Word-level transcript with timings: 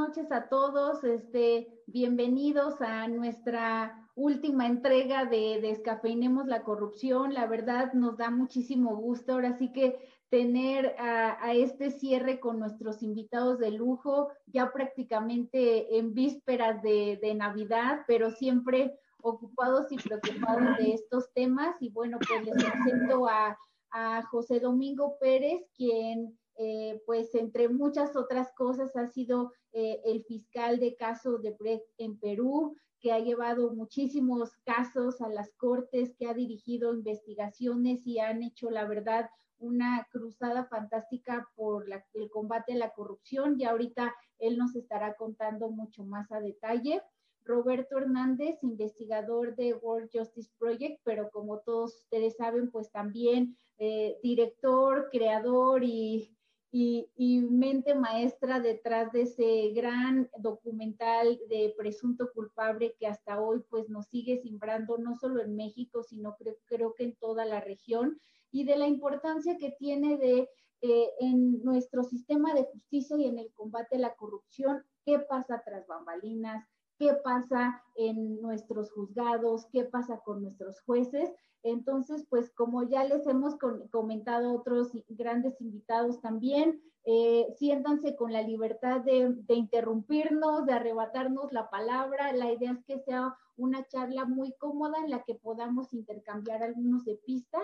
noches 0.00 0.32
a 0.32 0.48
todos. 0.48 1.04
Este, 1.04 1.68
bienvenidos 1.86 2.80
a 2.80 3.06
nuestra 3.06 4.08
última 4.14 4.66
entrega 4.66 5.26
de 5.26 5.60
Descafeinemos 5.60 6.46
la 6.46 6.62
corrupción. 6.62 7.34
La 7.34 7.46
verdad 7.46 7.92
nos 7.92 8.16
da 8.16 8.30
muchísimo 8.30 8.96
gusto. 8.96 9.34
Ahora 9.34 9.58
sí 9.58 9.72
que 9.72 9.98
tener 10.30 10.96
a, 10.98 11.52
este 11.52 11.90
cierre 11.90 12.40
con 12.40 12.58
nuestros 12.58 13.02
invitados 13.02 13.58
de 13.58 13.72
lujo, 13.72 14.30
ya 14.46 14.72
prácticamente 14.72 15.98
en 15.98 16.14
vísperas 16.14 16.82
de, 16.82 17.34
Navidad, 17.36 18.00
pero 18.06 18.30
siempre 18.30 18.98
ocupados 19.20 19.92
y 19.92 19.96
preocupados 19.96 20.78
de 20.78 20.94
estos 20.94 21.30
temas. 21.34 21.76
Y 21.80 21.90
bueno, 21.90 22.18
pues 22.26 22.42
les 22.42 22.54
presento 22.54 23.28
a 23.28 24.22
José 24.30 24.60
Domingo 24.60 25.18
Pérez, 25.20 25.60
quien 25.76 26.39
eh, 26.62 27.02
pues 27.06 27.34
entre 27.34 27.70
muchas 27.70 28.14
otras 28.16 28.52
cosas 28.52 28.94
ha 28.94 29.06
sido 29.06 29.50
eh, 29.72 29.98
el 30.04 30.22
fiscal 30.24 30.78
de 30.78 30.94
caso 30.94 31.38
de 31.38 31.52
Brecht 31.58 31.86
en 31.96 32.18
Perú, 32.18 32.76
que 33.00 33.12
ha 33.12 33.18
llevado 33.18 33.72
muchísimos 33.72 34.50
casos 34.66 35.22
a 35.22 35.30
las 35.30 35.54
cortes, 35.54 36.14
que 36.18 36.26
ha 36.26 36.34
dirigido 36.34 36.92
investigaciones 36.92 38.06
y 38.06 38.18
han 38.18 38.42
hecho, 38.42 38.68
la 38.68 38.84
verdad, 38.84 39.30
una 39.58 40.06
cruzada 40.12 40.66
fantástica 40.66 41.48
por 41.56 41.86
el 42.12 42.28
combate 42.28 42.74
a 42.74 42.76
la 42.76 42.92
corrupción 42.92 43.58
y 43.58 43.64
ahorita 43.64 44.14
él 44.38 44.58
nos 44.58 44.76
estará 44.76 45.14
contando 45.14 45.70
mucho 45.70 46.04
más 46.04 46.30
a 46.30 46.40
detalle. 46.40 47.00
Roberto 47.42 47.96
Hernández, 47.96 48.62
investigador 48.62 49.56
de 49.56 49.72
World 49.72 50.10
Justice 50.12 50.50
Project, 50.58 51.00
pero 51.04 51.30
como 51.30 51.60
todos 51.60 51.96
ustedes 52.02 52.36
saben, 52.36 52.70
pues 52.70 52.90
también 52.90 53.56
eh, 53.78 54.18
director, 54.22 55.08
creador 55.10 55.84
y, 55.84 56.36
y, 56.72 57.08
mente 57.50 57.94
maestra 57.94 58.60
detrás 58.60 59.12
de 59.12 59.22
ese 59.22 59.70
gran 59.74 60.30
documental 60.38 61.38
de 61.48 61.74
presunto 61.76 62.30
culpable 62.32 62.94
que 62.98 63.06
hasta 63.06 63.40
hoy 63.40 63.60
pues 63.68 63.88
nos 63.88 64.06
sigue 64.06 64.38
simbrando 64.38 64.96
no 64.98 65.16
solo 65.16 65.42
en 65.42 65.56
México, 65.56 66.02
sino 66.02 66.36
creo, 66.36 66.56
creo 66.66 66.94
que 66.94 67.04
en 67.04 67.16
toda 67.16 67.44
la 67.44 67.60
región 67.60 68.20
y 68.52 68.64
de 68.64 68.76
la 68.76 68.86
importancia 68.86 69.56
que 69.58 69.72
tiene 69.72 70.16
de 70.16 70.48
eh, 70.82 71.10
en 71.20 71.62
nuestro 71.62 72.04
sistema 72.04 72.54
de 72.54 72.64
justicia 72.64 73.14
y 73.18 73.26
en 73.26 73.38
el 73.38 73.52
combate 73.52 73.96
a 73.96 74.00
la 74.00 74.14
corrupción, 74.14 74.82
qué 75.04 75.18
pasa 75.18 75.62
tras 75.62 75.86
bambalinas, 75.86 76.66
qué 77.00 77.14
pasa 77.14 77.82
en 77.96 78.42
nuestros 78.42 78.92
juzgados, 78.92 79.64
qué 79.72 79.84
pasa 79.84 80.20
con 80.20 80.42
nuestros 80.42 80.82
jueces. 80.82 81.30
Entonces, 81.62 82.26
pues 82.28 82.50
como 82.50 82.82
ya 82.82 83.04
les 83.04 83.26
hemos 83.26 83.56
comentado 83.90 84.52
otros 84.52 84.92
grandes 85.08 85.58
invitados 85.62 86.20
también, 86.20 86.78
eh, 87.04 87.46
siéntanse 87.58 88.16
con 88.16 88.34
la 88.34 88.42
libertad 88.42 89.00
de, 89.00 89.34
interrumpirnos, 89.48 90.66
de 90.66 90.74
arrebatarnos 90.74 91.52
la 91.52 91.70
palabra. 91.70 92.34
La 92.34 92.52
idea 92.52 92.72
es 92.72 92.84
que 92.84 92.98
sea 92.98 93.34
una 93.56 93.86
charla 93.88 94.26
muy 94.26 94.52
cómoda 94.58 94.98
en 95.02 95.10
la 95.10 95.22
que 95.22 95.34
podamos 95.34 95.94
intercambiar 95.94 96.62
algunos 96.62 97.06
de 97.06 97.16
pista, 97.24 97.58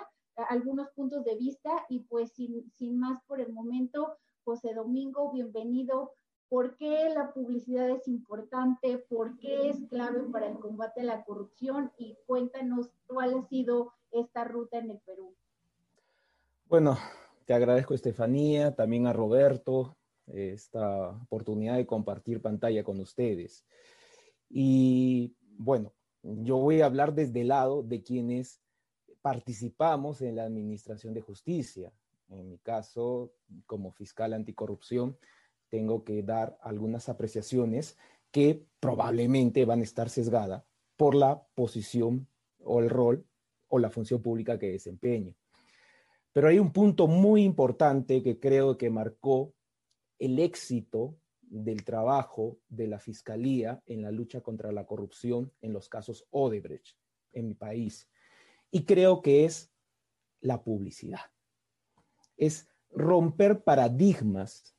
algunos 0.49 0.89
puntos 0.93 1.25
de 1.25 1.37
vista 1.37 1.85
y 1.91 2.01
pues 2.01 2.33
sin, 2.33 2.71
sin 2.73 2.99
más 2.99 3.23
por 3.27 3.43
el 3.43 3.53
momento, 3.53 4.17
José 4.45 4.73
Domingo, 4.73 5.31
bienvenido 5.31 6.13
por 6.49 6.77
qué 6.77 7.11
la 7.15 7.33
publicidad 7.33 7.89
es 7.91 8.07
importante, 8.09 8.99
por 8.99 9.39
qué 9.39 9.71
es 9.71 9.77
clave 9.89 10.23
para 10.31 10.49
el 10.49 10.59
combate 10.59 11.01
a 11.01 11.05
la 11.05 11.25
corrupción 11.25 11.93
y 11.99 12.17
cuéntanos 12.27 12.91
cuál 13.07 13.35
ha 13.35 13.49
sido 13.49 13.93
esta 14.13 14.45
ruta 14.45 14.79
en 14.79 14.91
el 14.91 14.99
Perú. 15.01 15.35
Bueno, 16.69 16.97
te 17.45 17.55
agradezco 17.55 17.95
Estefanía, 17.95 18.75
también 18.75 19.07
a 19.07 19.13
Roberto, 19.13 19.97
esta 20.27 21.11
oportunidad 21.11 21.77
de 21.77 21.87
compartir 21.87 22.41
pantalla 22.41 22.83
con 22.83 23.01
ustedes. 23.01 23.65
Y 24.49 25.35
bueno, 25.59 25.93
yo 26.23 26.57
voy 26.59 26.81
a 26.81 26.87
hablar 26.87 27.15
desde 27.15 27.43
el 27.43 27.49
lado 27.49 27.83
de 27.83 28.03
quienes 28.03 28.61
participamos 29.23 30.23
en 30.23 30.37
la 30.37 30.45
Administración 30.45 31.15
de 31.15 31.21
Justicia. 31.21 31.93
En 32.29 32.49
mi 32.49 32.59
caso, 32.59 33.33
como 33.67 33.93
fiscal 33.93 34.33
anticorrupción, 34.33 35.17
tengo 35.69 36.05
que 36.05 36.23
dar 36.23 36.59
algunas 36.63 37.09
apreciaciones 37.09 37.97
que 38.31 38.67
probablemente 38.81 39.65
van 39.65 39.81
a 39.81 39.85
estar 39.85 40.11
sesgadas 40.11 40.65
por 40.97 41.15
la 41.15 41.47
posición 41.55 42.29
o 42.63 42.81
el 42.81 42.91
rol 42.91 43.27
o 43.69 43.79
la 43.79 43.91
función 43.91 44.23
pública 44.23 44.59
que 44.59 44.73
desempeño. 44.73 45.35
Pero 46.33 46.49
hay 46.49 46.59
un 46.59 46.73
punto 46.73 47.07
muy 47.07 47.45
importante 47.45 48.23
que 48.23 48.39
creo 48.39 48.77
que 48.77 48.91
marcó 48.91 49.55
el 50.19 50.39
éxito 50.39 51.17
del 51.41 51.85
trabajo 51.85 52.59
de 52.69 52.89
la 52.89 52.99
Fiscalía 52.99 53.83
en 53.87 54.03
la 54.03 54.11
lucha 54.11 54.41
contra 54.41 54.73
la 54.73 54.87
corrupción 54.87 55.53
en 55.63 55.73
los 55.73 55.89
casos 55.89 56.27
Odebrecht 56.31 56.99
en 57.33 57.49
mi 57.49 57.55
país. 57.55 58.09
Y 58.71 58.85
creo 58.85 59.23
que 59.23 59.45
es 59.45 59.73
la 60.41 60.63
publicidad. 60.63 61.21
Es 62.37 62.69
romper 62.91 63.63
paradigmas 63.63 64.76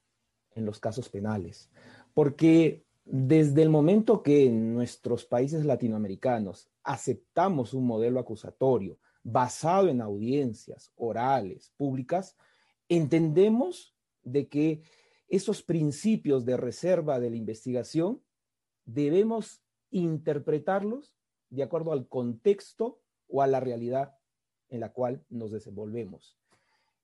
en 0.57 0.65
los 0.65 0.79
casos 0.79 1.09
penales, 1.09 1.69
porque 2.13 2.85
desde 3.05 3.61
el 3.61 3.69
momento 3.69 4.21
que 4.21 4.45
en 4.45 4.73
nuestros 4.73 5.23
países 5.23 5.63
latinoamericanos 5.63 6.69
aceptamos 6.83 7.73
un 7.73 7.87
modelo 7.87 8.19
acusatorio 8.19 8.99
basado 9.23 9.87
en 9.87 10.01
audiencias 10.01 10.91
orales, 10.95 11.73
públicas, 11.77 12.35
entendemos 12.89 13.95
de 14.23 14.47
que 14.47 14.81
esos 15.29 15.61
principios 15.61 16.45
de 16.45 16.57
reserva 16.57 17.19
de 17.19 17.29
la 17.29 17.35
investigación 17.35 18.21
debemos 18.85 19.61
interpretarlos 19.91 21.13
de 21.49 21.63
acuerdo 21.63 21.91
al 21.91 22.07
contexto 22.07 23.01
o 23.27 23.41
a 23.41 23.47
la 23.47 23.59
realidad 23.59 24.17
en 24.69 24.81
la 24.81 24.91
cual 24.91 25.23
nos 25.29 25.51
desenvolvemos. 25.51 26.37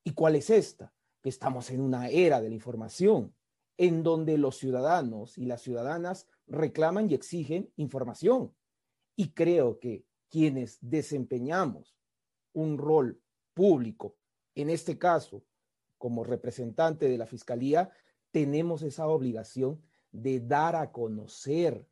¿Y 0.04 0.14
cuál 0.14 0.36
es 0.36 0.50
esta? 0.50 0.94
Que 1.22 1.30
estamos 1.30 1.72
en 1.72 1.82
una 1.82 2.10
era 2.10 2.42
de 2.42 2.50
la 2.50 2.56
información, 2.56 3.34
en 3.78 4.04
donde 4.04 4.38
los 4.38 4.58
ciudadanos 4.58 5.38
y 5.38 5.46
las 5.46 5.62
ciudadanas 5.62 6.28
reclaman 6.48 7.10
y 7.10 7.14
exigen 7.14 7.72
información. 7.76 8.54
Y 9.16 9.34
creo 9.34 9.80
que 9.80 10.06
quienes 10.30 10.78
desempeñamos 10.82 11.96
un 12.54 12.78
rol 12.78 13.22
público, 13.54 14.18
en 14.56 14.70
este 14.70 14.98
caso 14.98 15.44
como 15.98 16.24
representante 16.24 17.08
de 17.08 17.18
la 17.18 17.26
Fiscalía, 17.26 17.92
tenemos 18.32 18.82
esa 18.82 19.08
obligación 19.08 19.82
de 20.12 20.40
dar 20.40 20.76
a 20.76 20.92
conocer 20.92 21.88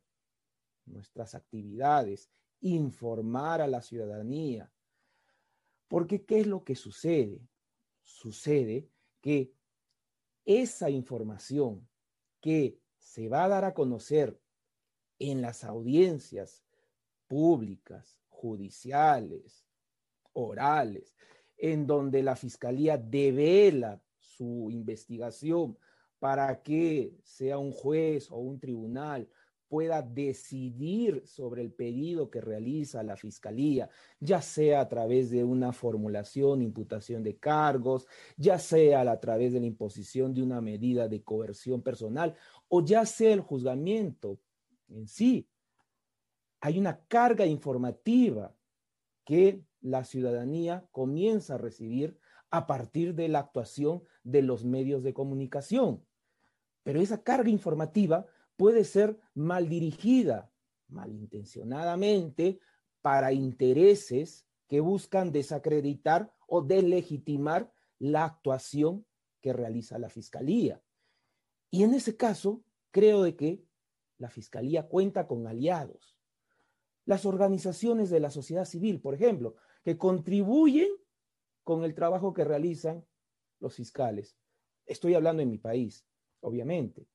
nuestras 0.86 1.34
actividades, 1.34 2.30
informar 2.60 3.60
a 3.60 3.66
la 3.66 3.80
ciudadanía. 3.80 4.72
Porque 5.88 6.24
¿qué 6.24 6.40
es 6.40 6.46
lo 6.46 6.64
que 6.64 6.74
sucede? 6.74 7.40
Sucede 8.02 8.88
que 9.20 9.52
esa 10.44 10.90
información 10.90 11.88
que 12.40 12.78
se 12.98 13.28
va 13.28 13.44
a 13.44 13.48
dar 13.48 13.64
a 13.64 13.74
conocer 13.74 14.40
en 15.18 15.42
las 15.42 15.64
audiencias 15.64 16.64
públicas, 17.28 18.20
judiciales, 18.28 19.64
orales, 20.32 21.14
en 21.56 21.86
donde 21.86 22.22
la 22.22 22.36
fiscalía 22.36 22.98
devela 22.98 24.02
su 24.18 24.68
investigación 24.70 25.78
para 26.18 26.62
que 26.62 27.16
sea 27.22 27.58
un 27.58 27.72
juez 27.72 28.30
o 28.30 28.36
un 28.36 28.58
tribunal 28.58 29.28
pueda 29.72 30.02
decidir 30.02 31.22
sobre 31.24 31.62
el 31.62 31.72
pedido 31.72 32.28
que 32.28 32.42
realiza 32.42 33.02
la 33.02 33.16
fiscalía, 33.16 33.88
ya 34.20 34.42
sea 34.42 34.82
a 34.82 34.88
través 34.90 35.30
de 35.30 35.44
una 35.44 35.72
formulación, 35.72 36.60
imputación 36.60 37.22
de 37.22 37.38
cargos, 37.38 38.06
ya 38.36 38.58
sea 38.58 39.00
a 39.00 39.18
través 39.18 39.54
de 39.54 39.60
la 39.60 39.66
imposición 39.66 40.34
de 40.34 40.42
una 40.42 40.60
medida 40.60 41.08
de 41.08 41.22
coerción 41.22 41.80
personal 41.80 42.34
o 42.68 42.84
ya 42.84 43.06
sea 43.06 43.32
el 43.32 43.40
juzgamiento 43.40 44.38
en 44.90 45.08
sí. 45.08 45.48
Hay 46.60 46.78
una 46.78 47.06
carga 47.06 47.46
informativa 47.46 48.54
que 49.24 49.64
la 49.80 50.04
ciudadanía 50.04 50.86
comienza 50.90 51.54
a 51.54 51.58
recibir 51.58 52.18
a 52.50 52.66
partir 52.66 53.14
de 53.14 53.28
la 53.28 53.38
actuación 53.38 54.02
de 54.22 54.42
los 54.42 54.66
medios 54.66 55.02
de 55.02 55.14
comunicación. 55.14 56.04
Pero 56.82 57.00
esa 57.00 57.22
carga 57.22 57.48
informativa 57.48 58.26
puede 58.56 58.84
ser 58.84 59.18
mal 59.34 59.68
dirigida, 59.68 60.52
malintencionadamente, 60.88 62.60
para 63.00 63.32
intereses 63.32 64.46
que 64.68 64.80
buscan 64.80 65.32
desacreditar 65.32 66.32
o 66.46 66.62
delegitimar 66.62 67.72
la 67.98 68.24
actuación 68.24 69.06
que 69.40 69.52
realiza 69.52 69.98
la 69.98 70.08
Fiscalía. 70.08 70.82
Y 71.70 71.82
en 71.82 71.94
ese 71.94 72.16
caso, 72.16 72.64
creo 72.90 73.22
de 73.22 73.36
que 73.36 73.64
la 74.18 74.30
Fiscalía 74.30 74.88
cuenta 74.88 75.26
con 75.26 75.46
aliados. 75.46 76.16
Las 77.04 77.26
organizaciones 77.26 78.10
de 78.10 78.20
la 78.20 78.30
sociedad 78.30 78.64
civil, 78.64 79.00
por 79.00 79.14
ejemplo, 79.14 79.56
que 79.82 79.98
contribuyen 79.98 80.90
con 81.64 81.84
el 81.84 81.94
trabajo 81.94 82.32
que 82.32 82.44
realizan 82.44 83.04
los 83.58 83.74
fiscales. 83.74 84.36
Estoy 84.86 85.14
hablando 85.14 85.42
en 85.42 85.50
mi 85.50 85.58
país, 85.58 86.06
obviamente. 86.40 87.08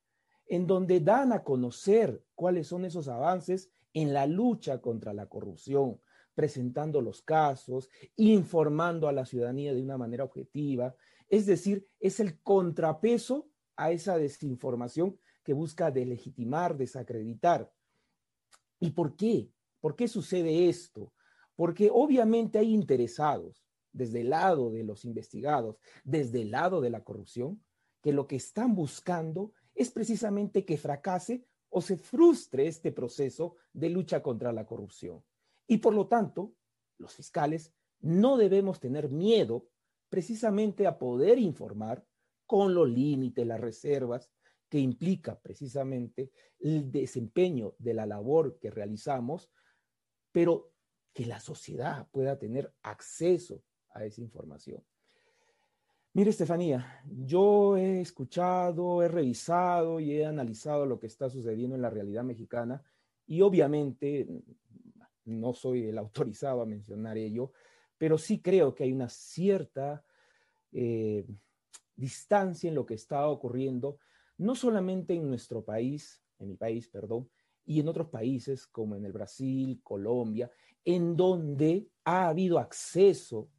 En 0.47 0.67
donde 0.67 0.99
dan 0.99 1.33
a 1.33 1.43
conocer 1.43 2.23
cuáles 2.35 2.67
son 2.67 2.85
esos 2.85 3.07
avances 3.07 3.69
en 3.93 4.13
la 4.13 4.25
lucha 4.25 4.81
contra 4.81 5.13
la 5.13 5.27
corrupción, 5.27 5.99
presentando 6.35 7.01
los 7.01 7.21
casos, 7.21 7.89
informando 8.15 9.07
a 9.07 9.11
la 9.11 9.25
ciudadanía 9.25 9.73
de 9.73 9.81
una 9.81 9.97
manera 9.97 10.23
objetiva. 10.23 10.95
Es 11.29 11.45
decir, 11.45 11.87
es 11.99 12.19
el 12.19 12.39
contrapeso 12.41 13.49
a 13.75 13.91
esa 13.91 14.17
desinformación 14.17 15.17
que 15.43 15.53
busca 15.53 15.91
delegitimar, 15.91 16.77
desacreditar. 16.77 17.71
¿Y 18.79 18.91
por 18.91 19.15
qué? 19.15 19.49
¿Por 19.79 19.95
qué 19.95 20.07
sucede 20.07 20.69
esto? 20.69 21.13
Porque 21.55 21.89
obviamente 21.91 22.59
hay 22.59 22.73
interesados 22.73 23.65
desde 23.91 24.21
el 24.21 24.29
lado 24.29 24.69
de 24.69 24.83
los 24.83 25.05
investigados, 25.05 25.79
desde 26.03 26.41
el 26.43 26.51
lado 26.51 26.81
de 26.81 26.91
la 26.91 27.03
corrupción, 27.03 27.63
que 28.01 28.13
lo 28.13 28.27
que 28.27 28.35
están 28.35 28.75
buscando 28.75 29.53
es 29.77 29.91
precisamente 29.91 30.65
que 30.65 30.77
fracase 30.77 31.45
o 31.69 31.81
se 31.81 31.97
frustre 31.97 32.67
este 32.67 32.91
proceso 32.91 33.55
de 33.71 33.89
lucha 33.89 34.23
contra 34.23 34.51
la 34.51 34.65
corrupción. 34.65 35.23
Y 35.67 35.77
por 35.77 35.93
lo 35.93 36.07
tanto, 36.07 36.55
los 36.97 37.13
fiscales 37.13 37.73
no 37.99 38.37
debemos 38.37 38.79
tener 38.79 39.09
miedo 39.09 39.69
precisamente 40.09 40.87
a 40.87 40.97
poder 40.97 41.37
informar 41.37 42.03
con 42.45 42.73
los 42.73 42.89
límites, 42.89 43.45
las 43.45 43.59
reservas 43.59 44.31
que 44.67 44.79
implica 44.79 45.39
precisamente 45.39 46.31
el 46.59 46.91
desempeño 46.91 47.75
de 47.77 47.93
la 47.93 48.05
labor 48.05 48.57
que 48.59 48.71
realizamos, 48.71 49.51
pero 50.31 50.73
que 51.13 51.25
la 51.25 51.39
sociedad 51.39 52.07
pueda 52.11 52.39
tener 52.39 52.73
acceso 52.81 53.63
a 53.91 54.05
esa 54.05 54.21
información. 54.21 54.83
Mire, 56.17 56.31
Estefanía, 56.31 57.03
yo 57.05 57.77
he 57.77 58.01
escuchado, 58.01 59.03
he 59.03 59.07
revisado 59.07 59.99
y 59.99 60.13
he 60.13 60.25
analizado 60.25 60.83
lo 60.87 60.99
que 60.99 61.05
está 61.05 61.29
sucediendo 61.29 61.75
en 61.75 61.83
la 61.83 61.91
realidad 61.91 62.23
mexicana 62.23 62.81
y 63.27 63.41
obviamente 63.41 64.27
no 65.25 65.53
soy 65.53 65.89
el 65.89 65.97
autorizado 65.99 66.63
a 66.63 66.65
mencionar 66.65 67.19
ello, 67.19 67.51
pero 67.99 68.17
sí 68.17 68.41
creo 68.41 68.73
que 68.73 68.85
hay 68.85 68.93
una 68.93 69.09
cierta 69.09 70.03
eh, 70.71 71.23
distancia 71.95 72.67
en 72.67 72.73
lo 72.73 72.87
que 72.87 72.95
está 72.95 73.27
ocurriendo, 73.27 73.99
no 74.39 74.55
solamente 74.55 75.13
en 75.13 75.29
nuestro 75.29 75.63
país, 75.63 76.23
en 76.39 76.47
mi 76.47 76.55
país, 76.55 76.87
perdón, 76.87 77.29
y 77.63 77.79
en 77.79 77.89
otros 77.89 78.09
países 78.09 78.65
como 78.65 78.95
en 78.95 79.05
el 79.05 79.11
Brasil, 79.11 79.81
Colombia, 79.83 80.49
en 80.83 81.15
donde 81.15 81.91
ha 82.05 82.27
habido 82.27 82.57
acceso 82.57 83.51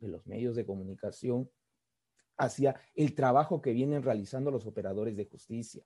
de 0.00 0.08
los 0.08 0.26
medios 0.26 0.56
de 0.56 0.66
comunicación 0.66 1.48
hacia 2.36 2.76
el 2.94 3.14
trabajo 3.14 3.60
que 3.60 3.72
vienen 3.72 4.02
realizando 4.02 4.50
los 4.50 4.66
operadores 4.66 5.16
de 5.16 5.26
justicia. 5.26 5.84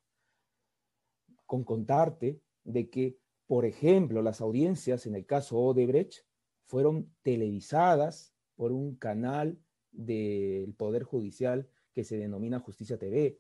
Con 1.45 1.65
contarte 1.65 2.41
de 2.65 2.91
que, 2.91 3.19
por 3.47 3.65
ejemplo, 3.65 4.23
las 4.23 4.41
audiencias 4.41 5.07
en 5.07 5.15
el 5.15 5.27
caso 5.27 5.59
Odebrecht 5.59 6.25
fueron 6.65 7.15
televisadas 7.23 8.35
por 8.57 8.73
un 8.73 8.97
canal 8.97 9.59
del 9.93 10.75
Poder 10.75 11.05
Judicial 11.05 11.69
que 11.93 12.05
se 12.05 12.19
denomina 12.19 12.61
Justicia 12.61 12.99
TV, 12.99 13.39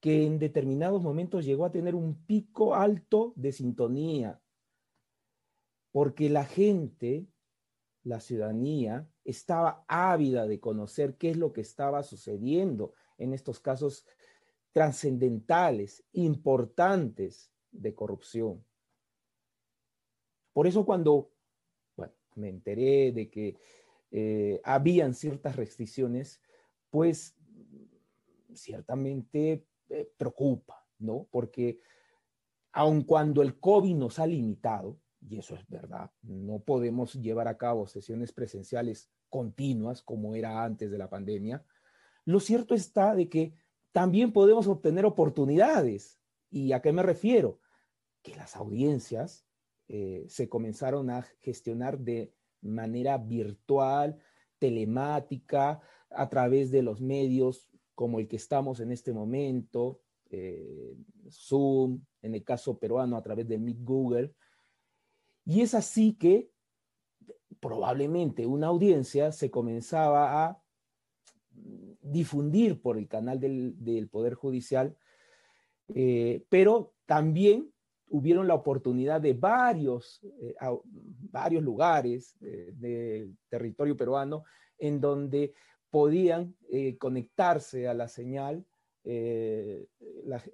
que 0.00 0.26
en 0.26 0.38
determinados 0.38 1.02
momentos 1.02 1.44
llegó 1.44 1.64
a 1.64 1.72
tener 1.72 1.94
un 1.94 2.24
pico 2.24 2.74
alto 2.74 3.32
de 3.36 3.52
sintonía, 3.52 4.40
porque 5.90 6.30
la 6.30 6.44
gente, 6.44 7.26
la 8.02 8.20
ciudadanía, 8.20 9.08
estaba 9.30 9.84
ávida 9.88 10.46
de 10.46 10.60
conocer 10.60 11.16
qué 11.16 11.30
es 11.30 11.36
lo 11.36 11.52
que 11.52 11.60
estaba 11.60 12.02
sucediendo 12.02 12.94
en 13.18 13.32
estos 13.32 13.60
casos 13.60 14.06
trascendentales, 14.72 16.04
importantes 16.12 17.52
de 17.72 17.94
corrupción. 17.94 18.64
Por 20.52 20.66
eso 20.66 20.84
cuando 20.84 21.30
me 22.34 22.48
enteré 22.48 23.12
de 23.12 23.30
que 23.30 23.56
eh, 24.10 24.60
habían 24.64 25.14
ciertas 25.14 25.56
restricciones, 25.56 26.40
pues 26.90 27.36
ciertamente 28.54 29.66
eh, 29.88 30.10
preocupa, 30.16 30.86
¿no? 30.98 31.28
Porque 31.30 31.80
aun 32.72 33.02
cuando 33.02 33.42
el 33.42 33.58
COVID 33.58 33.94
nos 33.94 34.18
ha 34.18 34.26
limitado, 34.26 34.98
y 35.28 35.38
eso 35.38 35.54
es 35.54 35.68
verdad, 35.68 36.10
no 36.22 36.60
podemos 36.60 37.14
llevar 37.14 37.46
a 37.46 37.58
cabo 37.58 37.86
sesiones 37.86 38.32
presenciales 38.32 39.10
continuas 39.30 40.02
como 40.02 40.34
era 40.34 40.62
antes 40.62 40.90
de 40.90 40.98
la 40.98 41.08
pandemia, 41.08 41.64
lo 42.24 42.40
cierto 42.40 42.74
está 42.74 43.14
de 43.14 43.28
que 43.28 43.54
también 43.92 44.32
podemos 44.32 44.66
obtener 44.66 45.06
oportunidades. 45.06 46.20
¿Y 46.50 46.72
a 46.72 46.82
qué 46.82 46.92
me 46.92 47.02
refiero? 47.02 47.60
Que 48.22 48.36
las 48.36 48.56
audiencias 48.56 49.46
eh, 49.88 50.26
se 50.28 50.48
comenzaron 50.48 51.10
a 51.10 51.22
gestionar 51.40 51.98
de 51.98 52.34
manera 52.60 53.16
virtual, 53.16 54.20
telemática, 54.58 55.80
a 56.10 56.28
través 56.28 56.70
de 56.70 56.82
los 56.82 57.00
medios 57.00 57.70
como 57.94 58.18
el 58.18 58.28
que 58.28 58.36
estamos 58.36 58.80
en 58.80 58.92
este 58.92 59.12
momento, 59.12 60.00
eh, 60.30 60.96
Zoom, 61.30 62.02
en 62.22 62.34
el 62.34 62.44
caso 62.44 62.78
peruano 62.78 63.16
a 63.16 63.22
través 63.22 63.48
de 63.48 63.58
Meet 63.58 63.82
Google, 63.82 64.34
y 65.44 65.62
es 65.62 65.74
así 65.74 66.14
que 66.14 66.50
probablemente 67.60 68.46
una 68.46 68.68
audiencia 68.68 69.32
se 69.32 69.50
comenzaba 69.50 70.46
a 70.46 70.62
difundir 72.00 72.80
por 72.80 72.96
el 72.96 73.06
canal 73.06 73.38
del, 73.38 74.08
Poder 74.10 74.34
Judicial, 74.34 74.96
eh, 75.94 76.44
pero 76.48 76.94
también 77.06 77.70
hubieron 78.08 78.48
la 78.48 78.54
oportunidad 78.54 79.20
de 79.20 79.34
varios, 79.34 80.20
eh, 80.40 80.54
varios 81.30 81.62
lugares 81.62 82.36
eh, 82.40 82.72
del 82.74 83.36
territorio 83.48 83.96
peruano 83.96 84.44
en 84.78 85.00
donde 85.00 85.54
podían 85.90 86.54
conectarse 86.98 87.88
a 87.88 87.94
la 87.94 88.06
señal 88.06 88.64
eh, 89.04 89.86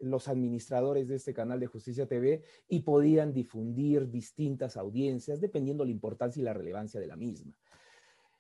los 0.00 0.28
administradores 0.28 1.08
de 1.08 1.16
este 1.16 1.34
canal 1.34 1.58
de 1.58 1.66
Justicia 1.66 2.06
TV 2.06 2.42
y 2.68 2.80
podían 2.80 3.32
difundir 3.32 4.08
distintas 4.08 4.76
audiencias 4.76 5.40
dependiendo 5.40 5.84
la 5.84 5.90
importancia 5.90 6.40
y 6.40 6.44
la 6.44 6.54
relevancia 6.54 7.00
de 7.00 7.06
la 7.06 7.16
misma. 7.16 7.58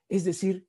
Es 0.08 0.24
decir, 0.24 0.68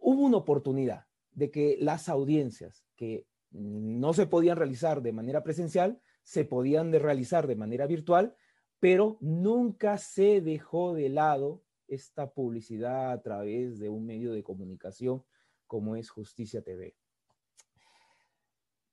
hubo 0.00 0.22
una 0.22 0.38
oportunidad 0.38 1.06
de 1.32 1.50
que 1.50 1.76
las 1.80 2.08
audiencias 2.08 2.86
que 2.96 3.26
no 3.50 4.12
se 4.12 4.26
podían 4.26 4.56
realizar 4.56 5.02
de 5.02 5.12
manera 5.12 5.42
presencial, 5.42 6.00
se 6.22 6.44
podían 6.44 6.92
realizar 6.92 7.46
de 7.46 7.56
manera 7.56 7.86
virtual, 7.86 8.34
pero 8.80 9.16
nunca 9.20 9.96
se 9.98 10.40
dejó 10.40 10.92
de 10.94 11.08
lado 11.08 11.62
esta 11.86 12.32
publicidad 12.32 13.12
a 13.12 13.22
través 13.22 13.78
de 13.78 13.88
un 13.88 14.06
medio 14.06 14.32
de 14.32 14.42
comunicación 14.42 15.24
como 15.66 15.96
es 15.96 16.10
Justicia 16.10 16.62
TV. 16.62 16.96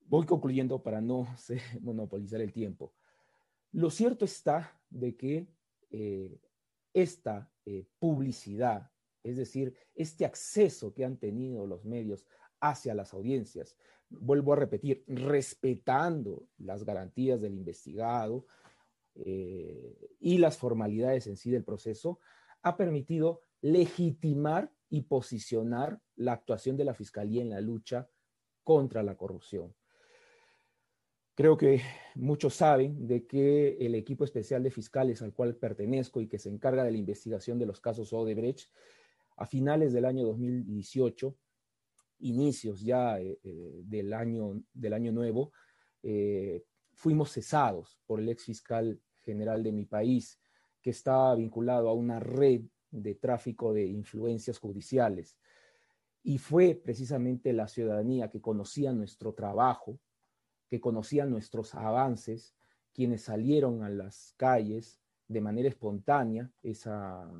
Voy 0.08 0.26
concluyendo 0.26 0.82
para 0.82 1.02
no 1.02 1.28
monopolizar 1.82 2.42
el 2.42 2.52
tiempo. 2.52 2.94
Lo 3.72 3.90
cierto 3.90 4.26
está 4.26 4.80
de 4.90 5.16
que 5.16 5.48
eh, 5.90 6.40
esta 6.94 7.52
eh, 7.66 7.86
publicidad, 7.98 8.92
es 9.24 9.38
decir, 9.38 9.76
este 9.96 10.26
acceso 10.26 10.94
que 10.94 11.06
han 11.06 11.18
tenido 11.18 11.66
los 11.66 11.86
medios 11.86 12.26
hacia 12.60 12.94
las 12.94 13.14
audiencias, 13.14 13.76
vuelvo 14.10 14.54
a 14.54 14.58
repetir, 14.58 15.04
respetando 15.08 16.48
las 16.58 16.84
garantías 16.84 17.42
del 17.42 17.56
investigado 17.56 18.46
eh, 19.16 20.16
y 20.20 20.38
las 20.38 20.58
formalidades 20.58 21.28
en 21.28 21.38
sí 21.38 21.50
del 21.50 21.64
proceso, 21.64 22.20
ha 22.62 22.78
permitido 22.78 23.42
legitimar 23.62 24.72
y 24.90 25.02
posicionar 25.02 26.00
la 26.16 26.34
actuación 26.34 26.78
de 26.78 26.86
la 26.86 26.94
Fiscalía 26.94 27.42
en 27.42 27.50
la 27.50 27.62
lucha 27.62 28.08
contra 28.64 29.02
la 29.04 29.18
corrupción. 29.18 29.74
Creo 31.36 31.58
que 31.58 31.82
muchos 32.14 32.54
saben 32.54 33.08
de 33.08 33.26
que 33.26 33.78
el 33.80 33.96
equipo 33.96 34.24
especial 34.24 34.62
de 34.62 34.70
fiscales 34.70 35.22
al 35.24 35.34
cual 35.34 35.56
pertenezco 35.56 36.22
y 36.22 36.28
que 36.28 36.38
se 36.38 36.50
encarga 36.50 36.84
de 36.84 36.92
la 36.92 36.98
investigación 36.98 37.58
de 37.58 37.66
los 37.66 37.82
casos 37.82 38.14
Odebrecht, 38.14 38.70
a 39.38 39.48
finales 39.48 39.94
del 39.94 40.06
año 40.06 40.26
2018, 40.28 41.36
inicios 42.20 42.82
ya 42.82 43.20
eh, 43.20 43.40
eh, 43.44 43.82
del, 43.84 44.14
año, 44.14 44.62
del 44.74 44.94
año 44.94 45.12
nuevo, 45.12 45.52
eh, 46.04 46.64
fuimos 46.94 47.32
cesados 47.32 47.98
por 48.06 48.20
el 48.20 48.30
ex 48.30 48.44
fiscal 48.44 49.02
general 49.22 49.64
de 49.64 49.72
mi 49.72 49.86
país, 49.86 50.40
que 50.84 50.92
estaba 50.92 51.34
vinculado 51.34 51.90
a 51.90 51.94
una 51.94 52.20
red 52.20 52.62
de 52.92 53.16
tráfico 53.16 53.74
de 53.74 53.88
influencias 53.88 54.60
judiciales. 54.60 55.36
Y 56.22 56.38
fue 56.38 56.76
precisamente 56.76 57.54
la 57.54 57.68
ciudadanía 57.68 58.30
que 58.30 58.40
conocía 58.40 58.94
nuestro 58.94 59.34
trabajo, 59.34 60.00
que 60.74 60.82
conocían 60.82 61.30
nuestros 61.30 61.76
avances, 61.76 62.56
quienes 62.96 63.22
salieron 63.22 63.84
a 63.84 63.90
las 63.90 64.34
calles 64.38 65.00
de 65.28 65.40
manera 65.40 65.70
espontánea 65.70 66.52
esa, 66.64 67.32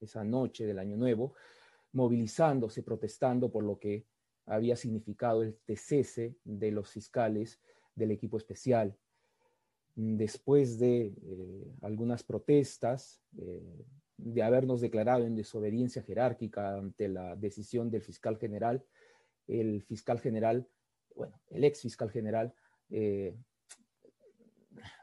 esa 0.00 0.24
noche 0.24 0.66
del 0.66 0.80
Año 0.80 0.96
Nuevo, 0.96 1.34
movilizándose, 1.92 2.82
protestando 2.82 3.52
por 3.52 3.62
lo 3.62 3.78
que 3.78 4.04
había 4.46 4.74
significado 4.74 5.44
el 5.44 5.56
cese 5.76 6.34
de 6.42 6.72
los 6.72 6.90
fiscales 6.90 7.60
del 7.94 8.10
equipo 8.10 8.36
especial. 8.36 8.98
Después 9.94 10.80
de 10.80 11.14
eh, 11.22 11.72
algunas 11.82 12.24
protestas, 12.24 13.22
eh, 13.38 13.86
de 14.16 14.42
habernos 14.42 14.80
declarado 14.80 15.24
en 15.24 15.36
desobediencia 15.36 16.02
jerárquica 16.02 16.74
ante 16.74 17.06
la 17.06 17.36
decisión 17.36 17.92
del 17.92 18.02
fiscal 18.02 18.38
general, 18.38 18.84
el 19.46 19.84
fiscal 19.84 20.18
general, 20.18 20.66
bueno, 21.16 21.40
el 21.50 21.64
ex 21.64 21.80
fiscal 21.80 22.10
general, 22.10 22.54
eh, 22.90 23.34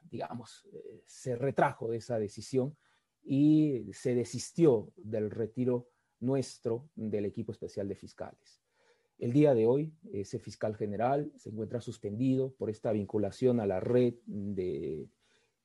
digamos, 0.10 0.65
se 1.05 1.36
retrajo 1.36 1.89
de 1.89 1.98
esa 1.98 2.20
decisión 2.20 2.77
y 3.24 3.89
se 3.93 4.15
desistió 4.15 4.91
del 4.96 5.32
retiro 5.32 5.89
nuestro 6.20 6.89
del 6.96 7.25
equipo 7.25 7.51
especial 7.51 7.88
de 7.88 7.96
fiscales. 7.96 8.62
El 9.20 9.32
día 9.32 9.53
de 9.53 9.65
hoy, 9.65 9.93
ese 10.12 10.39
fiscal 10.39 10.75
general 10.75 11.32
se 11.36 11.50
encuentra 11.50 11.82
suspendido 11.82 12.53
por 12.53 12.70
esta 12.70 12.91
vinculación 12.91 13.60
a 13.60 13.65
la 13.65 13.79
red 13.79 14.15
de 14.25 15.08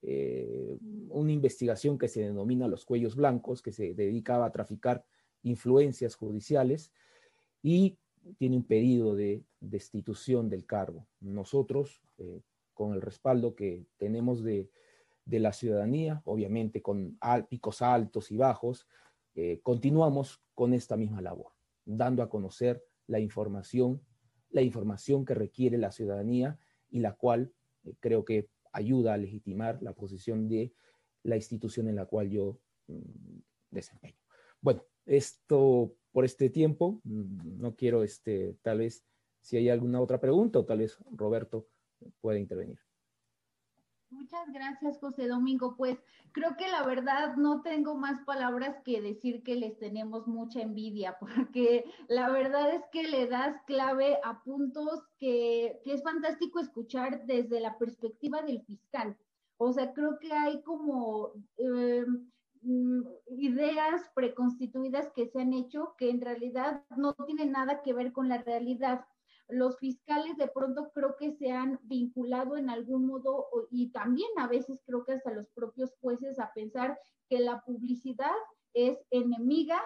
eh, 0.02 0.78
una 1.08 1.32
investigación 1.32 1.98
que 1.98 2.08
se 2.08 2.20
denomina 2.20 2.68
los 2.68 2.84
cuellos 2.84 3.16
blancos, 3.16 3.62
que 3.62 3.72
se 3.72 3.94
dedicaba 3.94 4.46
a 4.46 4.52
traficar 4.52 5.04
influencias 5.42 6.14
judiciales 6.14 6.92
y 7.62 7.98
tiene 8.36 8.56
un 8.56 8.64
pedido 8.64 9.14
de 9.14 9.44
destitución 9.60 10.48
del 10.48 10.66
cargo. 10.66 11.06
Nosotros, 11.20 12.02
eh, 12.18 12.42
con 12.74 12.94
el 12.94 13.00
respaldo 13.00 13.54
que 13.54 13.86
tenemos 13.96 14.42
de, 14.42 14.70
la 15.26 15.52
ciudadanía, 15.52 16.22
obviamente 16.24 16.80
con 16.80 17.18
picos 17.50 17.82
altos 17.82 18.30
y 18.30 18.38
bajos, 18.38 18.88
eh, 19.34 19.60
continuamos 19.62 20.42
con 20.54 20.72
esta 20.72 20.96
misma 20.96 21.20
labor, 21.20 21.52
dando 21.84 22.22
a 22.22 22.30
conocer 22.30 22.82
la 23.06 23.20
información, 23.20 24.02
la 24.50 24.62
información 24.62 25.26
que 25.26 25.34
requiere 25.34 25.76
la 25.76 25.92
ciudadanía 25.92 26.58
y 26.88 27.00
la 27.00 27.12
cual 27.14 27.52
eh, 27.84 27.94
creo 28.00 28.24
que 28.24 28.48
ayuda 28.72 29.14
a 29.14 29.18
legitimar 29.18 29.82
la 29.82 29.92
posición 29.92 30.48
de 30.48 30.72
la 31.24 31.36
institución 31.36 31.88
en 31.88 31.96
la 31.96 32.06
cual 32.06 32.30
yo 32.30 32.58
mm, 32.86 33.38
desempeño. 33.70 34.18
Bueno, 34.60 34.82
esto 35.04 35.94
por 36.12 36.24
este 36.24 36.50
tiempo, 36.50 37.00
no 37.04 37.74
quiero, 37.76 38.02
este, 38.02 38.56
tal 38.62 38.78
vez, 38.78 39.04
si 39.40 39.56
hay 39.56 39.68
alguna 39.68 40.00
otra 40.00 40.20
pregunta 40.20 40.58
o 40.58 40.64
tal 40.64 40.78
vez 40.78 40.98
Roberto 41.12 41.68
pueda 42.20 42.38
intervenir. 42.38 42.78
Muchas 44.10 44.50
gracias, 44.52 44.98
José 44.98 45.26
Domingo. 45.26 45.76
Pues 45.76 45.98
creo 46.32 46.56
que 46.56 46.66
la 46.68 46.82
verdad 46.82 47.36
no 47.36 47.60
tengo 47.60 47.94
más 47.94 48.20
palabras 48.24 48.76
que 48.82 49.02
decir 49.02 49.42
que 49.42 49.54
les 49.54 49.78
tenemos 49.78 50.26
mucha 50.26 50.62
envidia, 50.62 51.18
porque 51.20 51.84
la 52.08 52.30
verdad 52.30 52.74
es 52.74 52.82
que 52.90 53.02
le 53.02 53.26
das 53.26 53.60
clave 53.66 54.18
a 54.24 54.42
puntos 54.42 55.02
que, 55.18 55.80
es 55.84 56.02
fantástico 56.02 56.58
escuchar 56.58 57.26
desde 57.26 57.60
la 57.60 57.76
perspectiva 57.76 58.42
del 58.42 58.62
fiscal. 58.62 59.16
O 59.58 59.72
sea, 59.72 59.92
creo 59.92 60.18
que 60.18 60.32
hay 60.32 60.62
como 60.62 61.32
eh, 61.58 62.04
mm, 62.06 62.30
ideas 62.62 64.02
preconstituidas 64.14 65.10
que 65.14 65.26
se 65.26 65.40
han 65.40 65.52
hecho 65.52 65.94
que 65.98 66.10
en 66.10 66.20
realidad 66.20 66.84
no 66.96 67.14
tienen 67.26 67.52
nada 67.52 67.82
que 67.82 67.92
ver 67.92 68.12
con 68.12 68.28
la 68.28 68.38
realidad. 68.38 69.04
Los 69.48 69.78
fiscales 69.78 70.36
de 70.36 70.48
pronto 70.48 70.90
creo 70.94 71.16
que 71.16 71.32
se 71.32 71.52
han 71.52 71.80
vinculado 71.82 72.56
en 72.56 72.68
algún 72.68 73.06
modo 73.06 73.48
y 73.70 73.90
también 73.90 74.28
a 74.38 74.46
veces 74.46 74.80
creo 74.84 75.04
que 75.04 75.12
hasta 75.12 75.32
los 75.32 75.48
propios 75.50 75.94
jueces 76.00 76.38
a 76.38 76.52
pensar 76.52 76.98
que 77.28 77.40
la 77.40 77.62
publicidad 77.62 78.34
es 78.74 78.98
enemiga 79.10 79.80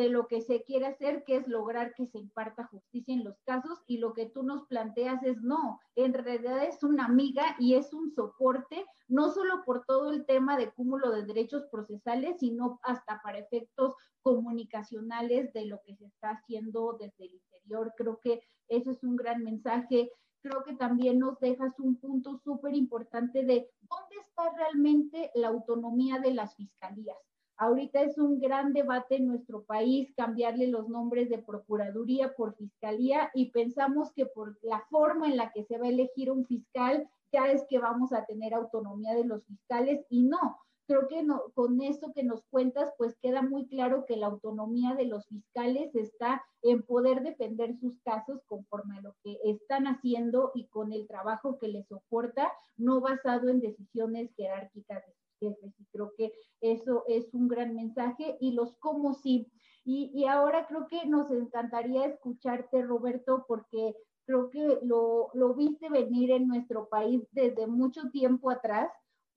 de 0.00 0.08
lo 0.08 0.26
que 0.26 0.40
se 0.40 0.62
quiere 0.62 0.86
hacer, 0.86 1.24
que 1.24 1.36
es 1.36 1.46
lograr 1.46 1.92
que 1.94 2.06
se 2.06 2.18
imparta 2.18 2.66
justicia 2.68 3.12
en 3.12 3.22
los 3.22 3.38
casos, 3.42 3.82
y 3.86 3.98
lo 3.98 4.14
que 4.14 4.24
tú 4.26 4.42
nos 4.42 4.66
planteas 4.66 5.22
es 5.22 5.42
no, 5.42 5.78
en 5.94 6.14
realidad 6.14 6.64
es 6.64 6.82
una 6.82 7.04
amiga 7.04 7.54
y 7.58 7.74
es 7.74 7.92
un 7.92 8.10
soporte, 8.10 8.86
no 9.08 9.30
solo 9.30 9.62
por 9.64 9.84
todo 9.84 10.10
el 10.12 10.24
tema 10.24 10.56
de 10.56 10.70
cúmulo 10.72 11.10
de 11.10 11.26
derechos 11.26 11.64
procesales, 11.70 12.38
sino 12.40 12.80
hasta 12.82 13.20
para 13.22 13.38
efectos 13.40 13.94
comunicacionales 14.22 15.52
de 15.52 15.66
lo 15.66 15.82
que 15.82 15.94
se 15.96 16.06
está 16.06 16.30
haciendo 16.30 16.96
desde 16.98 17.26
el 17.26 17.34
interior. 17.34 17.92
Creo 17.96 18.20
que 18.20 18.42
eso 18.68 18.90
es 18.92 19.02
un 19.04 19.16
gran 19.16 19.42
mensaje. 19.44 20.10
Creo 20.42 20.64
que 20.64 20.74
también 20.76 21.18
nos 21.18 21.38
dejas 21.40 21.78
un 21.78 21.96
punto 21.96 22.38
súper 22.38 22.74
importante 22.74 23.44
de 23.44 23.68
dónde 23.82 24.16
está 24.22 24.50
realmente 24.56 25.30
la 25.34 25.48
autonomía 25.48 26.18
de 26.20 26.32
las 26.32 26.54
fiscalías. 26.56 27.18
Ahorita 27.60 28.00
es 28.00 28.16
un 28.16 28.40
gran 28.40 28.72
debate 28.72 29.16
en 29.16 29.26
nuestro 29.26 29.64
país 29.64 30.10
cambiarle 30.16 30.68
los 30.68 30.88
nombres 30.88 31.28
de 31.28 31.36
Procuraduría 31.36 32.32
por 32.32 32.54
Fiscalía 32.54 33.30
y 33.34 33.50
pensamos 33.50 34.14
que 34.14 34.24
por 34.24 34.58
la 34.62 34.82
forma 34.88 35.28
en 35.28 35.36
la 35.36 35.52
que 35.52 35.64
se 35.64 35.76
va 35.76 35.84
a 35.84 35.90
elegir 35.90 36.30
un 36.30 36.46
fiscal 36.46 37.06
ya 37.30 37.52
es 37.52 37.62
que 37.68 37.78
vamos 37.78 38.14
a 38.14 38.24
tener 38.24 38.54
autonomía 38.54 39.14
de 39.14 39.26
los 39.26 39.44
fiscales 39.44 40.06
y 40.08 40.22
no. 40.22 40.56
Creo 40.86 41.06
que 41.06 41.22
con 41.52 41.82
esto 41.82 42.14
que 42.14 42.22
nos 42.22 42.42
cuentas, 42.46 42.94
pues 42.96 43.18
queda 43.20 43.42
muy 43.42 43.66
claro 43.68 44.06
que 44.06 44.16
la 44.16 44.28
autonomía 44.28 44.94
de 44.94 45.04
los 45.04 45.26
fiscales 45.26 45.94
está 45.94 46.42
en 46.62 46.82
poder 46.82 47.20
defender 47.22 47.76
sus 47.76 48.00
casos 48.00 48.40
conforme 48.46 48.96
a 48.96 49.02
lo 49.02 49.14
que 49.22 49.38
están 49.44 49.86
haciendo 49.86 50.50
y 50.54 50.66
con 50.68 50.94
el 50.94 51.06
trabajo 51.06 51.58
que 51.58 51.68
les 51.68 51.86
soporta, 51.88 52.50
no 52.78 53.02
basado 53.02 53.50
en 53.50 53.60
decisiones 53.60 54.32
jerárquicas. 54.34 55.04
de 55.06 55.19
Y 55.40 55.84
creo 55.92 56.12
que 56.16 56.32
eso 56.60 57.04
es 57.08 57.32
un 57.32 57.48
gran 57.48 57.74
mensaje 57.74 58.36
y 58.40 58.52
los 58.52 58.76
cómo 58.78 59.14
sí. 59.14 59.50
Y, 59.84 60.10
y 60.14 60.26
ahora 60.26 60.66
creo 60.66 60.86
que 60.88 61.06
nos 61.06 61.30
encantaría 61.30 62.06
escucharte, 62.06 62.82
Roberto, 62.82 63.44
porque 63.48 63.96
creo 64.26 64.50
que 64.50 64.78
lo, 64.82 65.30
lo 65.34 65.54
viste 65.54 65.88
venir 65.88 66.30
en 66.30 66.46
nuestro 66.46 66.88
país 66.88 67.22
desde 67.32 67.66
mucho 67.66 68.10
tiempo 68.10 68.50
atrás 68.50 68.90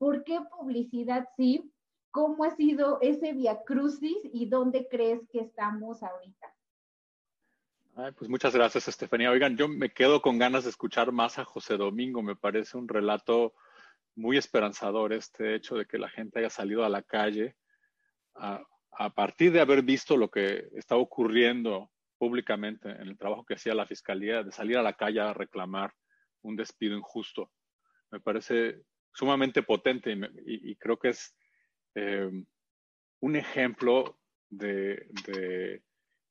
¿Por 0.04 0.26
qué 0.26 0.38
publicidad 0.52 1.30
sí? 1.38 1.72
¿Cómo 2.12 2.44
ha 2.44 2.54
sido 2.58 3.00
ese 3.02 3.32
via 3.32 3.64
crucis 3.64 4.18
y 4.34 4.48
dónde 4.48 4.90
crees 4.90 5.22
que 5.32 5.40
estamos 5.40 6.04
ahorita? 6.04 6.54
pues 8.18 8.30
muchas 8.30 8.54
gracias, 8.54 8.90
Estefanía. 8.90 9.32
Oigan, 9.32 9.56
yo 9.56 9.70
me 9.70 9.94
quedo 9.94 10.22
con 10.22 10.38
ganas 10.38 10.66
de 10.66 10.72
escuchar 10.72 11.14
más 11.14 11.40
a 11.40 11.46
José 11.46 11.78
Domingo. 11.78 12.22
Me 12.22 12.36
parece 12.36 12.76
un 12.78 12.90
relato 12.90 13.54
muy 14.16 14.38
esperanzador 14.38 15.14
este 15.14 15.56
hecho 15.56 15.76
de 15.76 15.86
que 15.86 15.98
la 15.98 16.10
gente 16.10 16.40
haya 16.40 16.50
salido 16.50 16.84
a 16.84 16.90
la 16.90 17.02
calle 17.02 17.56
a, 18.36 18.64
partir 19.16 19.52
de 19.52 19.60
haber 19.60 19.82
visto 19.82 20.18
lo 20.18 20.30
que 20.30 20.68
está 20.76 20.96
ocurriendo 20.96 21.92
públicamente 22.18 22.90
en 22.90 23.08
el 23.08 23.18
trabajo 23.18 23.44
que 23.44 23.56
hacía 23.56 23.74
la 23.74 23.88
fiscalía, 23.88 24.44
de 24.44 24.52
salir 24.52 24.78
a 24.78 24.84
la 24.84 24.94
calle 24.94 25.20
a 25.20 25.34
reclamar 25.34 25.94
un 26.44 26.56
despido 26.56 26.96
injusto. 26.96 27.52
Me 28.12 28.20
parece 28.20 28.84
sumamente 29.12 29.64
potente 29.64 30.16
y, 30.46 30.76
creo 30.76 30.98
que 30.98 31.10
es 31.10 31.36
eh, 31.96 32.30
un 33.20 33.36
ejemplo 33.36 34.20
de, 34.50 35.08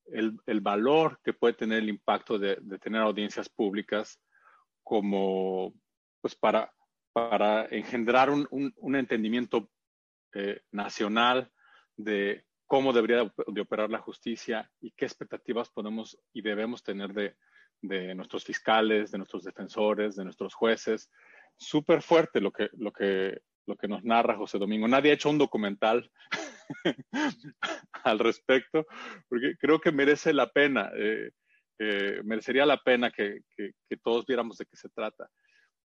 el, 0.07 0.61
valor 0.61 1.21
que 1.25 1.33
puede 1.33 1.55
tener 1.55 1.79
el 1.79 1.89
impacto 1.89 2.39
de, 2.39 2.57
tener 2.81 3.01
audiencias 3.01 3.49
públicas 3.49 4.21
como 4.83 5.75
pues 6.21 6.35
para, 6.37 6.73
para 7.13 7.67
engendrar 7.67 8.31
un, 8.31 8.97
entendimiento 8.97 9.71
eh, 10.35 10.61
nacional 10.71 11.51
de 11.97 12.45
cómo 12.67 12.93
debería 12.93 13.31
de 13.47 13.61
operar 13.61 13.91
la 13.91 13.99
justicia 13.99 14.71
y 14.81 14.93
qué 14.93 15.05
expectativas 15.05 15.69
podemos 15.69 16.19
y 16.33 16.41
debemos 16.41 16.83
tener 16.83 17.13
de, 17.13 17.37
de 17.83 18.15
nuestros 18.15 18.45
fiscales, 18.45 19.11
de 19.11 19.19
nuestros 19.19 19.45
defensores, 19.45 20.17
de 20.17 20.25
nuestros 20.25 20.55
jueces, 20.55 21.11
súper 21.57 22.03
fuerte 22.03 22.41
lo 22.41 22.53
que, 22.53 22.71
lo, 22.75 22.93
que, 22.93 23.43
lo 23.67 23.77
que 23.77 23.89
nos 23.89 24.05
narra 24.05 24.37
José 24.37 24.59
Domingo. 24.59 24.89
Nadie 24.89 25.11
ha 25.11 25.15
hecho 25.15 25.31
un 25.31 25.39
documental 25.39 26.11
al 28.05 28.19
respecto, 28.19 28.87
porque 29.29 29.57
creo 29.59 29.81
que 29.81 29.93
merece 29.93 30.33
la 30.33 30.51
pena, 30.51 30.91
eh, 30.97 31.33
eh, 31.79 32.21
merecería 32.25 32.65
la 32.65 32.79
pena 32.79 33.11
que, 33.11 33.41
que, 33.57 33.97
todos 34.03 34.25
viéramos 34.27 34.59
de 34.59 34.67
qué 34.67 34.77
se 34.77 34.89
trata. 34.89 35.29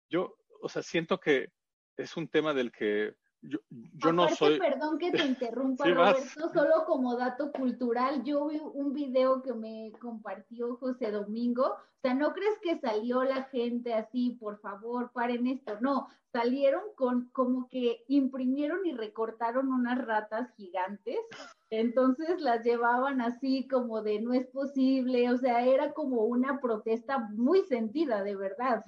Yo, 0.09 0.35
o 0.63 0.69
sea, 0.69 0.81
siento 0.81 1.19
que 1.19 1.51
es 1.97 2.15
un 2.15 2.27
tema 2.29 2.53
del 2.53 2.71
que 2.71 3.15
yo, 3.41 3.59
yo 3.69 4.13
no 4.13 4.29
soy. 4.29 4.57
Perdón 4.57 4.97
que 4.97 5.11
te 5.11 5.25
interrumpa, 5.25 5.85
Roberto, 5.85 6.49
solo 6.53 6.85
como 6.85 7.17
dato 7.17 7.51
cultural, 7.51 8.23
yo 8.23 8.47
vi 8.47 8.61
un 8.61 8.93
video 8.93 9.41
que 9.41 9.53
me 9.53 9.91
compartió 9.99 10.77
José 10.77 11.11
Domingo. 11.11 11.65
O 11.65 12.01
sea, 12.01 12.13
¿no 12.13 12.33
crees 12.33 12.57
que 12.61 12.79
salió 12.79 13.23
la 13.23 13.43
gente 13.43 13.93
así, 13.93 14.37
por 14.39 14.59
favor, 14.59 15.11
paren 15.11 15.47
esto? 15.47 15.77
No, 15.81 16.07
salieron 16.31 16.83
con 16.95 17.29
como 17.31 17.67
que 17.67 18.05
imprimieron 18.07 18.85
y 18.85 18.93
recortaron 18.93 19.67
unas 19.73 20.05
ratas 20.05 20.53
gigantes. 20.55 21.17
Entonces 21.69 22.39
las 22.39 22.63
llevaban 22.63 23.19
así 23.19 23.67
como 23.67 24.01
de 24.01 24.21
no 24.21 24.33
es 24.33 24.47
posible. 24.47 25.29
O 25.29 25.37
sea, 25.37 25.65
era 25.65 25.93
como 25.93 26.23
una 26.23 26.61
protesta 26.61 27.19
muy 27.19 27.61
sentida, 27.63 28.23
de 28.23 28.37
verdad. 28.37 28.85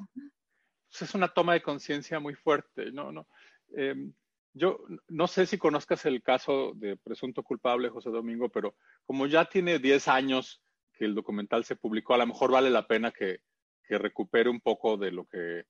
Es 1.01 1.13
una 1.15 1.27
toma 1.27 1.53
de 1.53 1.61
conciencia 1.61 2.19
muy 2.19 2.35
fuerte, 2.35 2.91
¿no? 2.91 3.11
no. 3.11 3.27
Em, 3.75 4.13
yo 4.55 4.85
no 5.09 5.27
sé 5.27 5.45
si 5.45 5.57
conozcas 5.57 6.05
el 6.05 6.23
caso 6.23 6.71
de 6.75 6.95
presunto 6.95 7.43
culpable 7.43 7.89
José 7.89 8.09
Domingo, 8.09 8.47
pero 8.49 8.75
como 9.05 9.27
ya 9.27 9.45
tiene 9.45 9.79
10 9.79 10.07
años 10.07 10.63
que 10.93 11.03
el 11.03 11.13
documental 11.13 11.65
se 11.65 11.75
publicó, 11.75 12.13
a 12.13 12.19
lo 12.19 12.27
mejor 12.27 12.51
vale 12.51 12.69
la 12.69 12.87
pena 12.87 13.11
que, 13.11 13.41
recupere 13.87 14.49
un 14.49 14.61
poco 14.61 14.97
de 14.97 15.11
lo 15.11 15.25
que, 15.25 15.65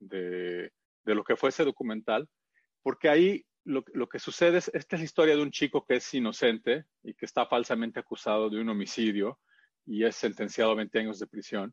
de, 0.00 0.72
lo 1.04 1.22
que 1.22 1.36
fue 1.36 1.50
ese 1.50 1.64
documental, 1.64 2.28
porque 2.82 3.08
ahí 3.08 3.46
lo, 3.62 3.84
que 3.84 4.18
sucede 4.18 4.58
es, 4.58 4.70
esta 4.74 4.96
es 4.96 5.02
la 5.02 5.04
historia 5.04 5.36
de 5.36 5.42
un 5.42 5.52
chico 5.52 5.84
que 5.86 5.96
es 5.96 6.14
inocente 6.14 6.86
y 7.04 7.14
que 7.14 7.26
está 7.26 7.46
falsamente 7.46 8.00
acusado 8.00 8.50
de 8.50 8.60
un 8.60 8.70
homicidio 8.70 9.38
y 9.86 10.04
es 10.04 10.16
sentenciado 10.16 10.72
a 10.72 10.76
20 10.76 10.98
años 10.98 11.20
de 11.20 11.28
prisión. 11.28 11.72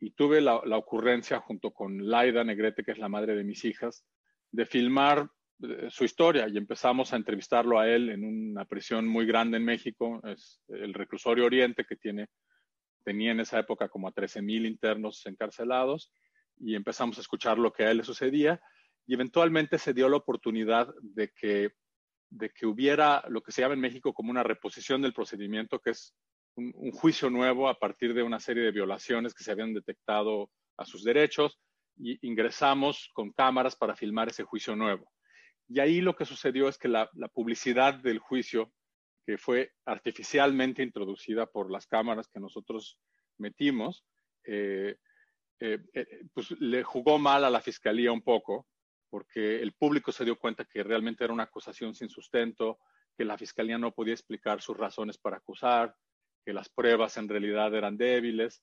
Y 0.00 0.12
tuve 0.12 0.40
la, 0.40 0.56
ocurrencia 0.56 1.40
junto 1.40 1.72
con 1.72 2.08
Laida 2.08 2.42
Negrete, 2.42 2.82
que 2.82 2.92
es 2.92 2.98
la 2.98 3.08
madre 3.08 3.36
de 3.36 3.44
mis 3.44 3.64
hijas, 3.64 4.04
de 4.50 4.64
filmar 4.66 5.30
eh, 5.62 5.88
su 5.90 6.04
historia 6.04 6.48
y 6.48 6.56
empezamos 6.56 7.12
a 7.12 7.16
entrevistarlo 7.16 7.78
a 7.78 7.88
él 7.88 8.08
en 8.08 8.24
una 8.24 8.64
prisión 8.64 9.06
muy 9.06 9.26
grande 9.26 9.58
en 9.58 9.64
México, 9.64 10.20
es 10.24 10.62
el 10.68 10.94
reclusorio 10.94 11.44
Oriente 11.44 11.84
que 11.84 11.96
tiene, 11.96 12.28
tenía 13.04 13.32
en 13.32 13.40
esa 13.40 13.58
época 13.58 13.88
como 13.88 14.08
a 14.08 14.12
13 14.12 14.40
mil 14.40 14.64
internos 14.64 15.24
encarcelados 15.26 16.12
y 16.58 16.74
empezamos 16.74 17.18
a 17.18 17.20
escuchar 17.20 17.58
lo 17.58 17.72
que 17.72 17.84
a 17.84 17.90
él 17.90 17.98
le 17.98 18.04
sucedía 18.04 18.60
y 19.06 19.14
eventualmente 19.14 19.78
se 19.78 19.92
dio 19.92 20.08
la 20.08 20.16
oportunidad 20.16 20.88
de 21.02 21.30
que, 21.30 21.72
de 22.30 22.50
que 22.50 22.66
hubiera 22.66 23.22
lo 23.28 23.42
que 23.42 23.52
se 23.52 23.60
llama 23.60 23.74
en 23.74 23.80
México 23.80 24.14
como 24.14 24.30
una 24.30 24.42
reposición 24.42 25.02
del 25.02 25.12
procedimiento, 25.12 25.78
que 25.80 25.90
es 25.90 26.14
un, 26.74 26.92
juicio 26.92 27.30
nuevo 27.30 27.68
a 27.68 27.78
partir 27.78 28.14
de 28.14 28.22
una 28.22 28.40
serie 28.40 28.62
de 28.62 28.70
violaciones 28.70 29.34
que 29.34 29.44
se 29.44 29.52
habían 29.52 29.74
detectado 29.74 30.50
a 30.76 30.84
sus 30.84 31.04
derechos 31.04 31.58
y 31.96 32.18
ingresamos 32.26 33.10
con 33.12 33.32
cámaras 33.32 33.76
para 33.76 33.96
filmar 33.96 34.28
ese 34.28 34.44
juicio 34.44 34.76
nuevo. 34.76 35.10
Y 35.68 35.80
ahí 35.80 36.00
lo 36.00 36.16
que 36.16 36.24
sucedió 36.24 36.68
es 36.68 36.78
que 36.78 36.88
la, 36.88 37.08
publicidad 37.32 37.94
del 37.94 38.18
juicio, 38.18 38.72
que 39.26 39.38
fue 39.38 39.72
artificialmente 39.84 40.82
introducida 40.82 41.46
por 41.46 41.70
las 41.70 41.86
cámaras 41.86 42.28
que 42.28 42.40
nosotros 42.40 42.98
metimos, 43.38 44.04
eh, 44.44 44.96
eh, 45.60 45.78
eh, 45.92 46.24
pues 46.32 46.50
le 46.52 46.82
jugó 46.82 47.18
mal 47.18 47.44
a 47.44 47.50
la 47.50 47.60
fiscalía 47.60 48.12
un 48.12 48.22
poco, 48.22 48.66
porque 49.10 49.60
el 49.60 49.72
público 49.72 50.10
se 50.10 50.24
dio 50.24 50.38
cuenta 50.38 50.64
que 50.64 50.82
realmente 50.82 51.24
era 51.24 51.32
una 51.32 51.44
acusación 51.44 51.94
sin 51.94 52.08
sustento, 52.08 52.78
que 53.16 53.24
la 53.24 53.36
fiscalía 53.36 53.76
no 53.76 53.92
podía 53.92 54.14
explicar 54.14 54.62
sus 54.62 54.76
razones 54.76 55.18
para 55.18 55.36
acusar, 55.36 55.94
que 56.44 56.52
las 56.52 56.68
pruebas 56.68 57.16
en 57.16 57.28
realidad 57.28 57.74
eran 57.74 57.96
débiles. 57.96 58.62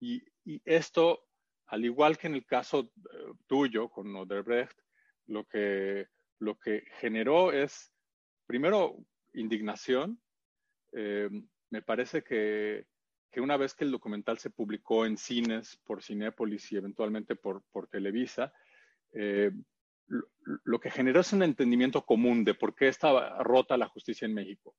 y, 0.00 0.22
esto 0.64 1.24
al 1.72 1.86
igual 1.86 2.18
que 2.18 2.26
en 2.26 2.34
el 2.34 2.44
caso 2.44 2.92
eh, 3.14 3.32
tuyo 3.46 3.88
con 3.88 4.14
Odebrecht, 4.14 4.78
lo 5.26 5.44
que, 5.46 6.06
lo 6.38 6.58
que 6.58 6.84
generó 7.00 7.50
es, 7.50 7.90
primero, 8.46 8.98
indignación. 9.32 10.20
Eh, 10.92 11.30
me 11.70 11.80
parece 11.80 12.22
que, 12.22 12.84
que, 13.30 13.40
una 13.40 13.56
vez 13.56 13.72
que 13.72 13.84
el 13.84 13.90
documental 13.90 14.36
se 14.36 14.50
publicó 14.50 15.06
en 15.06 15.16
cines 15.16 15.80
por 15.84 16.02
Cinépolis 16.02 16.70
y 16.72 16.76
eventualmente 16.76 17.36
por, 17.36 17.62
por 17.72 17.88
Televisa, 17.88 18.52
eh, 19.14 19.50
lo, 20.08 20.26
lo, 20.64 20.78
que 20.78 20.90
generó 20.90 21.20
es 21.20 21.32
un 21.32 21.42
entendimiento 21.42 22.04
común 22.04 22.44
de 22.44 22.52
por 22.52 22.74
qué 22.74 22.88
estaba 22.88 23.42
rota 23.42 23.78
la 23.78 23.88
justicia 23.88 24.26
en 24.26 24.34
México. 24.34 24.76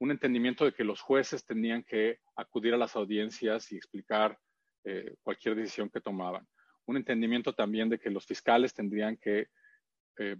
Un 0.00 0.10
entendimiento 0.10 0.64
de 0.64 0.72
que 0.72 0.82
los 0.82 1.00
jueces 1.00 1.44
tenían 1.44 1.84
que 1.84 2.20
acudir 2.34 2.72
a 2.74 2.78
las 2.78 2.96
audiencias 2.96 3.70
y 3.70 3.76
explicar 3.76 4.38
eh, 4.84 5.14
cualquier 5.22 5.54
decisión 5.54 5.90
que 5.90 6.00
tomaban. 6.00 6.46
Un 6.86 6.96
entendimiento 6.96 7.54
también 7.54 7.90
de 7.90 7.98
que 7.98 8.10
los 8.10 8.24
fiscales 8.24 8.72
tendrían 8.72 9.18
que 9.18 9.48
eh, 10.18 10.36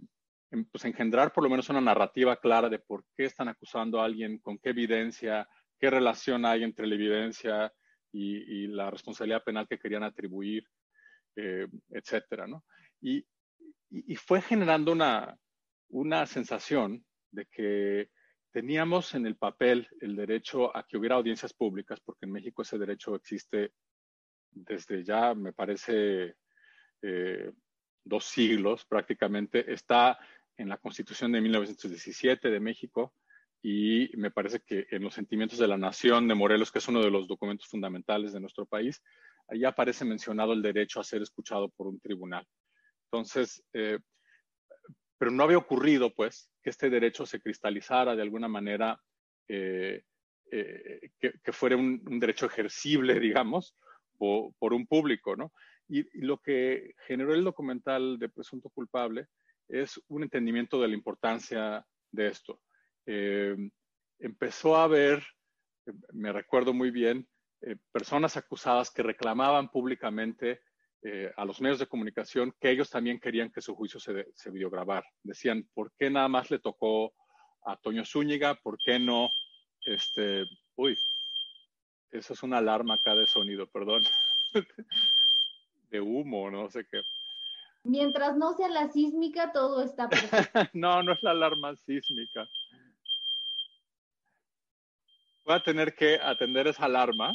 pues 0.72 0.84
engendrar 0.86 1.32
por 1.32 1.44
lo 1.44 1.50
menos 1.50 1.68
una 1.68 1.82
narrativa 1.82 2.36
clara 2.36 2.70
de 2.70 2.78
por 2.78 3.04
qué 3.14 3.26
están 3.26 3.48
acusando 3.48 4.00
a 4.00 4.06
alguien, 4.06 4.38
con 4.38 4.58
qué 4.58 4.70
evidencia, 4.70 5.46
qué 5.78 5.90
relación 5.90 6.46
hay 6.46 6.64
entre 6.64 6.86
la 6.86 6.94
evidencia 6.94 7.72
y, 8.12 8.66
la 8.66 8.90
responsabilidad 8.90 9.44
penal 9.44 9.68
que 9.68 9.78
querían 9.78 10.02
atribuir, 10.02 10.64
eh, 11.36 11.68
etcétera, 11.90 12.46
¿no? 12.46 12.64
Y, 13.00 13.24
y, 13.90 14.16
fue 14.16 14.40
generando 14.40 14.90
una, 14.90 15.38
una 15.90 16.26
sensación 16.26 17.04
de 17.30 17.46
que 17.46 18.10
teníamos 18.52 19.14
en 19.14 19.26
el 19.26 19.36
papel 19.36 19.88
el 20.00 20.16
derecho 20.16 20.76
a 20.76 20.86
que 20.86 20.96
hubiera 20.96 21.16
audiencias 21.16 21.52
públicas, 21.52 22.00
porque 22.00 22.26
en 22.26 22.32
México 22.32 22.62
ese 22.62 22.78
derecho 22.78 23.14
existe 23.14 23.72
desde 24.50 25.04
ya, 25.04 25.34
me 25.34 25.52
parece, 25.52 26.36
eh, 27.02 27.52
dos 28.04 28.24
siglos 28.24 28.84
prácticamente, 28.84 29.72
está 29.72 30.18
en 30.56 30.68
la 30.68 30.78
Constitución 30.78 31.32
de 31.32 31.40
1917 31.40 32.50
de 32.50 32.60
México 32.60 33.14
y 33.62 34.10
me 34.16 34.30
parece 34.30 34.60
que 34.60 34.86
en 34.90 35.02
los 35.02 35.14
sentimientos 35.14 35.58
de 35.58 35.68
la 35.68 35.76
nación 35.76 36.26
de 36.26 36.34
Morelos, 36.34 36.72
que 36.72 36.78
es 36.78 36.88
uno 36.88 37.02
de 37.02 37.10
los 37.10 37.28
documentos 37.28 37.68
fundamentales 37.68 38.32
de 38.32 38.40
nuestro 38.40 38.66
país, 38.66 39.02
ahí 39.48 39.64
aparece 39.64 40.04
mencionado 40.04 40.52
el 40.52 40.62
derecho 40.62 41.00
a 41.00 41.04
ser 41.04 41.22
escuchado 41.22 41.68
por 41.68 41.86
un 41.86 42.00
tribunal. 42.00 42.46
Entonces, 43.04 43.62
eh, 43.72 43.98
pero 45.20 45.32
no 45.32 45.44
había 45.44 45.58
ocurrido, 45.58 46.14
pues, 46.14 46.50
que 46.62 46.70
este 46.70 46.88
derecho 46.88 47.26
se 47.26 47.42
cristalizara 47.42 48.16
de 48.16 48.22
alguna 48.22 48.48
manera, 48.48 48.98
eh, 49.48 50.02
que, 50.50 51.52
fuera 51.52 51.76
un, 51.76 52.18
derecho 52.18 52.46
ejercible, 52.46 53.20
digamos, 53.44 53.76
por, 54.16 54.72
un 54.72 54.86
público, 54.86 55.36
¿no? 55.36 55.52
Y, 55.90 56.06
lo 56.24 56.38
que 56.38 56.94
generó 57.06 57.34
el 57.34 57.44
documental 57.44 58.18
de 58.18 58.30
Presunto 58.30 58.70
Culpable 58.70 59.26
es 59.68 60.00
un 60.08 60.22
entendimiento 60.22 60.80
de 60.80 60.88
la 60.88 60.94
importancia 60.94 61.84
de 62.10 62.26
esto. 62.28 62.62
Eh, 63.04 63.54
empezó 64.20 64.74
a 64.74 64.84
haber, 64.84 65.22
me 66.14 66.32
recuerdo 66.32 66.72
muy 66.72 66.90
bien, 66.90 67.28
eh, 67.60 67.76
personas 67.92 68.38
acusadas 68.38 68.90
que 68.90 69.02
reclamaban 69.02 69.70
públicamente 69.70 70.62
eh, 71.02 71.32
a 71.36 71.44
los 71.44 71.60
medios 71.60 71.78
de 71.78 71.86
comunicación 71.86 72.54
que 72.60 72.70
ellos 72.70 72.90
también 72.90 73.18
querían 73.18 73.50
que 73.50 73.62
su 73.62 73.74
juicio 73.74 73.98
se, 73.98 74.26
se 74.34 74.50
videograbara. 74.50 75.06
Decían, 75.22 75.66
¿por 75.72 75.92
qué 75.98 76.10
nada 76.10 76.28
más 76.28 76.50
le 76.50 76.58
tocó 76.58 77.14
a 77.64 77.76
Toño 77.76 78.04
Zúñiga? 78.04 78.54
¿Por 78.56 78.76
qué 78.78 78.98
no? 78.98 79.30
Este, 79.86 80.44
uy, 80.76 80.96
eso 82.10 82.34
es 82.34 82.42
una 82.42 82.58
alarma 82.58 82.94
acá 82.94 83.14
de 83.14 83.26
sonido, 83.26 83.66
perdón. 83.66 84.02
de 85.90 86.00
humo, 86.00 86.50
no 86.50 86.68
sé 86.70 86.86
qué. 86.90 87.02
Mientras 87.82 88.36
no 88.36 88.52
sea 88.52 88.68
la 88.68 88.88
sísmica, 88.88 89.52
todo 89.52 89.82
está 89.82 90.08
perfecto. 90.08 90.60
no, 90.74 91.02
no 91.02 91.12
es 91.12 91.22
la 91.22 91.30
alarma 91.30 91.74
sísmica. 91.76 92.46
Voy 95.44 95.54
a 95.54 95.62
tener 95.62 95.94
que 95.94 96.18
atender 96.22 96.66
esa 96.66 96.84
alarma, 96.84 97.34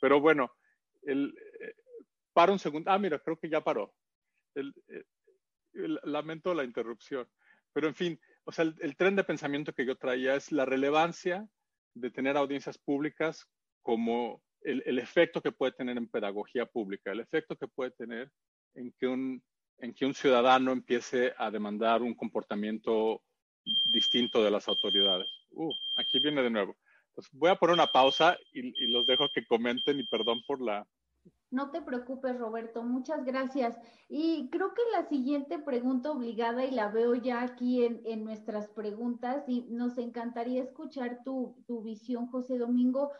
pero 0.00 0.20
bueno, 0.20 0.52
el, 1.02 1.34
para 2.36 2.52
un 2.52 2.58
segundo. 2.58 2.90
Ah, 2.90 2.98
mira, 2.98 3.18
creo 3.18 3.38
que 3.38 3.48
ya 3.48 3.62
paró. 3.62 3.94
El, 4.54 4.74
eh, 4.88 5.04
lamento 6.04 6.52
la 6.52 6.64
interrupción. 6.64 7.26
Pero 7.72 7.88
en 7.88 7.94
fin, 7.94 8.20
o 8.44 8.52
sea, 8.52 8.66
el, 8.78 8.94
tren 8.96 9.16
de 9.16 9.24
pensamiento 9.24 9.72
que 9.72 9.86
yo 9.86 9.96
traía 9.96 10.34
es 10.34 10.52
la 10.52 10.66
relevancia 10.66 11.48
de 11.94 12.10
tener 12.10 12.36
audiencias 12.36 12.76
públicas 12.76 13.48
como 13.80 14.42
el, 14.60 14.98
efecto 14.98 15.40
que 15.40 15.50
puede 15.50 15.72
tener 15.72 15.96
en 15.96 16.08
pedagogía 16.08 16.66
pública, 16.66 17.10
el 17.10 17.20
efecto 17.20 17.56
que 17.56 17.68
puede 17.68 17.92
tener 17.92 18.30
en 18.74 18.92
que 19.00 19.06
un, 19.06 19.42
en 19.78 19.94
que 19.94 20.04
un 20.04 20.12
ciudadano 20.12 20.72
empiece 20.72 21.32
a 21.38 21.50
demandar 21.50 22.02
un 22.02 22.14
comportamiento 22.14 23.22
distinto 23.92 24.44
de 24.44 24.50
las 24.50 24.68
autoridades. 24.68 25.28
Uh, 25.52 25.72
aquí 25.96 26.18
viene 26.18 26.42
de 26.42 26.50
nuevo. 26.50 26.76
voy 27.32 27.48
a 27.48 27.56
poner 27.56 27.72
una 27.72 27.86
pausa 27.86 28.36
y, 28.52 28.84
y, 28.84 28.92
los 28.92 29.06
dejo 29.06 29.26
que 29.34 29.46
comenten 29.46 30.00
y 30.00 30.06
perdón 30.06 30.42
por 30.46 30.60
la... 30.60 30.86
No 31.50 31.70
te 31.70 31.80
preocupes, 31.80 32.38
Roberto, 32.38 32.82
muchas 32.82 33.24
gracias. 33.24 33.78
Y 34.08 34.50
creo 34.50 34.74
que 34.74 34.82
la 34.92 35.08
siguiente 35.08 35.58
pregunta 35.58 36.10
obligada, 36.10 36.64
y 36.64 36.70
la 36.70 36.88
veo 36.88 37.14
ya 37.14 37.42
aquí 37.42 37.84
en, 37.84 38.02
en 38.04 38.24
nuestras 38.24 38.68
preguntas, 38.68 39.44
y 39.46 39.62
nos 39.70 39.96
encantaría 39.98 40.62
escuchar 40.62 41.22
tu, 41.24 41.56
tu 41.66 41.82
visión, 41.82 42.26
José 42.28 42.58
Domingo, 42.58 43.12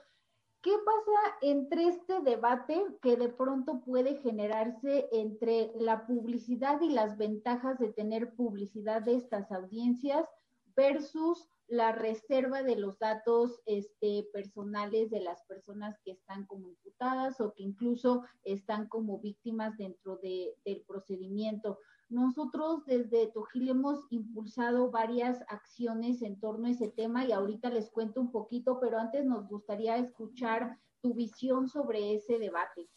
¿Qué 0.67 0.73
pasa 0.85 1.37
entre 1.43 1.87
este 1.87 2.21
debate 2.23 2.85
que 3.01 3.17
de 3.17 3.29
pronto 3.29 3.83
puede 3.83 4.17
generarse 4.17 5.09
entre 5.13 5.71
la 5.79 6.09
publicidad 6.09 6.81
y 6.81 6.89
las 6.89 7.17
ventajas 7.17 7.79
de 7.79 7.93
tener 7.93 8.35
publicidad 8.35 9.03
de 9.03 9.15
estas 9.15 9.53
audiencias 9.53 10.27
versus 10.75 11.49
la 11.69 11.93
reserva 11.93 12.63
de 12.63 12.77
los 12.77 12.99
datos 12.99 13.61
este, 13.67 14.29
personales 14.33 15.11
de 15.11 15.21
las 15.21 15.43
personas 15.45 15.99
que 16.05 16.13
están 16.13 16.47
como 16.47 16.69
imputadas 16.69 17.41
o 17.41 17.53
que 17.55 17.63
incluso 17.63 18.23
están 18.45 18.89
como 18.89 19.19
víctimas 19.19 19.77
dentro 19.77 20.17
de, 20.19 20.55
del 20.65 20.83
procedimiento? 20.83 21.79
Nosotros 22.09 22.85
desde 22.87 23.27
Tojil 23.29 23.69
hemos 23.69 24.07
impulsado 24.11 24.91
varias 24.91 25.43
acciones 25.49 26.23
en 26.23 26.39
torno 26.39 26.69
a 26.69 26.71
ese 26.71 26.89
tema 26.89 27.25
y 27.25 27.33
ahorita 27.33 27.69
les 27.71 27.91
cuento 27.91 28.21
un 28.21 28.31
poquito, 28.31 28.79
pero 28.81 28.99
antes 28.99 29.25
nos 29.25 29.49
gustaría 29.49 29.97
escuchar 29.97 30.79
tu 31.01 31.15
visión 31.15 31.69
sobre 31.69 32.15
ese 32.15 32.39
debate. 32.39 32.89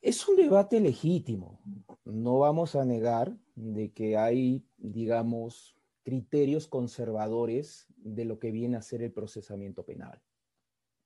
Es 0.00 0.28
un 0.28 0.36
debate 0.36 0.80
legítimo. 0.80 1.60
No 2.04 2.38
vamos 2.38 2.76
a 2.76 2.84
negar 2.84 3.36
de 3.54 3.92
que 3.92 4.16
hay, 4.16 4.64
digamos, 4.76 5.76
criterios 6.02 6.66
conservadores 6.66 7.86
de 7.96 8.24
lo 8.24 8.38
que 8.38 8.50
viene 8.50 8.76
a 8.76 8.82
ser 8.82 9.02
el 9.02 9.12
procesamiento 9.12 9.84
penal. 9.84 10.20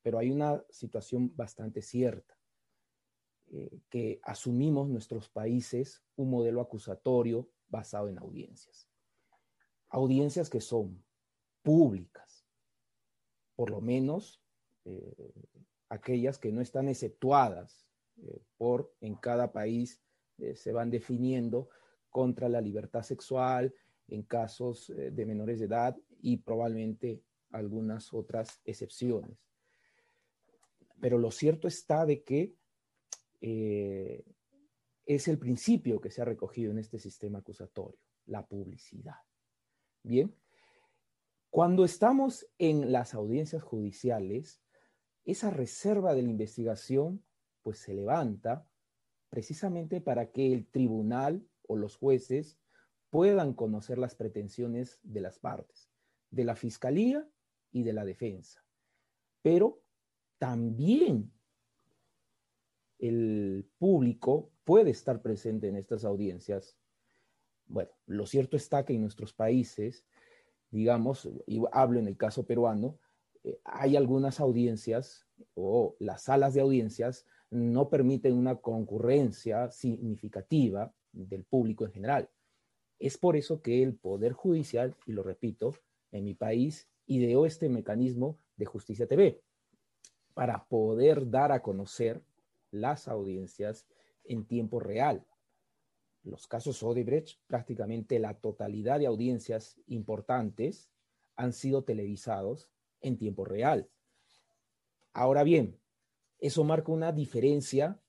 Pero 0.03 0.19
hay 0.19 0.31
una 0.31 0.65
situación 0.71 1.35
bastante 1.37 1.83
cierta 1.83 2.37
eh, 3.49 3.81
que 3.91 4.21
asumimos 4.23 4.89
nuestros 4.89 5.29
países 5.29 6.03
un 6.17 6.31
modelo 6.31 6.61
acusatorio 6.61 7.49
basado 7.69 8.09
en 8.09 8.19
audiencias. 8.19 8.89
Audiencias 9.89 10.51
que 10.51 10.61
son 10.61 11.05
públicas, 11.63 12.47
por 13.55 13.71
lo 13.71 13.81
menos 13.81 14.43
eh, 14.85 15.33
aquellas 15.89 16.39
que 16.39 16.53
no 16.53 16.61
están 16.61 16.89
exceptuadas 16.89 17.87
eh, 18.17 18.43
por 18.57 18.95
en 19.01 19.15
cada 19.15 19.53
país 19.53 20.03
se 20.55 20.73
van 20.73 20.91
definiendo 20.91 21.71
contra 22.11 22.49
la 22.49 22.61
libertad 22.61 23.03
sexual 23.03 23.75
en 24.09 24.23
casos 24.23 24.93
de 24.97 25.27
menores 25.27 25.59
de 25.59 25.67
edad 25.67 25.97
y 26.21 26.39
probablemente 26.39 27.23
algunas 27.51 28.13
otras 28.13 28.61
excepciones. 28.65 29.39
Pero 31.01 31.19
lo 31.19 31.31
cierto 31.31 31.69
está 31.69 32.07
de 32.07 32.23
que 32.23 32.55
eh, 33.41 34.25
es 35.05 35.29
el 35.29 35.39
principio 35.39 36.01
que 36.01 36.11
se 36.11 36.23
ha 36.23 36.25
recogido 36.25 36.73
en 36.73 36.79
este 36.79 36.99
sistema 36.99 37.39
acusatorio, 37.39 37.99
la 38.27 38.47
publicidad. 38.47 39.17
Bien, 40.03 40.35
cuando 41.51 41.85
estamos 41.85 42.47
en 42.59 42.93
las 42.93 43.15
audiencias 43.15 43.63
judiciales, 43.63 44.61
esa 45.25 45.51
reserva 45.51 46.15
de 46.15 46.23
la 46.23 46.31
investigación 46.31 47.25
pues 47.63 47.79
se 47.79 47.95
levanta 47.95 48.69
precisamente 49.29 50.01
para 50.01 50.31
que 50.31 50.53
el 50.53 50.67
tribunal 50.67 51.47
o 51.67 51.77
los 51.77 51.97
jueces 51.97 52.59
puedan 53.11 53.55
conocer 53.55 53.99
las 53.99 54.15
pretensiones 54.15 55.01
de 55.03 55.21
las 55.21 55.39
partes, 55.39 55.91
de 56.31 56.45
la 56.45 56.57
fiscalía 56.57 57.27
y 57.73 57.83
de 57.83 57.93
la 57.93 58.05
defensa. 58.05 58.65
Pero 59.43 59.83
también 60.39 61.33
el 62.99 63.69
público 63.79 64.51
puede 64.65 64.91
estar 64.91 65.23
presente 65.23 65.69
en 65.69 65.77
estas 65.77 66.05
audiencias. 66.05 66.77
Bueno, 67.67 67.91
lo 68.07 68.27
cierto 68.27 68.57
está 68.57 68.85
que 68.85 68.95
en 68.95 69.03
nuestros 69.03 69.33
países, 69.33 70.05
digamos, 70.71 71.29
y 71.47 71.63
hablo 71.73 71.99
en 71.99 72.09
el 72.09 72.17
caso 72.17 72.47
peruano, 72.47 72.99
eh, 73.45 73.61
hay 73.65 73.97
algunas 73.97 74.41
audiencias 74.41 75.27
o 75.55 75.97
las 75.99 76.23
salas 76.23 76.55
de 76.55 76.61
audiencias 76.61 77.27
no 77.51 77.89
permiten 77.89 78.35
una 78.35 78.57
concurrencia 78.57 79.71
significativa 79.71 80.93
del 81.13 81.45
público 81.45 81.85
en 81.85 81.93
general. 81.93 82.31
Es 82.99 83.19
por 83.19 83.37
eso 83.37 83.61
que 83.61 83.83
el 83.83 83.95
Poder 83.95 84.33
Judicial, 84.33 84.97
y 85.07 85.13
lo 85.13 85.23
repito, 85.23 85.75
en 86.13 86.25
mi 86.25 86.35
país 86.35 86.89
ideó 87.07 87.47
este 87.47 87.69
mecanismo 87.69 88.39
de 88.57 88.67
Justicia 88.67 89.07
TV 89.07 89.43
para 90.35 90.67
poder 90.67 91.31
dar 91.31 91.53
a 91.53 91.63
conocer 91.63 92.23
las 92.71 93.09
audiencias 93.09 93.87
en 94.25 94.45
tiempo 94.45 94.81
real. 94.81 95.27
Los 96.23 96.47
casos 96.47 96.83
Odebrecht, 96.83 97.39
prácticamente 97.47 98.19
la 98.19 98.35
totalidad 98.35 98.99
de 98.99 99.07
audiencias 99.07 99.81
importantes 99.87 100.91
han 101.37 101.53
sido 101.53 101.85
televisados 101.85 102.69
en 103.01 103.19
tiempo 103.19 103.45
real. 103.45 103.89
Ahora 105.13 105.45
bien, 105.45 105.79
eso 106.39 106.65
marca 106.65 106.93
una 106.93 107.13
diferencia, 107.13 108.01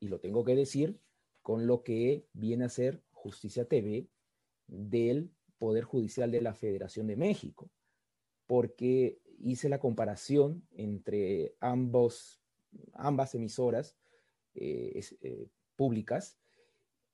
y 0.00 0.08
lo 0.08 0.18
tengo 0.18 0.44
que 0.44 0.56
decir, 0.56 0.98
con 1.42 1.66
lo 1.66 1.82
que 1.82 2.26
viene 2.32 2.64
a 2.64 2.68
ser 2.68 3.02
Justicia 3.12 3.66
TV 3.66 4.08
del 4.66 5.30
Poder 5.58 5.84
Judicial 5.84 6.30
de 6.30 6.42
la 6.42 6.54
Federación 6.54 7.06
de 7.06 7.16
México, 7.16 7.70
porque 8.46 9.20
hice 9.38 9.68
la 9.68 9.78
comparación 9.78 10.66
entre 10.72 11.54
ambas 11.60 12.40
emisoras 13.34 13.96
eh, 14.54 15.00
eh, 15.20 15.48
públicas 15.74 16.38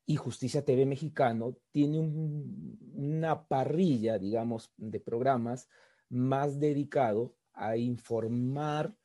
y 0.07 0.17
Justicia 0.17 0.65
TV 0.65 0.87
Mexicano 0.87 1.57
tiene 1.71 2.01
una 2.01 3.47
parrilla, 3.47 4.19
digamos, 4.19 4.73
de 4.77 5.01
programas 5.01 5.69
más 6.09 6.59
dedicado 6.59 7.35
a 7.53 7.77
informar 7.77 8.97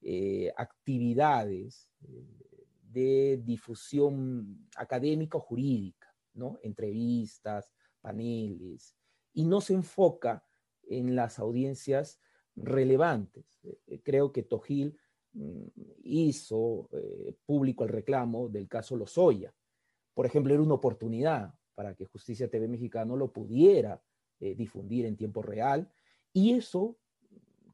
eh, 0.00 0.52
actividades 0.56 1.90
de 2.82 3.42
difusión 3.44 4.68
académica 4.76 5.38
o 5.38 5.40
jurídica, 5.40 5.97
Entrevistas, 6.62 7.72
paneles, 8.00 8.94
y 9.32 9.44
no 9.44 9.60
se 9.60 9.74
enfoca 9.74 10.44
en 10.82 11.14
las 11.14 11.38
audiencias 11.38 12.20
relevantes. 12.56 13.60
creo 14.02 14.32
que 14.32 14.42
Tojil 14.42 14.98
Mm, 15.32 15.66
hizo 16.04 16.88
eh, 16.92 17.36
público 17.44 17.84
el 17.84 17.90
reclamo 17.90 18.48
del 18.48 18.66
caso 18.66 18.96
Lozoya. 18.96 19.54
Por 20.14 20.26
ejemplo, 20.26 20.54
era 20.54 20.62
una 20.62 20.74
oportunidad 20.74 21.54
para 21.74 21.94
que 21.94 22.06
Justicia 22.06 22.50
TV 22.50 22.66
Mexicano 22.66 23.16
lo 23.16 23.32
pudiera 23.32 24.02
eh, 24.40 24.54
difundir 24.54 25.04
en 25.04 25.16
tiempo 25.16 25.42
real. 25.42 25.90
Y 26.32 26.54
eso, 26.54 26.98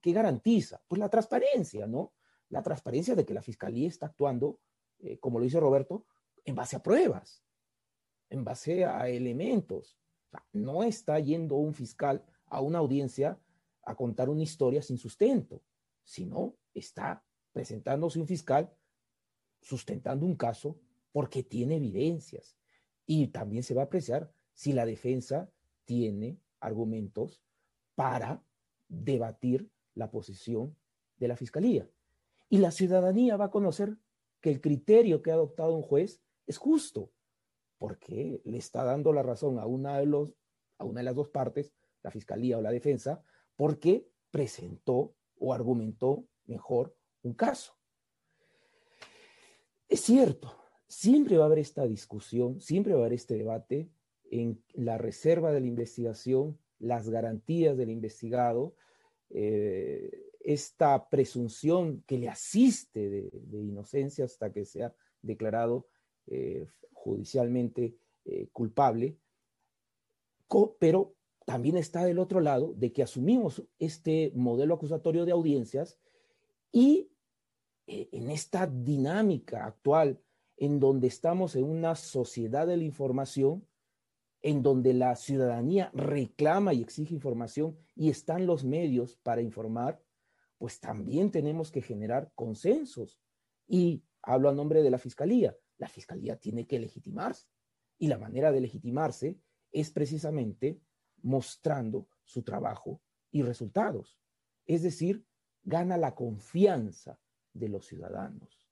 ¿qué 0.02 0.12
garantiza? 0.12 0.82
Pues 0.88 0.98
la 0.98 1.08
transparencia, 1.08 1.86
¿no? 1.86 2.12
La 2.48 2.62
transparencia 2.62 3.14
de 3.14 3.24
que 3.24 3.34
la 3.34 3.42
Fiscalía 3.42 3.88
está 3.88 4.06
actuando, 4.06 4.60
eh, 4.98 5.18
como 5.18 5.38
lo 5.38 5.44
dice 5.44 5.60
Roberto, 5.60 6.06
en 6.44 6.54
base 6.56 6.76
a 6.76 6.82
pruebas, 6.82 7.43
en 8.34 8.44
base 8.44 8.84
a 8.84 9.08
elementos. 9.08 9.96
no 10.52 10.82
está 10.82 11.20
yendo 11.20 11.54
un 11.54 11.74
fiscal 11.74 12.24
a 12.46 12.60
una 12.60 12.78
audiencia 12.80 13.38
a 13.82 13.94
contar 13.94 14.28
una 14.28 14.42
historia 14.42 14.82
sin 14.82 14.98
sustento, 14.98 15.62
sino 16.02 16.56
está 16.74 17.24
presentándose 17.52 18.18
un 18.18 18.26
fiscal 18.26 18.74
sustentando 19.60 20.26
un 20.26 20.34
caso 20.34 20.80
porque 21.12 21.44
tiene 21.44 21.76
evidencias. 21.76 22.56
Y 23.06 23.28
también 23.28 23.62
se 23.62 23.74
va 23.74 23.82
a 23.82 23.84
apreciar 23.84 24.32
si 24.52 24.72
la 24.72 24.84
defensa 24.84 25.48
tiene 25.84 26.40
argumentos 26.58 27.40
para 27.94 28.42
debatir 28.88 29.70
la 29.94 30.10
posición 30.10 30.76
de 31.16 31.28
la 31.28 31.36
fiscalía. 31.36 31.88
Y 32.48 32.58
la 32.58 32.72
ciudadanía 32.72 33.36
va 33.36 33.46
a 33.46 33.50
conocer 33.50 33.96
que 34.40 34.50
el 34.50 34.60
criterio 34.60 35.22
que 35.22 35.30
ha 35.30 35.34
adoptado 35.34 35.74
un 35.74 35.82
juez 35.82 36.20
es 36.46 36.58
justo, 36.58 37.12
porque 37.84 38.40
le 38.46 38.56
está 38.56 38.82
dando 38.82 39.12
la 39.12 39.22
razón 39.22 39.58
a 39.58 39.66
una 39.66 39.98
de, 39.98 40.06
los, 40.06 40.32
a 40.78 40.86
una 40.86 41.00
de 41.00 41.04
las 41.04 41.14
dos 41.14 41.28
partes, 41.28 41.74
la 42.02 42.10
fiscalía 42.10 42.56
o 42.56 42.62
la 42.62 42.70
defensa, 42.70 43.22
porque 43.56 44.08
presentó 44.30 45.14
o 45.36 45.52
argumentó 45.52 46.26
mejor 46.46 46.96
un 47.24 47.34
caso. 47.34 47.76
Es 49.86 50.00
cierto, 50.00 50.56
siempre 50.88 51.36
va 51.36 51.42
a 51.42 51.46
haber 51.48 51.58
esta 51.58 51.86
discusión, 51.86 52.58
siempre 52.58 52.94
va 52.94 53.00
a 53.00 53.02
haber 53.02 53.12
este 53.12 53.34
debate 53.34 53.90
en 54.30 54.64
la 54.72 54.96
reserva 54.96 55.52
de 55.52 55.60
la 55.60 55.66
investigación, 55.66 56.58
las 56.78 57.10
garantías 57.10 57.76
del 57.76 57.90
investigado, 57.90 58.76
eh, 59.28 60.30
esta 60.40 61.10
presunción 61.10 62.02
que 62.06 62.16
le 62.16 62.30
asiste 62.30 63.10
de, 63.10 63.58
inocencia 63.60 64.24
hasta 64.24 64.50
que 64.54 64.64
sea 64.64 64.94
declarado 65.20 65.86
eh, 66.28 66.66
judicialmente 67.04 67.98
eh, 68.24 68.48
culpable, 68.50 69.18
pero 70.78 71.14
también 71.44 71.76
está 71.76 72.04
del 72.04 72.18
otro 72.18 72.40
lado 72.40 72.72
de 72.74 72.92
que 72.92 73.02
asumimos 73.02 73.62
este 73.78 74.32
modelo 74.34 74.74
acusatorio 74.74 75.26
de 75.26 75.32
audiencias 75.32 75.98
y 76.72 77.10
eh, 77.86 78.08
en 78.12 78.30
esta 78.30 78.66
dinámica 78.66 79.66
actual 79.66 80.18
en 80.56 80.80
donde 80.80 81.08
estamos 81.08 81.54
en 81.56 81.64
una 81.64 81.96
sociedad 81.96 82.66
de 82.66 82.78
la 82.78 82.84
información, 82.84 83.66
en 84.40 84.62
donde 84.62 84.94
la 84.94 85.16
ciudadanía 85.16 85.90
reclama 85.92 86.72
y 86.72 86.80
exige 86.80 87.12
información 87.12 87.76
y 87.94 88.08
están 88.08 88.46
los 88.46 88.64
medios 88.64 89.16
para 89.16 89.42
informar, 89.42 90.00
pues 90.56 90.80
también 90.80 91.30
tenemos 91.30 91.70
que 91.70 91.82
generar 91.82 92.30
consensos. 92.34 93.20
Y 93.66 94.02
hablo 94.22 94.48
a 94.48 94.54
nombre 94.54 94.82
de 94.82 94.90
la 94.90 94.98
Fiscalía. 94.98 95.54
La 95.78 95.88
Fiscalía 95.88 96.36
tiene 96.36 96.66
que 96.66 96.78
legitimarse. 96.78 97.46
Y 97.98 98.08
la 98.08 98.18
manera 98.18 98.52
de 98.52 98.60
legitimarse 98.60 99.38
es 99.72 99.90
precisamente 99.90 100.80
mostrando 101.22 102.08
su 102.24 102.42
trabajo 102.42 103.00
y 103.30 103.42
resultados. 103.42 104.18
Es 104.66 104.82
decir, 104.82 105.26
gana 105.62 105.96
la 105.96 106.14
confianza 106.14 107.18
de 107.52 107.68
los 107.68 107.86
ciudadanos. 107.86 108.64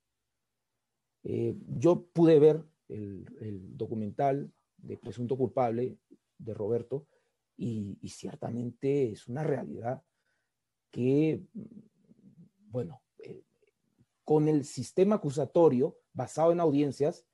Eh, 1.25 1.57
yo 1.79 2.07
pude 2.07 2.39
ver 2.39 2.65
el, 2.89 3.77
documental 3.77 4.53
de 4.77 4.97
Presunto 4.97 5.37
Culpable 5.37 5.99
de 6.39 6.55
Roberto 6.55 7.07
y, 7.57 7.97
ciertamente 8.09 9.13
es 9.13 9.29
una 9.29 9.45
realidad 9.45 10.03
que, 10.91 11.45
bueno, 12.69 13.03
eh, 13.19 13.45
con 14.25 14.49
el 14.49 14.65
sistema 14.65 15.17
acusatorio 15.17 15.97
basado 16.13 16.53
en 16.53 16.61
audiencias, 16.61 17.27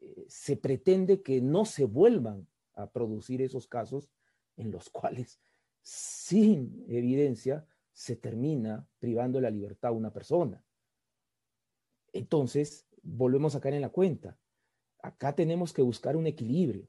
eh, 0.00 0.24
se 0.28 0.56
pretende 0.56 1.22
que 1.22 1.40
no 1.40 1.64
se 1.64 1.84
vuelvan 1.84 2.46
a 2.74 2.90
producir 2.90 3.42
esos 3.42 3.66
casos 3.66 4.10
en 4.56 4.70
los 4.70 4.88
cuales, 4.90 5.40
sin 5.82 6.84
evidencia, 6.88 7.66
se 7.92 8.16
termina 8.16 8.88
privando 8.98 9.40
la 9.40 9.50
libertad 9.50 9.90
a 9.90 9.94
una 9.94 10.12
persona. 10.12 10.64
Entonces, 12.12 12.86
volvemos 13.02 13.54
a 13.54 13.60
caer 13.60 13.74
en 13.74 13.82
la 13.82 13.90
cuenta. 13.90 14.38
Acá 15.02 15.34
tenemos 15.34 15.72
que 15.72 15.82
buscar 15.82 16.16
un 16.16 16.26
equilibrio 16.26 16.88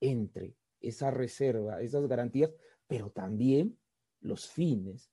entre 0.00 0.56
esa 0.80 1.10
reserva, 1.10 1.80
esas 1.80 2.06
garantías, 2.06 2.52
pero 2.86 3.10
también 3.10 3.78
los 4.20 4.48
fines 4.48 5.10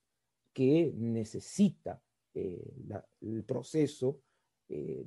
que 0.53 0.93
necesita 0.95 2.01
eh, 2.33 2.73
el 3.21 3.43
proceso 3.43 4.21
eh, 4.69 5.05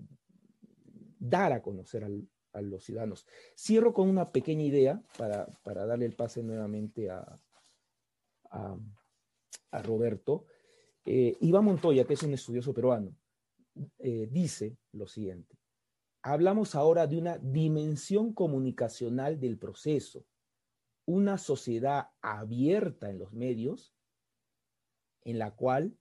dar 1.18 1.52
a 1.52 1.62
conocer 1.62 2.04
a 2.52 2.60
los 2.60 2.84
ciudadanos. 2.84 3.26
Cierro 3.56 3.92
con 3.92 4.08
una 4.08 4.30
pequeña 4.30 4.64
idea 4.64 5.02
para, 5.18 5.86
darle 5.86 6.06
el 6.06 6.14
pase 6.14 6.42
nuevamente 6.42 7.10
a, 7.10 7.38
Roberto. 9.82 10.46
Eh, 11.04 11.36
Iván 11.40 11.64
Montoya, 11.64 12.04
que 12.04 12.14
es 12.14 12.22
un 12.22 12.32
estudioso 12.32 12.72
peruano, 12.72 13.16
dice 13.98 14.76
lo 14.92 15.08
siguiente. 15.08 15.58
Hablamos 16.22 16.74
ahora 16.74 17.06
de 17.06 17.18
una 17.18 17.36
dimensión 17.36 18.32
comunicacional 18.32 19.38
del 19.40 19.58
proceso, 19.58 20.24
una 21.04 21.36
sociedad 21.36 22.08
abierta 22.22 23.10
en 23.10 23.18
los 23.18 23.32
medios 23.32 23.94
en 25.24 25.38
la 25.38 25.50
cual 25.50 25.98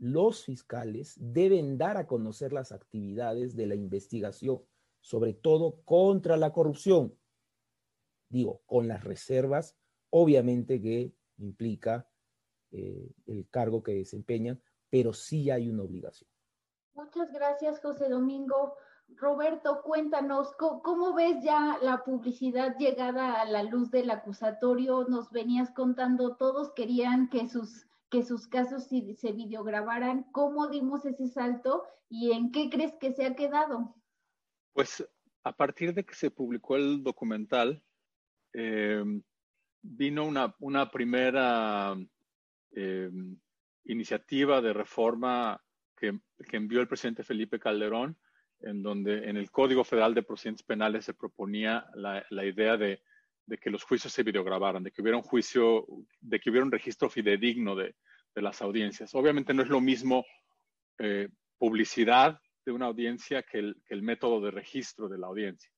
los 0.00 0.44
fiscales 0.46 1.14
deben 1.20 1.76
dar 1.76 1.98
a 1.98 2.06
conocer 2.06 2.52
las 2.52 2.72
actividades 2.72 3.54
de 3.54 3.66
la 3.66 3.74
investigación, 3.74 4.62
sobre 5.00 5.34
todo 5.34 5.82
contra 5.84 6.38
la 6.38 6.52
corrupción. 6.52 7.14
Digo, 8.30 8.62
con 8.64 8.88
las 8.88 9.04
reservas, 9.04 9.76
obviamente 10.08 10.80
que 10.80 11.12
implica 11.36 12.08
eh, 12.72 13.12
el 13.26 13.46
cargo 13.50 13.82
que 13.82 13.94
desempeñan, 13.94 14.62
pero 14.88 15.12
sí 15.12 15.50
hay 15.50 15.68
una 15.68 15.82
obligación. 15.82 16.28
Muchas 16.94 17.30
gracias, 17.32 17.80
José 17.80 18.08
Domingo. 18.08 18.76
Roberto, 19.16 19.82
cuéntanos, 19.82 20.54
¿cómo, 20.56 21.14
ves 21.14 21.42
ya 21.42 21.78
la 21.82 22.04
publicidad 22.04 22.76
llegada 22.78 23.40
a 23.40 23.44
la 23.44 23.64
luz 23.64 23.90
del 23.90 24.10
acusatorio? 24.10 25.04
Nos 25.08 25.30
venías 25.30 25.70
contando, 25.72 26.36
todos 26.36 26.72
querían 26.72 27.28
que 27.28 27.48
sus 27.48 27.86
que 28.10 28.22
sus 28.22 28.46
casos 28.48 28.88
se 28.88 29.32
videograbaran. 29.32 30.24
¿Cómo 30.32 30.68
dimos 30.68 31.06
ese 31.06 31.28
salto 31.28 31.84
y 32.08 32.32
en 32.32 32.50
qué 32.50 32.68
crees 32.68 32.92
que 33.00 33.12
se 33.12 33.24
ha 33.24 33.34
quedado? 33.34 33.94
Pues 34.72 35.08
a 35.44 35.56
partir 35.56 35.94
de 35.94 36.04
que 36.04 36.14
se 36.14 36.30
publicó 36.30 36.76
el 36.76 37.02
documental, 37.02 37.82
eh, 38.52 39.02
vino 39.82 40.24
una, 40.26 40.90
primera 40.90 41.96
eh, 42.72 43.10
iniciativa 43.84 44.60
de 44.60 44.72
reforma 44.72 45.62
que, 45.96 46.18
envió 46.52 46.80
el 46.80 46.88
presidente 46.88 47.22
Felipe 47.22 47.60
Calderón, 47.60 48.18
en 48.60 48.82
donde 48.82 49.28
en 49.28 49.36
el 49.36 49.50
Código 49.50 49.84
Federal 49.84 50.14
de 50.14 50.22
Procedimientos 50.22 50.66
Penales 50.66 51.04
se 51.04 51.14
proponía 51.14 51.86
la 51.94 52.44
idea 52.44 52.76
de 52.76 53.00
de 53.50 53.58
que 53.58 53.68
los 53.68 53.82
juicios 53.82 54.12
se 54.12 54.22
videograbaran, 54.22 54.84
de 54.84 54.92
que 54.92 55.02
hubiera 55.02 55.18
un 55.18 55.24
juicio, 55.24 55.84
de 56.20 56.38
que 56.38 56.50
hubiera 56.50 56.64
un 56.64 56.70
registro 56.70 57.10
fidedigno 57.10 57.74
de, 57.74 57.96
las 58.36 58.62
audiencias. 58.62 59.12
Obviamente 59.16 59.52
no 59.52 59.62
es 59.62 59.68
lo 59.68 59.80
mismo 59.80 60.24
eh, 60.98 61.28
publicidad 61.58 62.40
de 62.64 62.72
una 62.72 62.86
audiencia 62.86 63.42
que 63.42 63.58
el, 63.58 64.02
método 64.02 64.40
de 64.40 64.52
registro 64.52 65.08
de 65.08 65.18
la 65.18 65.26
audiencia. 65.26 65.70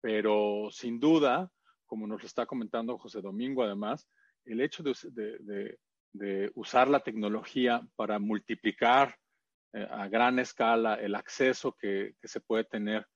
Pero 0.00 0.68
sin 0.72 0.98
duda, 0.98 1.50
como 1.86 2.08
nos 2.08 2.20
lo 2.20 2.26
está 2.26 2.46
comentando 2.46 2.98
José 2.98 3.22
Domingo, 3.22 3.62
además, 3.62 4.08
el 4.44 4.60
hecho 4.60 4.82
de, 4.82 5.78
usar 6.54 6.88
la 6.88 7.00
tecnología 7.00 7.80
para 7.94 8.18
multiplicar 8.18 9.16
eh, 9.72 9.86
a 9.88 10.08
gran 10.08 10.40
escala 10.40 10.96
el 10.96 11.14
acceso 11.14 11.72
que, 11.72 12.16
que, 12.20 12.26
se 12.26 12.40
puede 12.40 12.64
tener, 12.64 13.06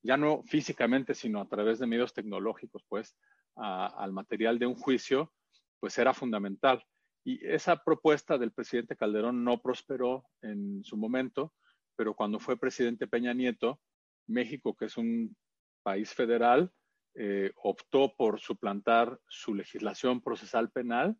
ya 0.00 0.16
no 0.16 0.44
físicamente, 0.44 1.12
sino 1.12 1.40
a 1.40 1.48
través 1.48 1.80
de 1.80 1.88
medios 1.88 2.14
tecnológicos, 2.14 2.84
pues, 2.88 3.16
al 3.58 4.12
material 4.12 4.58
de 4.58 4.66
un 4.66 4.74
juicio, 4.74 5.32
pues 5.80 5.98
era 5.98 6.14
fundamental. 6.14 6.84
Y 7.24 7.44
esa 7.46 7.82
propuesta 7.82 8.38
del 8.38 8.52
presidente 8.52 8.96
Calderón 8.96 9.44
no 9.44 9.60
prosperó 9.60 10.24
en 10.40 10.82
su 10.84 10.96
momento, 10.96 11.52
pero 11.96 12.14
cuando 12.14 12.38
fue 12.38 12.56
presidente 12.56 13.06
Peña 13.06 13.34
Nieto, 13.34 13.80
México, 14.26 14.74
que 14.74 14.86
es 14.86 14.96
un 14.96 15.36
país 15.82 16.12
federal, 16.12 16.72
eh, 17.14 17.50
optó 17.56 18.14
por 18.16 18.38
suplantar 18.38 19.18
su 19.28 19.54
legislación 19.54 20.20
procesal 20.20 20.70
penal 20.70 21.16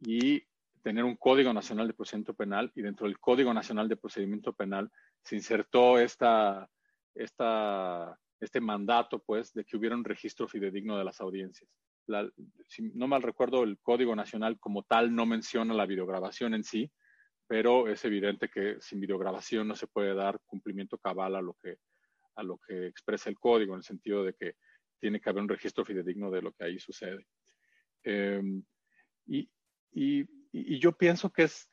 y 0.00 0.42
tener 0.82 1.04
un 1.04 1.16
Código 1.16 1.52
Nacional 1.52 1.86
de 1.86 1.94
Procedimiento 1.94 2.34
Penal 2.34 2.72
y 2.74 2.82
dentro 2.82 3.06
del 3.06 3.18
Código 3.18 3.52
Nacional 3.54 3.88
de 3.88 3.96
Procedimiento 3.96 4.52
Penal 4.52 4.90
se 5.22 5.36
insertó 5.36 5.98
esta, 5.98 6.68
esta 7.14 8.18
este 8.40 8.60
mandato, 8.60 9.18
pues, 9.18 9.52
de 9.52 9.64
que 9.64 9.76
hubiera 9.76 9.96
un 9.96 10.04
registro 10.04 10.48
fidedigno 10.48 10.98
de 10.98 11.04
las 11.04 11.20
audiencias. 11.20 11.70
si 12.68 12.82
no 12.94 13.08
mal 13.08 13.22
recuerdo, 13.22 13.64
el 13.64 13.78
Código 13.78 14.14
Nacional 14.14 14.60
como 14.60 14.84
tal 14.84 15.14
no 15.14 15.26
menciona 15.26 15.74
la 15.74 15.86
videograbación 15.86 16.54
en 16.54 16.62
sí, 16.62 16.90
pero 17.48 17.88
es 17.88 18.04
evidente 18.04 18.48
que 18.48 18.76
sin 18.80 19.00
videograbación 19.00 19.66
no 19.68 19.74
se 19.74 19.86
puede 19.86 20.14
dar 20.14 20.40
cumplimiento 20.46 20.98
cabal 20.98 21.36
a 21.36 21.42
lo 21.42 21.54
que, 21.54 21.78
a 22.36 22.42
lo 22.42 22.58
que 22.58 22.86
expresa 22.86 23.30
el 23.30 23.38
código, 23.38 23.74
en 23.74 23.78
el 23.78 23.84
sentido 23.84 24.24
de 24.24 24.34
que 24.34 24.54
tiene 25.00 25.20
que 25.20 25.30
haber 25.30 25.42
un 25.42 25.48
registro 25.48 25.84
fidedigno 25.84 26.30
de 26.30 26.42
lo 26.42 26.52
que 26.52 26.64
ahí 26.64 26.78
sucede. 26.78 27.26
Em, 28.02 28.62
y, 29.26 29.48
y, 29.92 30.78
yo 30.78 30.92
pienso 30.92 31.30
que 31.32 31.44
es, 31.44 31.68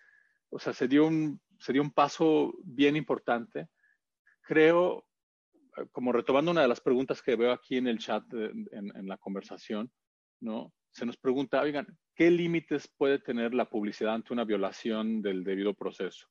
o 0.50 0.60
sea, 0.60 0.74
se 0.74 0.88
dio 0.88 1.06
un, 1.06 1.40
se 1.60 1.74
dio 1.74 1.82
un 1.82 1.92
paso 1.92 2.54
bien 2.64 2.96
importante. 2.96 3.68
Creo 4.42 5.06
como 5.92 6.12
retomando 6.12 6.52
una 6.52 6.62
de 6.62 6.68
las 6.68 6.82
preguntas 6.82 7.22
que 7.22 7.36
veo 7.36 7.52
aquí 7.52 7.78
en 7.78 7.88
el 7.88 8.00
chat, 8.00 8.24
en, 8.34 9.08
la 9.08 9.18
conversación, 9.18 9.92
¿no? 10.40 10.74
Se 10.92 11.06
nos 11.06 11.18
pregunta, 11.18 11.62
oigan, 11.62 11.88
¿qué 12.16 12.30
límites 12.30 12.88
puede 12.88 13.20
tener 13.20 13.54
la 13.54 13.70
publicidad 13.70 14.14
ante 14.14 14.34
una 14.34 14.44
violación 14.44 15.22
del 15.22 15.44
debido 15.44 15.74
proceso? 15.74 16.28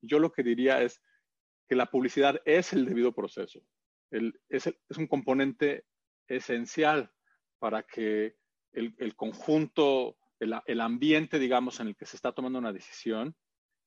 Yo 0.00 0.18
lo 0.18 0.32
que 0.32 0.42
diría 0.42 0.82
es 0.82 1.00
que 1.68 1.76
la 1.76 1.86
publicidad 1.86 2.40
es 2.44 2.72
el 2.72 2.86
debido 2.86 3.12
proceso. 3.12 3.60
es, 4.10 4.68
un 4.96 5.06
componente 5.06 5.86
esencial 6.28 7.10
para 7.58 7.82
que 7.82 8.36
el, 8.72 9.14
conjunto, 9.14 10.16
el, 10.40 10.80
ambiente, 10.80 11.38
digamos, 11.38 11.78
en 11.78 11.88
el 11.88 11.96
que 11.96 12.06
se 12.06 12.16
está 12.16 12.32
tomando 12.32 12.58
una 12.58 12.72
decisión 12.72 13.36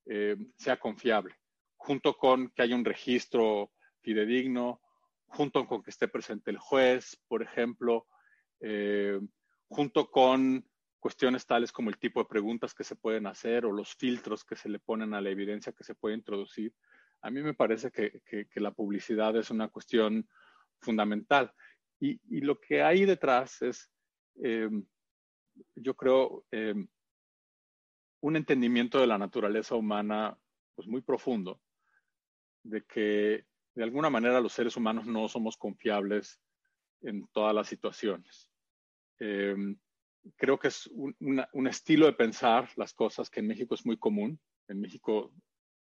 eh, 0.06 0.38
sea 0.56 0.80
confiable, 0.80 1.36
junto 1.76 2.18
con 2.18 2.50
que 2.52 2.62
haya 2.62 2.76
un 2.76 2.86
registro 2.86 3.72
fidedigno, 4.02 4.82
junto 5.28 5.66
con 5.68 5.84
que 5.84 5.90
esté 5.90 6.08
presente 6.08 6.52
el 6.52 6.58
juez, 6.58 7.22
por 7.28 7.42
ejemplo, 7.42 8.08
eh, 8.60 9.20
junto 9.68 10.10
con 10.10 10.66
cuestiones 11.00 11.46
tales 11.46 11.72
como 11.72 11.90
el 11.90 11.98
tipo 11.98 12.22
de 12.22 12.30
preguntas 12.30 12.74
que 12.74 12.84
se 12.84 12.96
pueden 12.96 13.28
hacer 13.28 13.66
o 13.66 13.72
los 13.72 13.96
filtros 13.96 14.44
que 14.44 14.56
se 14.56 14.70
le 14.70 14.80
ponen 14.80 15.14
a 15.14 15.22
la 15.22 15.30
evidencia 15.30 15.74
que 15.74 15.84
se 15.84 15.96
puede 15.96 16.16
introducir. 16.16 16.74
A 17.22 17.30
mí 17.30 17.42
me 17.42 17.54
parece 17.54 17.92
que, 17.92 18.22
la 18.56 18.72
publicidad 18.72 19.36
es 19.36 19.50
una 19.50 19.68
cuestión 19.70 20.28
fundamental. 20.80 21.54
Y, 22.00 22.20
lo 22.42 22.60
que 22.60 22.84
hay 22.84 23.06
detrás 23.06 23.62
es, 23.62 23.90
eh, 24.44 24.70
yo 25.76 25.96
creo, 25.96 26.46
eh, 26.52 26.76
un 28.22 28.36
entendimiento 28.36 29.00
de 29.00 29.08
la 29.08 29.18
naturaleza 29.18 29.76
humana 29.76 30.38
pues, 30.76 30.88
muy 30.88 31.02
profundo, 31.02 31.62
de 32.64 32.84
que 32.84 33.47
de 33.78 33.84
alguna 33.84 34.10
manera 34.10 34.42
los 34.42 34.54
seres 34.54 34.76
humanos 34.76 35.06
no 35.06 35.30
somos 35.30 35.56
confiables 35.56 36.42
en 37.02 37.28
todas 37.28 37.54
las 37.54 37.68
situaciones. 37.68 38.50
Em, 39.20 39.78
creo 40.36 40.58
que 40.58 40.70
es 40.70 40.88
un, 40.88 41.68
estilo 41.68 42.08
de 42.08 42.14
pensar 42.14 42.70
las 42.76 42.96
cosas 42.96 43.30
que 43.30 43.40
en 43.40 43.46
México 43.46 43.76
es 43.76 43.86
muy 43.86 43.98
común. 43.98 44.40
En 44.68 44.82
México, 44.82 45.32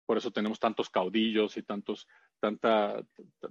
por 0.06 0.16
eso 0.16 0.30
tenemos 0.30 0.60
tantos 0.60 0.88
caudillos 0.88 1.56
y 1.56 1.64
tantos, 1.64 2.06
tanta, 2.38 3.04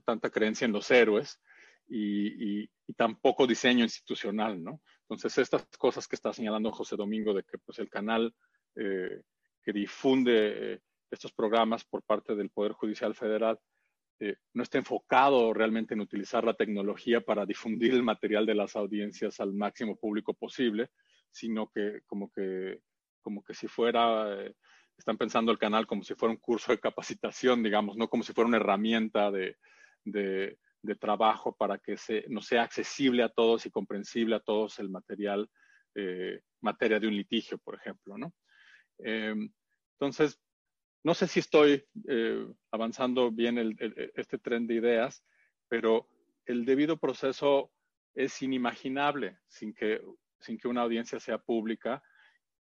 tanta 0.06 0.30
creencia 0.30 0.64
en 0.64 0.72
los 0.72 0.90
héroes 0.90 1.42
y, 1.90 2.66
tan 2.96 3.20
poco 3.20 3.46
diseño 3.46 3.84
institucional, 3.84 4.64
¿no? 4.64 4.82
Entonces, 5.02 5.38
estas 5.38 5.68
cosas 5.78 6.08
que 6.08 6.16
está 6.16 6.32
señalando 6.32 6.72
José 6.72 6.96
Domingo 6.96 7.34
de 7.34 7.44
que 7.44 7.58
pues, 7.58 7.78
el 7.80 7.90
canal 7.90 8.34
eh, 8.76 9.22
que 9.62 9.74
difunde 9.74 10.74
eh, 10.74 10.80
estos 11.12 11.34
programas 11.34 11.84
por 11.84 12.04
parte 12.04 12.36
del 12.36 12.50
Poder 12.50 12.72
Judicial 12.72 13.14
Federal 13.16 13.60
eh, 14.22 14.36
no 14.54 14.64
está 14.64 14.78
enfocado 14.78 15.54
realmente 15.54 15.94
en 15.94 16.02
utilizar 16.02 16.44
la 16.44 16.54
tecnología 16.54 17.22
para 17.22 17.46
difundir 17.46 17.94
el 17.94 18.04
material 18.04 18.46
de 18.46 18.54
las 18.54 18.76
audiencias 18.76 19.40
al 19.40 19.54
máximo 19.54 19.96
público 19.96 20.34
posible, 20.34 20.90
sino 21.32 21.70
que 21.70 22.02
como 22.06 22.30
que, 22.30 22.82
como 23.22 23.42
que 23.44 23.54
si 23.54 23.68
fuera, 23.68 24.44
eh, 24.44 24.56
están 24.98 25.18
pensando 25.18 25.54
el 25.54 25.58
canal 25.58 25.88
como 25.88 26.04
si 26.04 26.16
fuera 26.16 26.34
un 26.34 26.40
curso 26.40 26.74
de 26.74 26.82
capacitación, 26.82 27.64
digamos, 27.64 27.96
no 27.96 28.10
como 28.10 28.24
si 28.24 28.34
fuera 28.34 28.50
una 28.50 28.58
herramienta 28.58 29.32
de, 29.32 29.56
de, 30.04 30.58
trabajo 31.00 31.56
para 31.56 31.78
que 31.78 31.96
se, 31.96 32.26
no 32.28 32.42
sea 32.42 32.64
accesible 32.64 33.24
a 33.24 33.30
todos 33.30 33.66
y 33.66 33.72
comprensible 33.72 34.36
a 34.36 34.42
todos 34.42 34.80
el 34.80 34.90
material, 34.90 35.50
eh, 35.96 36.42
materia 36.60 37.00
de 37.00 37.08
un 37.08 37.16
litigio, 37.16 37.58
por 37.58 37.76
ejemplo, 37.76 38.18
¿no? 38.18 38.34
entonces, 39.02 40.42
no 41.04 41.14
sé 41.14 41.28
si 41.28 41.40
estoy 41.40 41.86
eh, 42.08 42.48
avanzando 42.72 43.32
bien 43.32 43.78
este 44.16 44.38
tren 44.38 44.68
de 44.68 44.76
ideas, 44.76 45.24
pero 45.68 46.10
el 46.46 46.66
debido 46.66 46.98
proceso 46.98 47.72
es 48.14 48.42
inimaginable 48.42 49.38
sin 49.48 49.74
que, 49.74 50.02
sin 50.40 50.58
que 50.58 50.68
una 50.68 50.82
audiencia 50.82 51.20
sea 51.20 51.38
pública. 51.38 52.04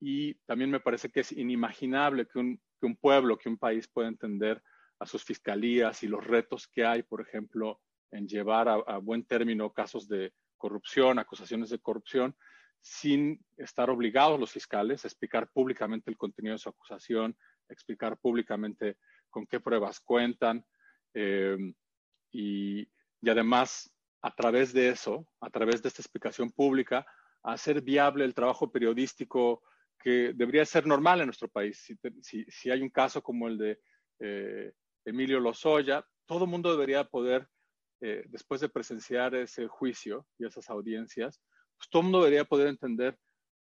Y 0.01 0.35
también 0.47 0.71
me 0.71 0.81
parece 0.81 1.11
que 1.11 1.21
es 1.21 1.33
inimaginable 1.33 2.27
que 2.27 2.39
un, 2.39 2.61
que 2.81 2.87
un 2.87 2.97
pueblo, 2.97 3.39
que 3.39 3.49
un 3.49 3.59
país 3.59 3.87
pueda 3.87 4.09
entender 4.09 4.63
a 4.99 5.07
sus 5.07 5.23
fiscalías 5.23 6.03
y 6.03 6.09
los 6.09 6.27
retos 6.27 6.67
que 6.67 6.85
hay, 6.85 7.03
por 7.03 7.21
ejemplo, 7.21 7.81
en 8.11 8.29
llevar 8.29 8.69
a, 8.69 8.99
buen 8.99 9.25
término 9.25 9.73
casos 9.73 10.09
de 10.09 10.33
corrupción, 10.57 11.19
acusaciones 11.19 11.71
de 11.71 11.81
corrupción, 11.81 12.37
sin 12.81 13.45
estar 13.57 13.91
obligados 13.91 14.39
los 14.39 14.53
fiscales 14.53 15.05
a 15.05 15.09
explicar 15.09 15.51
públicamente 15.51 16.11
el 16.11 16.17
contenido 16.17 16.55
de 16.55 16.59
su 16.59 16.69
acusación, 16.69 17.37
explicar 17.69 18.17
públicamente 18.19 18.97
con 19.31 19.47
qué 19.47 19.61
pruebas 19.61 20.01
cuentan 20.01 20.65
eh, 21.15 21.57
y, 22.33 22.89
además 23.27 23.91
a 24.23 24.35
través 24.35 24.73
de 24.73 24.89
eso, 24.89 25.27
a 25.41 25.51
través 25.51 25.83
de 25.83 25.89
esta 25.89 26.03
explicación 26.03 26.51
pública, 26.51 27.07
hacer 27.43 27.83
viable 27.83 28.25
el 28.25 28.35
trabajo 28.35 28.71
periodístico 28.71 29.63
que 29.99 30.33
debería 30.35 30.65
ser 30.65 30.87
normal 30.87 31.21
en 31.21 31.27
nuestro 31.27 31.49
país. 31.49 31.87
Si, 32.23 32.45
si, 32.49 32.71
hay 32.71 32.81
un 32.81 32.91
caso 32.91 33.23
como 33.23 33.49
el 33.49 33.59
de 33.59 33.81
eh, 34.21 34.73
Emilio 35.05 35.41
Lozoya, 35.41 36.07
todo 36.27 36.45
el 36.45 36.51
mundo 36.51 36.71
debería 36.71 37.05
poder, 37.05 37.49
eh, 38.01 38.25
después 38.29 38.61
de 38.61 38.69
presenciar 38.69 39.35
ese 39.35 39.69
juicio 39.69 40.27
y 40.39 40.47
esas 40.47 40.71
audiencias, 40.71 41.41
pues 41.77 41.91
todo 41.91 42.03
mundo 42.03 42.19
debería 42.19 42.45
poder 42.45 42.69
entender 42.69 43.19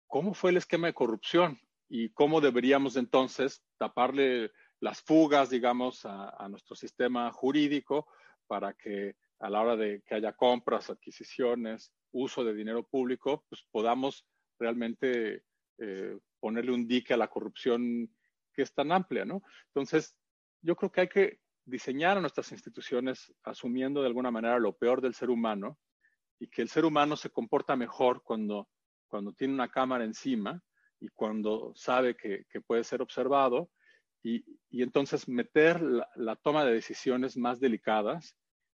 cómo 0.07 0.33
fue 0.33 0.51
el 0.51 0.57
esquema 0.57 0.87
de 0.87 0.93
corrupción 0.93 1.59
y 1.89 2.09
cómo 2.09 2.39
deberíamos 2.39 2.95
entonces 2.95 3.63
taparle 3.77 4.51
las 4.79 5.01
fugas, 5.01 5.49
digamos, 5.49 6.05
a, 6.05 6.47
nuestro 6.49 6.75
sistema 6.75 7.31
jurídico 7.31 8.07
para 8.47 8.73
que 8.73 9.15
a 9.39 9.49
la 9.49 9.61
hora 9.61 9.75
de 9.75 10.01
que 10.05 10.15
haya 10.15 10.33
compras, 10.33 10.89
adquisiciones, 10.89 11.91
uso 12.11 12.43
de 12.43 12.53
dinero 12.53 12.83
público, 12.83 13.45
pues 13.49 13.63
podamos 13.71 14.25
realmente 14.59 15.43
eh, 15.79 16.17
ponerle 16.39 16.71
un 16.71 16.87
dique 16.87 17.13
a 17.13 17.17
la 17.17 17.27
corrupción 17.27 18.09
que 18.53 18.61
es 18.61 18.73
tan 18.73 18.91
amplia, 18.91 19.25
¿no? 19.25 19.41
Entonces, 19.67 20.15
yo 20.61 20.75
creo 20.75 20.91
que 20.91 21.01
hay 21.01 21.07
que 21.07 21.39
diseñar 21.65 22.17
a 22.17 22.21
nuestras 22.21 22.51
instituciones 22.51 23.33
asumiendo 23.43 24.01
de 24.01 24.07
alguna 24.07 24.31
manera 24.31 24.59
lo 24.59 24.75
peor 24.77 25.01
del 25.01 25.13
ser 25.13 25.29
humano 25.29 25.77
y 26.39 26.47
que 26.47 26.61
el 26.61 26.69
ser 26.69 26.85
humano 26.85 27.15
se 27.15 27.29
comporta 27.29 27.75
mejor 27.75 28.23
cuando, 28.23 28.69
cuando 29.07 29.33
tiene 29.33 29.53
una 29.53 29.69
cámara 29.69 30.03
encima 30.03 30.61
y 30.99 31.07
cuando 31.09 31.73
sabe 31.75 32.15
que, 32.15 32.45
puede 32.65 32.83
ser 32.83 33.01
observado 33.01 33.69
y, 34.21 34.43
entonces 34.71 35.27
meter 35.27 35.81
la, 36.15 36.35
toma 36.35 36.65
de 36.65 36.73
decisiones 36.73 37.37
más 37.37 37.59
delicadas 37.59 38.35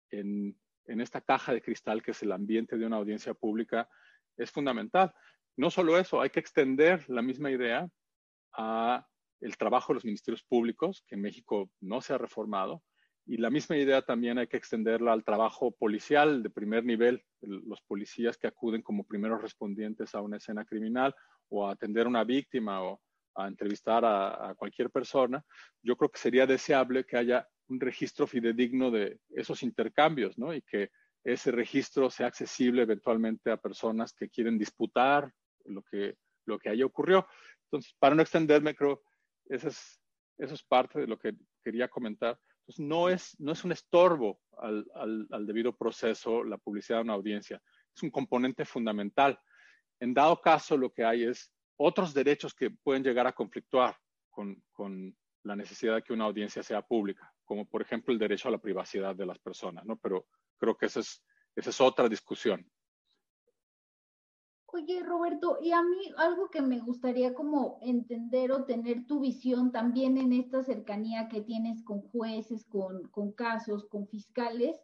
en, 0.09 0.57
en 0.85 1.01
esta 1.01 1.21
caja 1.21 1.53
de 1.53 1.61
cristal 1.61 2.01
que 2.01 2.11
es 2.11 2.21
el 2.23 2.31
ambiente 2.31 2.77
de 2.77 2.85
una 2.85 2.97
audiencia 2.97 3.33
pública 3.33 3.89
es 4.37 4.51
fundamental. 4.51 5.13
No 5.57 5.69
solo 5.69 5.97
eso, 5.97 6.21
hay 6.21 6.29
que 6.29 6.39
extender 6.39 7.09
la 7.09 7.21
misma 7.21 7.51
idea 7.51 7.89
a 8.53 9.07
el 9.41 9.57
trabajo 9.57 9.91
de 9.91 9.95
los 9.95 10.05
ministerios 10.05 10.43
públicos, 10.43 11.03
que 11.07 11.15
en 11.15 11.21
México 11.21 11.71
no 11.79 12.01
se 12.01 12.13
ha 12.13 12.17
reformado, 12.17 12.83
y 13.25 13.37
la 13.37 13.49
misma 13.49 13.77
idea 13.77 14.01
también 14.01 14.37
hay 14.37 14.47
que 14.47 14.57
extenderla 14.57 15.13
al 15.13 15.23
trabajo 15.23 15.71
policial 15.71 16.41
de 16.43 16.49
primer 16.49 16.83
nivel, 16.83 17.23
los 17.41 17.81
policías 17.81 18.37
que 18.37 18.47
acuden 18.47 18.81
como 18.81 19.03
primeros 19.03 19.41
respondientes 19.41 20.15
a 20.15 20.21
una 20.21 20.37
escena 20.37 20.65
criminal 20.65 21.15
o 21.51 21.67
a 21.67 21.73
atender 21.73 22.05
a 22.05 22.09
una 22.09 22.23
víctima 22.23 22.81
o 22.81 22.99
a 23.35 23.47
entrevistar 23.47 24.03
a, 24.05 24.53
cualquier 24.57 24.89
persona. 24.89 25.43
Yo 25.81 25.95
creo 25.95 26.09
que 26.09 26.19
sería 26.19 26.47
deseable 26.47 27.05
que 27.05 27.17
haya 27.17 27.47
un 27.67 27.79
registro 27.79 28.27
fidedigno 28.27 28.91
de 28.91 29.19
esos 29.29 29.63
intercambios, 29.63 30.37
¿no? 30.37 30.53
Y 30.53 30.61
que 30.61 30.89
ese 31.23 31.51
registro 31.51 32.09
sea 32.09 32.27
accesible 32.27 32.81
eventualmente 32.81 33.51
a 33.51 33.57
personas 33.57 34.13
que 34.13 34.29
quieren 34.29 34.57
disputar 34.57 35.31
lo 35.65 35.83
que, 35.83 36.15
lo 36.45 36.57
que 36.57 36.69
haya 36.69 36.85
ocurrió. 36.85 37.27
Entonces, 37.65 37.95
para 37.99 38.15
no 38.15 38.21
extenderme, 38.21 38.75
creo 38.75 39.03
eso 39.45 39.67
es, 39.67 40.01
eso 40.37 40.53
es 40.53 40.63
parte 40.63 40.99
de 40.99 41.07
lo 41.07 41.17
que 41.17 41.33
quería 41.63 41.87
comentar. 41.87 42.39
Entonces, 42.61 42.85
no 42.85 43.09
es, 43.09 43.39
no 43.39 43.51
es 43.51 43.63
un 43.63 43.71
estorbo 43.71 44.41
al, 44.57 44.85
al, 44.95 45.45
debido 45.45 45.75
proceso 45.75 46.43
la 46.43 46.57
publicidad 46.57 46.99
de 46.99 47.03
una 47.03 47.13
audiencia, 47.13 47.61
es 47.95 48.03
un 48.03 48.11
componente 48.11 48.65
fundamental. 48.65 49.39
En 50.01 50.15
dado 50.15 50.41
caso, 50.41 50.75
lo 50.75 50.91
que 50.91 51.05
hay 51.05 51.25
es 51.25 51.53
otros 51.77 52.11
derechos 52.11 52.55
que 52.55 52.71
pueden 52.71 53.03
llegar 53.03 53.27
a 53.27 53.33
conflictuar 53.33 53.95
con, 54.31 55.15
la 55.43 55.55
necesidad 55.55 55.95
de 55.95 56.01
que 56.01 56.13
una 56.13 56.25
audiencia 56.25 56.63
sea 56.63 56.81
pública, 56.81 57.31
como 57.45 57.65
por 57.65 57.83
ejemplo 57.83 58.11
el 58.11 58.19
derecho 58.19 58.47
a 58.47 58.51
la 58.51 58.57
privacidad 58.57 59.15
de 59.15 59.27
las 59.27 59.37
personas, 59.37 59.85
¿no? 59.85 59.97
Pero 59.97 60.25
creo 60.57 60.75
que 60.75 60.87
esa 60.87 61.01
es, 61.01 61.81
otra 61.81 62.09
discusión. 62.09 62.67
Oye, 64.67 65.03
Roberto, 65.03 65.59
y 65.61 65.71
a 65.71 65.83
mí 65.83 66.11
algo 66.17 66.49
que 66.49 66.61
me 66.61 66.79
gustaría 66.79 67.35
como 67.35 67.77
entender 67.81 68.51
o 68.51 68.65
tener 68.65 69.05
tu 69.05 69.19
visión 69.19 69.71
también 69.71 70.17
en 70.17 70.33
esta 70.33 70.63
cercanía 70.63 71.27
que 71.27 71.41
tienes 71.41 71.83
con 71.83 72.01
jueces, 72.01 72.65
con 72.65 73.31
casos, 73.33 73.85
con 73.85 74.07
fiscales, 74.07 74.79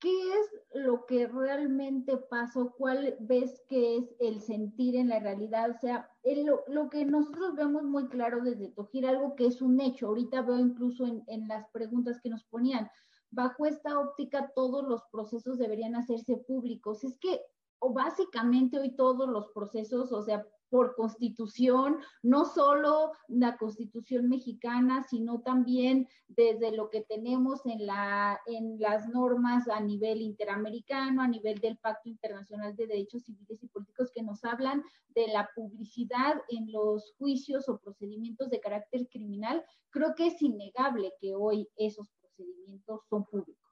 ¿qué 0.00 0.10
es 0.10 0.82
lo 0.82 1.06
que 1.06 1.26
realmente 1.26 2.16
pasó? 2.16 2.74
¿Cuál 2.76 3.16
ves 3.20 3.62
que 3.68 3.96
es 3.96 4.14
el 4.20 4.40
sentir 4.40 4.96
en 4.96 5.08
la 5.08 5.18
realidad? 5.18 5.70
O 5.70 5.78
sea, 5.78 6.10
lo, 6.24 6.62
lo, 6.68 6.88
que 6.88 7.04
nosotros 7.04 7.54
vemos 7.54 7.82
muy 7.82 8.08
claro 8.08 8.42
desde 8.42 8.70
Tojir, 8.70 9.06
algo 9.06 9.34
que 9.34 9.46
es 9.46 9.60
un 9.60 9.80
hecho, 9.80 10.08
ahorita 10.08 10.42
veo 10.42 10.58
incluso 10.58 11.06
en, 11.06 11.24
en 11.26 11.48
las 11.48 11.68
preguntas 11.70 12.20
que 12.20 12.30
nos 12.30 12.44
ponían, 12.44 12.90
bajo 13.30 13.66
esta 13.66 13.98
óptica 13.98 14.52
todos 14.54 14.86
los 14.86 15.02
procesos 15.12 15.58
deberían 15.58 15.96
hacerse 15.96 16.36
públicos. 16.36 17.04
Es 17.04 17.18
que 17.18 17.40
o 17.80 17.92
básicamente 17.92 18.78
hoy 18.78 18.96
todos 18.96 19.28
los 19.28 19.48
procesos, 19.52 20.12
o 20.12 20.22
sea, 20.22 20.44
por 20.70 20.94
constitución, 20.94 21.98
no 22.22 22.44
solo 22.44 23.12
la 23.28 23.56
constitución 23.56 24.28
mexicana, 24.28 25.04
sino 25.08 25.40
también 25.40 26.08
desde 26.28 26.72
lo 26.72 26.90
que 26.90 27.02
tenemos 27.02 27.64
en, 27.66 27.86
la, 27.86 28.40
en 28.46 28.78
las 28.78 29.08
normas 29.08 29.68
a 29.68 29.80
nivel 29.80 30.20
interamericano, 30.20 31.22
a 31.22 31.28
nivel 31.28 31.58
del 31.58 31.78
Pacto 31.78 32.08
Internacional 32.08 32.76
de 32.76 32.86
Derechos 32.86 33.24
Civiles 33.24 33.62
y 33.62 33.68
Políticos 33.68 34.10
que 34.14 34.22
nos 34.22 34.44
hablan 34.44 34.82
de 35.14 35.28
la 35.28 35.48
publicidad 35.54 36.40
en 36.48 36.70
los 36.70 37.14
juicios 37.18 37.68
o 37.68 37.78
procedimientos 37.78 38.50
de 38.50 38.60
carácter 38.60 39.08
criminal, 39.08 39.64
creo 39.90 40.14
que 40.14 40.26
es 40.26 40.40
innegable 40.42 41.12
que 41.20 41.34
hoy 41.34 41.68
esos 41.76 42.08
procedimientos 42.20 43.00
son 43.08 43.24
públicos. 43.24 43.67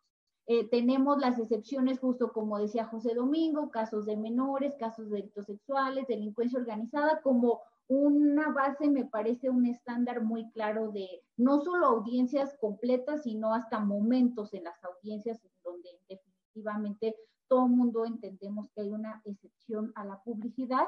Eh, 0.48 0.68
tenemos 0.68 1.18
las 1.18 1.38
excepciones, 1.40 1.98
justo 1.98 2.32
como 2.32 2.58
decía 2.58 2.84
José 2.84 3.14
Domingo, 3.14 3.70
casos 3.70 4.06
de 4.06 4.16
menores, 4.16 4.76
casos 4.78 5.10
de 5.10 5.16
delitos 5.16 5.46
sexuales, 5.46 6.06
delincuencia 6.06 6.60
organizada, 6.60 7.20
como 7.20 7.62
una 7.88 8.52
base, 8.52 8.88
me 8.88 9.04
parece 9.04 9.50
un 9.50 9.66
estándar 9.66 10.22
muy 10.22 10.50
claro 10.50 10.90
de 10.92 11.08
no 11.36 11.60
solo 11.60 11.86
audiencias 11.86 12.56
completas, 12.60 13.24
sino 13.24 13.54
hasta 13.54 13.80
momentos 13.80 14.54
en 14.54 14.64
las 14.64 14.82
audiencias 14.84 15.44
en 15.44 15.50
donde 15.64 15.88
definitivamente 16.08 17.16
todo 17.48 17.66
el 17.66 17.72
mundo 17.72 18.04
entendemos 18.04 18.70
que 18.70 18.82
hay 18.82 18.90
una 18.90 19.22
excepción 19.24 19.92
a 19.94 20.04
la 20.04 20.22
publicidad. 20.22 20.86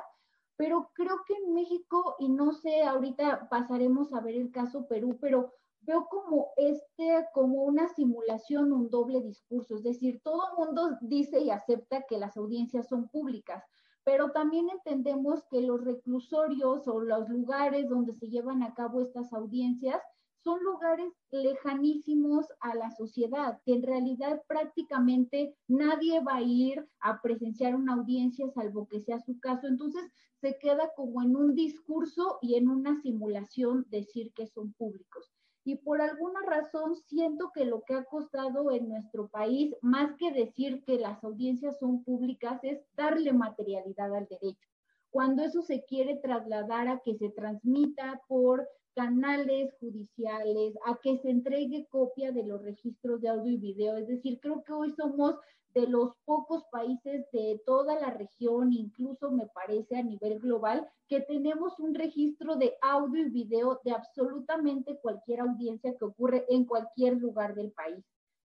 Pero 0.57 0.91
creo 0.93 1.23
que 1.25 1.35
en 1.35 1.55
México, 1.55 2.17
y 2.19 2.29
no 2.29 2.53
sé, 2.53 2.83
ahorita 2.83 3.49
pasaremos 3.49 4.13
a 4.13 4.21
ver 4.21 4.35
el 4.35 4.51
caso 4.51 4.89
Perú, 4.89 5.17
pero 5.21 5.53
veo 5.89 6.07
como 6.11 6.51
este, 6.59 7.27
como 7.33 7.63
una 7.63 7.89
simulación, 7.89 8.75
un 8.75 8.91
doble 8.91 9.23
discurso, 9.23 9.77
es 9.77 9.83
decir, 9.83 10.21
todo 10.23 10.43
mundo 10.59 10.99
dice 11.01 11.41
y 11.41 11.49
acepta 11.49 12.03
que 12.03 12.19
las 12.19 12.37
audiencias 12.37 12.89
son 12.89 13.09
públicas, 13.09 13.65
pero 14.05 14.31
también 14.31 14.69
entendemos 14.69 15.43
que 15.51 15.63
los 15.63 15.83
reclusorios 15.83 16.87
o 16.89 17.01
los 17.01 17.31
lugares 17.31 17.89
donde 17.89 18.13
se 18.13 18.29
llevan 18.29 18.63
a 18.63 18.75
cabo 18.75 19.01
estas 19.01 19.33
audiencias 19.33 20.03
son 20.45 20.63
lugares 20.63 21.11
lejanísimos 21.31 22.47
a 22.61 22.75
la 22.75 22.91
sociedad, 22.91 23.59
que 23.65 23.73
en 23.73 23.83
realidad 23.83 24.43
prácticamente 24.47 25.57
nadie 25.69 26.21
va 26.21 26.37
a 26.37 26.43
ir 26.43 26.87
a 27.01 27.23
presenciar 27.23 27.75
una 27.75 27.95
audiencia 27.95 28.47
salvo 28.51 28.87
que 28.89 29.01
sea 29.01 29.21
su 29.21 29.41
caso. 29.41 29.67
Entonces 29.67 30.05
se 30.41 30.59
queda 30.59 30.91
como 30.95 31.23
en 31.23 31.35
un 31.35 31.55
discurso 31.55 32.39
y 32.43 32.55
en 32.55 32.69
una 32.69 32.95
simulación 33.01 33.87
decir 33.89 34.33
que 34.35 34.47
son 34.47 34.75
públicos 34.75 35.33
y 35.69 35.77
por 35.77 36.01
alguna 36.01 36.41
razón 36.47 36.97
siento 36.97 37.53
que 37.55 37.67
lo 37.67 37.83
que 37.83 37.93
ha 37.93 38.05
costado 38.05 38.71
en 38.71 38.89
nuestro 38.89 39.29
país, 39.29 39.77
más 39.83 40.15
que 40.17 40.33
decir 40.33 40.83
que 40.87 40.99
las 40.99 41.23
audiencias 41.23 41.79
son 41.79 42.03
públicas, 42.05 42.59
es 42.65 42.81
darle 42.97 43.35
materialidad 43.35 44.15
al 44.15 44.27
derecho. 44.29 44.67
Cuando 45.11 45.43
eso 45.43 45.61
se 45.61 45.85
quiere 45.85 46.17
trasladar 46.17 46.89
a 46.89 47.01
que 47.05 47.17
se 47.17 47.29
transmita 47.29 48.23
por 48.29 48.67
canales 48.95 49.75
judiciales, 49.79 50.75
a 50.87 50.99
que 51.03 51.19
se 51.19 51.29
entregue 51.29 51.87
copia 51.91 52.33
de 52.33 52.45
los 52.45 52.63
registros 52.63 53.21
de 53.21 53.29
audio 53.29 53.53
y 53.53 53.59
video. 53.59 53.99
Es 53.99 54.09
decir, 54.09 54.41
creo 54.41 54.65
que 54.65 54.73
hoy 54.73 54.91
somos 54.93 55.35
de 55.79 55.87
los 55.87 56.13
pocos 56.25 56.65
países 56.73 57.25
de 57.33 57.63
toda 57.65 57.95
la 58.01 58.11
región, 58.11 58.73
incluso 58.73 59.31
me 59.31 59.47
parece 59.47 59.97
a 59.97 60.03
nivel 60.03 60.41
global, 60.41 60.89
que 61.07 61.21
tenemos 61.21 61.79
un 61.79 61.95
registro 61.95 62.57
de 62.57 62.75
audio 62.83 63.25
y 63.25 63.31
video 63.31 63.81
de 63.85 63.93
absolutamente 63.93 64.99
cualquier 65.01 65.41
audiencia 65.41 65.95
que 65.97 66.05
ocurre 66.05 66.45
en 66.49 66.65
cualquier 66.65 67.17
lugar 67.19 67.55
del 67.55 67.71
país. 67.71 68.05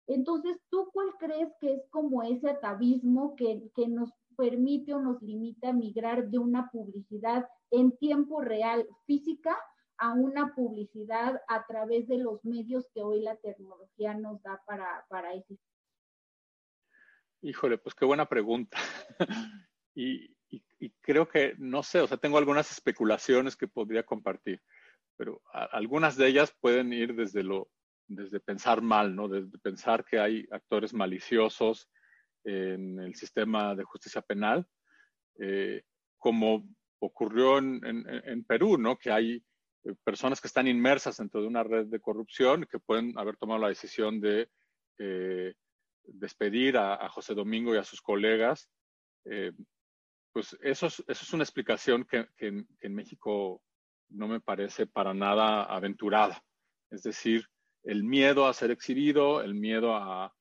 Entonces, 0.06 0.56
¿tú 0.70 0.88
cuál 0.92 1.08
crees 1.18 1.52
que 1.60 1.74
es 1.74 1.82
como 1.90 2.22
ese 2.22 2.48
atavismo 2.48 3.34
que, 3.34 3.70
que 3.74 3.88
nos 3.88 4.12
permite 4.36 4.94
o 4.94 5.00
nos 5.00 5.20
limita 5.20 5.70
a 5.70 5.72
migrar 5.72 6.30
de 6.30 6.38
una 6.38 6.70
publicidad 6.70 7.48
en 7.72 7.96
tiempo 7.96 8.40
real 8.40 8.86
física 9.04 9.58
a 9.98 10.12
una 10.12 10.54
publicidad 10.54 11.40
a 11.48 11.66
través 11.66 12.06
de 12.06 12.18
los 12.18 12.44
medios 12.44 12.86
que 12.94 13.02
hoy 13.02 13.22
la 13.22 13.34
tecnología 13.36 14.14
nos 14.14 14.40
da 14.42 14.62
para, 14.64 15.04
para. 15.08 15.30
Híjole, 17.42 17.78
pues 17.78 17.94
qué 17.94 18.04
buena 18.04 18.26
pregunta. 18.26 18.78
y, 19.94 20.34
creo 21.00 21.28
que, 21.28 21.54
no 21.58 21.82
sé, 21.82 22.00
o 22.00 22.06
sea, 22.06 22.16
tengo 22.16 22.38
algunas 22.38 22.70
especulaciones 22.70 23.56
que 23.56 23.68
podría 23.68 24.04
compartir, 24.04 24.60
pero 25.16 25.40
algunas 25.52 26.16
de 26.16 26.28
ellas 26.28 26.54
pueden 26.60 26.92
ir 26.92 27.14
desde 27.14 27.42
lo, 27.42 27.68
desde 28.06 28.40
pensar 28.40 28.82
mal, 28.82 29.14
¿no? 29.14 29.28
Desde 29.28 29.58
pensar 29.58 30.04
que 30.04 30.18
hay 30.18 30.46
actores 30.50 30.92
maliciosos 30.92 31.88
en 32.44 33.00
el 33.00 33.14
sistema 33.14 33.74
de 33.74 33.84
justicia 33.84 34.22
penal, 34.22 34.66
eh, 35.38 35.82
como 36.18 36.68
ocurrió 37.00 37.58
en, 37.58 38.44
Perú, 38.44 38.78
¿no? 38.78 38.96
Que 38.96 39.10
hay 39.10 39.44
eh, 39.84 39.94
personas 40.04 40.40
que 40.40 40.48
están 40.48 40.68
inmersas 40.68 41.16
dentro 41.16 41.40
de 41.40 41.48
una 41.48 41.62
red 41.62 41.86
de 41.86 42.00
corrupción 42.00 42.66
que 42.70 42.78
pueden 42.78 43.18
haber 43.18 43.36
tomado 43.36 43.60
la 43.60 43.68
decisión 43.68 44.20
de 44.20 44.48
eh, 44.98 45.54
despedir 46.06 46.76
a, 46.76 47.08
José 47.08 47.34
Domingo 47.34 47.74
y 47.74 47.78
a 47.78 47.84
sus 47.84 48.00
colegas. 48.00 48.70
Eh, 49.24 49.52
pues 50.32 50.56
eso 50.62 50.86
es, 50.86 51.00
eso 51.00 51.24
es, 51.24 51.32
una 51.32 51.44
explicación 51.44 52.04
que, 52.04 52.28
en 52.38 52.94
México 52.94 53.62
no 54.08 54.28
me 54.28 54.40
parece 54.40 54.86
para 54.86 55.14
nada 55.14 55.64
aventurada. 55.64 56.42
Es 56.90 57.02
decir, 57.02 57.46
el 57.82 58.04
miedo 58.04 58.46
a 58.46 58.52
ser 58.52 58.70
exhibido, 58.70 59.40
el 59.40 59.54
miedo 59.54 59.94
a, 59.94 60.32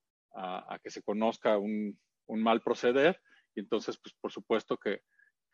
que 0.84 0.90
se 0.90 1.02
conozca 1.02 1.58
un, 1.58 1.98
mal 2.28 2.62
proceder, 2.62 3.22
y 3.56 3.62
entonces, 3.62 3.98
pues 3.98 4.14
por 4.20 4.32
supuesto 4.32 4.78
que, 4.78 5.02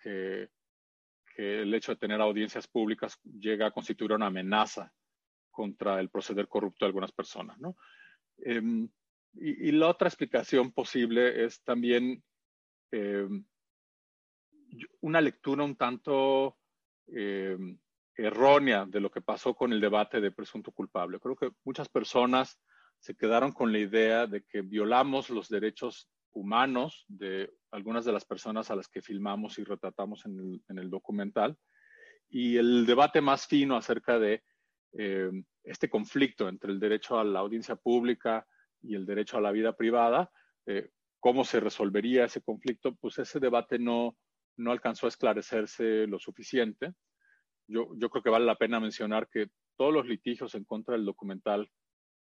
que 0.02 0.50
el 1.38 1.74
hecho 1.74 1.92
de 1.92 1.98
tener 1.98 2.20
audiencias 2.20 2.68
públicas 2.68 3.20
llega 3.24 3.68
a 3.68 3.72
constituir 3.72 4.14
una 4.14 4.28
amenaza 4.28 4.92
contra 5.52 6.00
el 6.00 6.10
proceder 6.10 6.48
corrupto 6.48 6.86
de 6.86 6.88
algunas 6.88 7.12
personas. 7.12 7.60
¿no? 7.60 7.76
Em, 8.38 8.90
y, 9.34 9.72
la 9.72 9.88
otra 9.88 10.08
explicación 10.08 10.72
posible 10.72 11.46
es 11.46 11.64
también 11.64 12.24
em, 12.92 13.46
una 15.02 15.22
lectura 15.22 15.64
un 15.64 15.76
tanto 15.76 16.58
em, 17.08 17.78
errónea 18.16 18.86
de 18.86 19.00
lo 19.00 19.10
que 19.10 19.22
pasó 19.22 19.56
con 19.56 19.72
el 19.74 19.82
debate 19.82 20.22
de 20.22 20.32
presunto 20.32 20.72
culpable. 20.72 21.20
Creo 21.20 21.36
que 21.36 21.52
muchas 21.64 21.90
personas 21.90 22.60
se 23.00 23.16
quedaron 23.16 23.52
con 23.52 23.72
la 23.72 23.80
idea 23.80 24.28
de 24.28 24.44
que 24.44 24.62
violamos 24.62 25.30
los 25.30 25.50
derechos 25.50 26.10
humanos 26.34 27.06
de 27.08 27.52
algunas 27.72 28.06
de 28.06 28.12
las 28.12 28.26
personas 28.26 28.70
a 28.70 28.76
las 28.76 28.88
que 28.88 29.02
filmamos 29.02 29.58
y 29.58 29.64
retratamos 29.64 30.26
en 30.26 30.62
el, 30.78 30.90
documental. 30.90 31.58
Y 32.30 32.58
el 32.58 32.86
debate 32.86 33.22
más 33.22 33.48
fino 33.48 33.76
acerca 33.76 34.20
de 34.20 34.44
eh, 34.94 35.32
este 35.64 35.90
conflicto 35.90 36.48
entre 36.48 36.72
el 36.72 36.80
derecho 36.80 37.20
a 37.20 37.24
la 37.24 37.40
audiencia 37.40 37.76
pública 37.76 38.46
y 38.82 38.96
el 38.96 39.06
derecho 39.06 39.38
a 39.38 39.42
la 39.42 39.52
vida 39.52 39.76
privada, 39.76 40.32
eh, 40.66 40.90
cómo 41.20 41.44
se 41.46 41.60
resolvería 41.60 42.26
ese 42.26 42.42
conflicto, 42.42 42.96
pues 42.96 43.20
ese 43.20 43.40
debate 43.40 43.80
no, 43.80 44.18
no 44.58 44.72
alcanzó 44.72 45.06
a 45.06 45.10
esclarecerse 45.10 46.08
lo 46.08 46.20
suficiente. 46.20 46.94
Yo, 47.68 47.90
yo 47.96 48.10
creo 48.10 48.24
que 48.24 48.30
vale 48.30 48.46
la 48.46 48.58
pena 48.58 48.80
mencionar 48.80 49.30
que 49.30 49.48
todos 49.78 49.94
los 49.94 50.08
litigios 50.08 50.56
en 50.56 50.66
contra 50.66 50.96
del 50.96 51.06
documental 51.06 51.70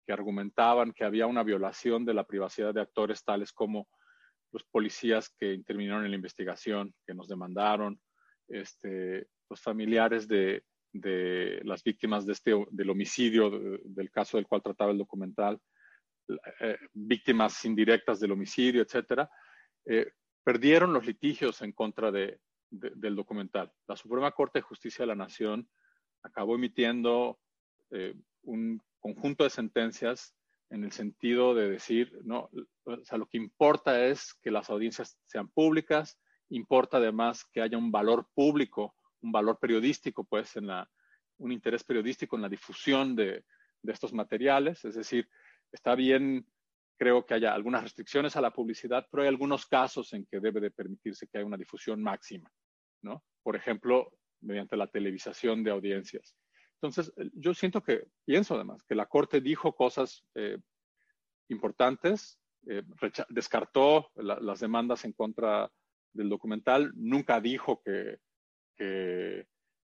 que 0.06 0.14
argumentaban 0.14 0.94
que 0.94 1.04
había 1.04 1.28
una 1.28 1.44
violación 1.44 2.06
de 2.06 2.14
la 2.14 2.26
privacidad 2.26 2.74
de 2.74 2.82
actores 2.82 3.24
tales 3.24 3.52
como 3.52 3.90
los 4.54 4.64
policías 4.64 5.30
que 5.38 5.54
intervinieron 5.54 6.06
en 6.06 6.12
la 6.12 6.16
investigación, 6.16 6.96
que 7.06 7.14
nos 7.14 7.28
demandaron, 7.28 8.00
este, 8.48 9.28
los 9.50 9.62
familiares 9.62 10.28
de, 10.28 10.64
de 10.94 11.60
las 11.64 11.84
víctimas 11.84 12.26
de 12.26 12.34
este, 12.34 12.54
del 12.72 12.90
homicidio, 12.90 13.52
del 13.84 14.10
caso 14.10 14.38
del 14.38 14.48
cual 14.48 14.64
trataba 14.64 14.92
el 14.92 14.98
documental, 14.98 15.60
eh, 16.60 16.78
víctimas 16.94 17.64
indirectas 17.66 18.20
del 18.20 18.32
homicidio, 18.32 18.82
etcétera, 18.82 19.30
eh, 19.86 20.12
perdieron 20.44 20.94
los 20.94 21.06
litigios 21.06 21.62
en 21.62 21.72
contra 21.72 22.12
de, 22.12 22.40
del 22.70 23.16
documental. 23.16 23.72
La 23.88 23.96
Suprema 23.96 24.32
Corte 24.32 24.60
de 24.60 24.64
Justicia 24.64 25.04
de 25.04 25.08
la 25.08 25.16
Nación 25.16 25.70
acabó 26.24 26.56
emitiendo 26.56 27.40
eh, 27.92 28.14
un 28.44 28.82
conjunto 29.00 29.44
de 29.44 29.50
sentencias 29.50 30.36
en 30.70 30.84
el 30.84 30.92
sentido 30.92 31.56
de 31.56 31.70
decir, 31.70 32.18
no, 32.24 32.50
o 32.84 33.06
sea, 33.06 33.18
lo 33.18 33.28
que 33.28 33.38
importa 33.38 34.06
es 34.06 34.34
que 34.42 34.52
las 34.52 34.70
audiencias 34.70 35.18
sean 35.26 35.48
públicas, 35.48 36.20
importa 36.50 36.98
además 36.98 37.46
que 37.54 37.62
haya 37.62 37.78
un 37.78 37.92
valor 37.92 38.28
público, 38.34 38.96
un 39.22 39.32
valor 39.32 39.60
periodístico, 39.60 40.26
pues, 40.26 40.58
en 40.58 40.68
la, 40.68 40.90
un 41.38 41.52
interés 41.52 41.84
periodístico 41.84 42.36
en 42.36 42.42
la 42.42 42.50
difusión 42.50 43.16
de, 43.16 43.46
de 43.82 43.94
estos 43.94 44.12
materiales, 44.12 44.84
es 44.84 44.96
decir, 44.96 45.30
está 45.72 45.96
bien, 45.96 46.46
creo 46.98 47.26
que 47.26 47.36
haya 47.36 47.54
algunas 47.54 47.84
restricciones 47.84 48.36
a 48.36 48.42
la 48.42 48.52
publicidad, 48.52 49.08
pero 49.12 49.24
hay 49.24 49.30
algunos 49.30 49.66
casos 49.66 50.14
en 50.14 50.26
que 50.26 50.40
debe 50.40 50.60
de 50.60 50.72
permitirse 50.72 51.28
que 51.28 51.38
haya 51.38 51.48
una 51.48 51.58
difusión 51.58 52.02
máxima, 52.02 52.52
¿no? 53.02 53.24
Por 53.44 53.56
ejemplo, 53.56 54.12
mediante 54.42 54.78
la 54.78 54.88
televisación 54.88 55.64
de 55.64 55.72
audiencias. 55.72 56.36
Entonces, 56.82 57.12
yo 57.34 57.54
siento 57.54 57.82
que, 57.82 58.08
pienso 58.26 58.56
además, 58.56 58.84
que 58.84 58.96
la 58.96 59.08
Corte 59.08 59.42
dijo 59.42 59.76
cosas 59.76 60.24
eh, 60.36 60.58
importantes, 61.50 62.40
eh, 62.68 62.84
descartó 63.30 64.12
las 64.16 64.60
demandas 64.60 65.06
en 65.06 65.14
contra 65.14 65.72
del 66.14 66.30
documental, 66.30 66.92
nunca 66.96 67.40
dijo 67.40 67.82
que, 67.84 68.20
que, 68.76 69.48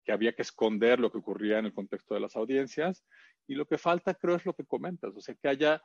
había 0.08 0.34
que 0.34 0.42
esconder 0.42 1.00
lo 1.00 1.10
que 1.10 1.18
ocurría 1.18 1.58
en 1.58 1.66
el 1.66 1.74
contexto 1.74 2.14
de 2.14 2.20
las 2.20 2.36
audiencias, 2.36 3.04
y 3.46 3.54
lo 3.54 3.66
que 3.66 3.78
falta 3.78 4.14
creo 4.14 4.36
es 4.36 4.46
lo 4.46 4.54
que 4.54 4.64
comentas, 4.64 5.14
o 5.14 5.20
sea, 5.20 5.34
que 5.34 5.48
haya 5.48 5.82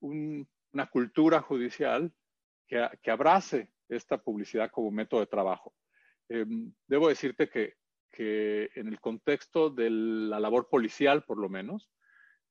una 0.00 0.86
cultura 0.90 1.40
judicial 1.40 2.12
que, 2.66 2.88
que, 3.02 3.10
abrace 3.10 3.72
esta 3.88 4.18
publicidad 4.18 4.70
como 4.70 4.90
método 4.90 5.20
de 5.20 5.26
trabajo. 5.26 5.74
Em, 6.28 6.72
debo 6.86 7.08
decirte 7.08 7.48
que 7.48 7.74
que 8.10 8.70
en 8.74 8.88
el 8.88 9.00
contexto 9.00 9.70
de 9.70 9.90
la 9.90 10.40
labor 10.40 10.68
policial, 10.68 11.24
por 11.24 11.38
lo 11.38 11.48
menos, 11.48 11.90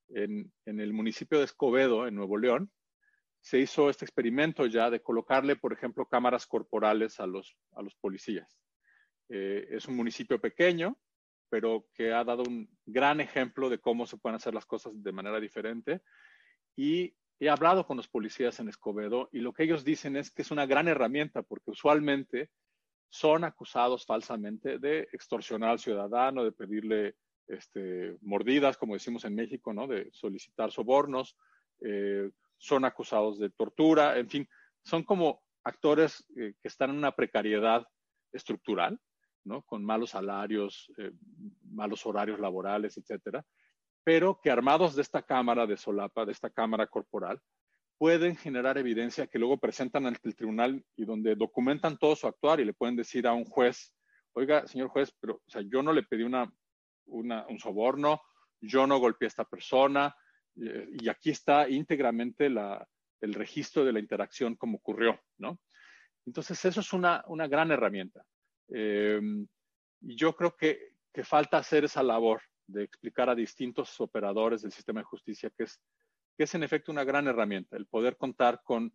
en, 0.09 0.51
el 0.65 0.93
municipio 0.93 1.39
de 1.39 1.45
Escobedo, 1.45 2.07
en 2.07 2.15
Nuevo 2.15 2.37
León, 2.37 2.71
se 3.41 3.59
hizo 3.59 3.89
este 3.89 4.05
experimento 4.05 4.65
ya 4.65 4.89
de 4.89 5.01
colocarle, 5.01 5.55
por 5.55 5.73
ejemplo, 5.73 6.05
cámaras 6.05 6.47
corporales 6.47 7.19
a 7.19 7.27
los, 7.27 7.57
a 7.71 7.81
los 7.81 7.95
policías. 7.95 8.57
Eh, 9.29 9.67
es 9.71 9.87
un 9.87 9.95
municipio 9.95 10.39
pequeño, 10.39 10.97
pero 11.49 11.87
que 11.93 12.13
ha 12.13 12.23
dado 12.23 12.43
un 12.43 12.69
gran 12.85 13.21
ejemplo 13.21 13.69
de 13.69 13.79
cómo 13.79 14.05
se 14.05 14.17
pueden 14.17 14.35
hacer 14.35 14.53
las 14.53 14.65
cosas 14.65 14.93
de 14.95 15.11
manera 15.11 15.39
diferente. 15.39 16.01
Y 16.75 17.15
he 17.39 17.49
hablado 17.49 17.85
con 17.85 17.97
los 17.97 18.07
policías 18.07 18.59
en 18.59 18.69
Escobedo 18.69 19.29
y 19.31 19.39
lo 19.39 19.53
que 19.53 19.63
ellos 19.63 19.83
dicen 19.83 20.15
es 20.15 20.31
que 20.31 20.41
es 20.41 20.51
una 20.51 20.65
gran 20.65 20.87
herramienta 20.87 21.43
porque 21.43 21.71
usualmente 21.71 22.49
son 23.09 23.43
acusados 23.43 24.05
falsamente 24.05 24.79
de 24.79 25.07
extorsionar 25.11 25.69
al 25.69 25.79
ciudadano, 25.79 26.43
de 26.43 26.51
pedirle 26.51 27.15
este, 27.47 28.17
mordidas, 28.21 28.77
como 28.77 28.95
decimos 28.95 29.23
en 29.25 29.35
México, 29.35 29.73
¿no? 29.73 29.87
de 29.87 30.09
solicitar 30.11 30.71
sobornos, 30.71 31.37
eh, 31.81 32.29
son 32.57 32.85
acusados 32.85 33.39
de 33.39 33.49
tortura, 33.49 34.17
en 34.17 34.29
fin, 34.29 34.49
son 34.83 35.03
como 35.03 35.43
actores 35.63 36.25
eh, 36.37 36.53
que 36.61 36.67
están 36.67 36.89
en 36.89 36.97
una 36.97 37.15
precariedad 37.15 37.87
estructural, 38.33 38.99
¿no? 39.47 39.63
con 39.63 39.83
malos 39.83 40.11
salarios, 40.11 40.91
eh, 40.97 41.11
malos 41.63 42.05
horarios 42.05 42.39
laborales, 42.39 42.97
etcétera, 42.97 43.45
pero 44.03 44.39
que 44.41 44.51
armados 44.51 44.95
de 44.95 45.01
esta 45.01 45.21
cámara 45.21 45.65
de 45.65 45.77
solapa, 45.77 46.25
de 46.25 46.33
esta 46.33 46.49
cámara 46.49 46.87
corporal, 46.87 47.41
pueden 47.97 48.35
generar 48.35 48.77
evidencia 48.77 49.27
que 49.27 49.39
luego 49.39 49.57
presentan 49.57 50.05
ante 50.05 50.27
el 50.27 50.35
tribunal 50.35 50.83
y 50.95 51.05
donde 51.05 51.35
documentan 51.35 51.97
todo 51.97 52.15
su 52.15 52.27
actuar 52.27 52.59
y 52.59 52.65
le 52.65 52.73
pueden 52.73 52.95
decir 52.95 53.25
a 53.25 53.33
un 53.33 53.45
juez, 53.45 53.93
oiga, 54.33 54.67
señor 54.67 54.89
juez, 54.89 55.11
pero 55.19 55.35
o 55.35 55.49
sea, 55.49 55.61
yo 55.61 55.81
no 55.81 55.93
le 55.93 56.03
pedí 56.03 56.23
una, 56.23 56.51
un 57.07 57.59
soborno, 57.59 58.21
yo 58.61 58.85
no 58.85 58.99
golpeé 58.99 59.25
a 59.25 59.29
esta 59.29 59.45
persona, 59.45 60.15
eh, 60.61 60.89
y 60.99 61.09
aquí 61.09 61.31
está 61.31 61.67
íntegramente 61.69 62.45
el 62.45 63.33
registro 63.33 63.83
de 63.83 63.93
la 63.93 63.99
interacción 63.99 64.55
como 64.55 64.77
ocurrió, 64.77 65.19
¿no? 65.37 65.59
Entonces, 66.25 66.63
eso 66.65 66.81
es 66.81 66.91
una, 66.91 67.23
una 67.27 67.47
gran 67.47 67.71
herramienta. 67.71 68.25
Eh, 68.69 69.19
y 70.01 70.15
yo 70.15 70.35
creo 70.35 70.55
que, 70.55 70.95
que 71.13 71.23
falta 71.23 71.57
hacer 71.57 71.85
esa 71.85 72.03
labor 72.03 72.41
de 72.67 72.83
explicar 72.83 73.29
a 73.29 73.35
distintos 73.35 73.99
operadores 74.01 74.61
del 74.61 74.71
sistema 74.71 74.99
de 74.99 75.05
justicia 75.05 75.49
que 75.55 75.63
es 75.63 75.79
que 76.37 76.43
es 76.43 76.53
en 76.53 76.63
efecto 76.63 76.91
una 76.91 77.03
gran 77.03 77.27
herramienta, 77.27 77.75
el 77.75 77.87
poder 77.87 78.15
contar 78.15 78.61
con 78.63 78.93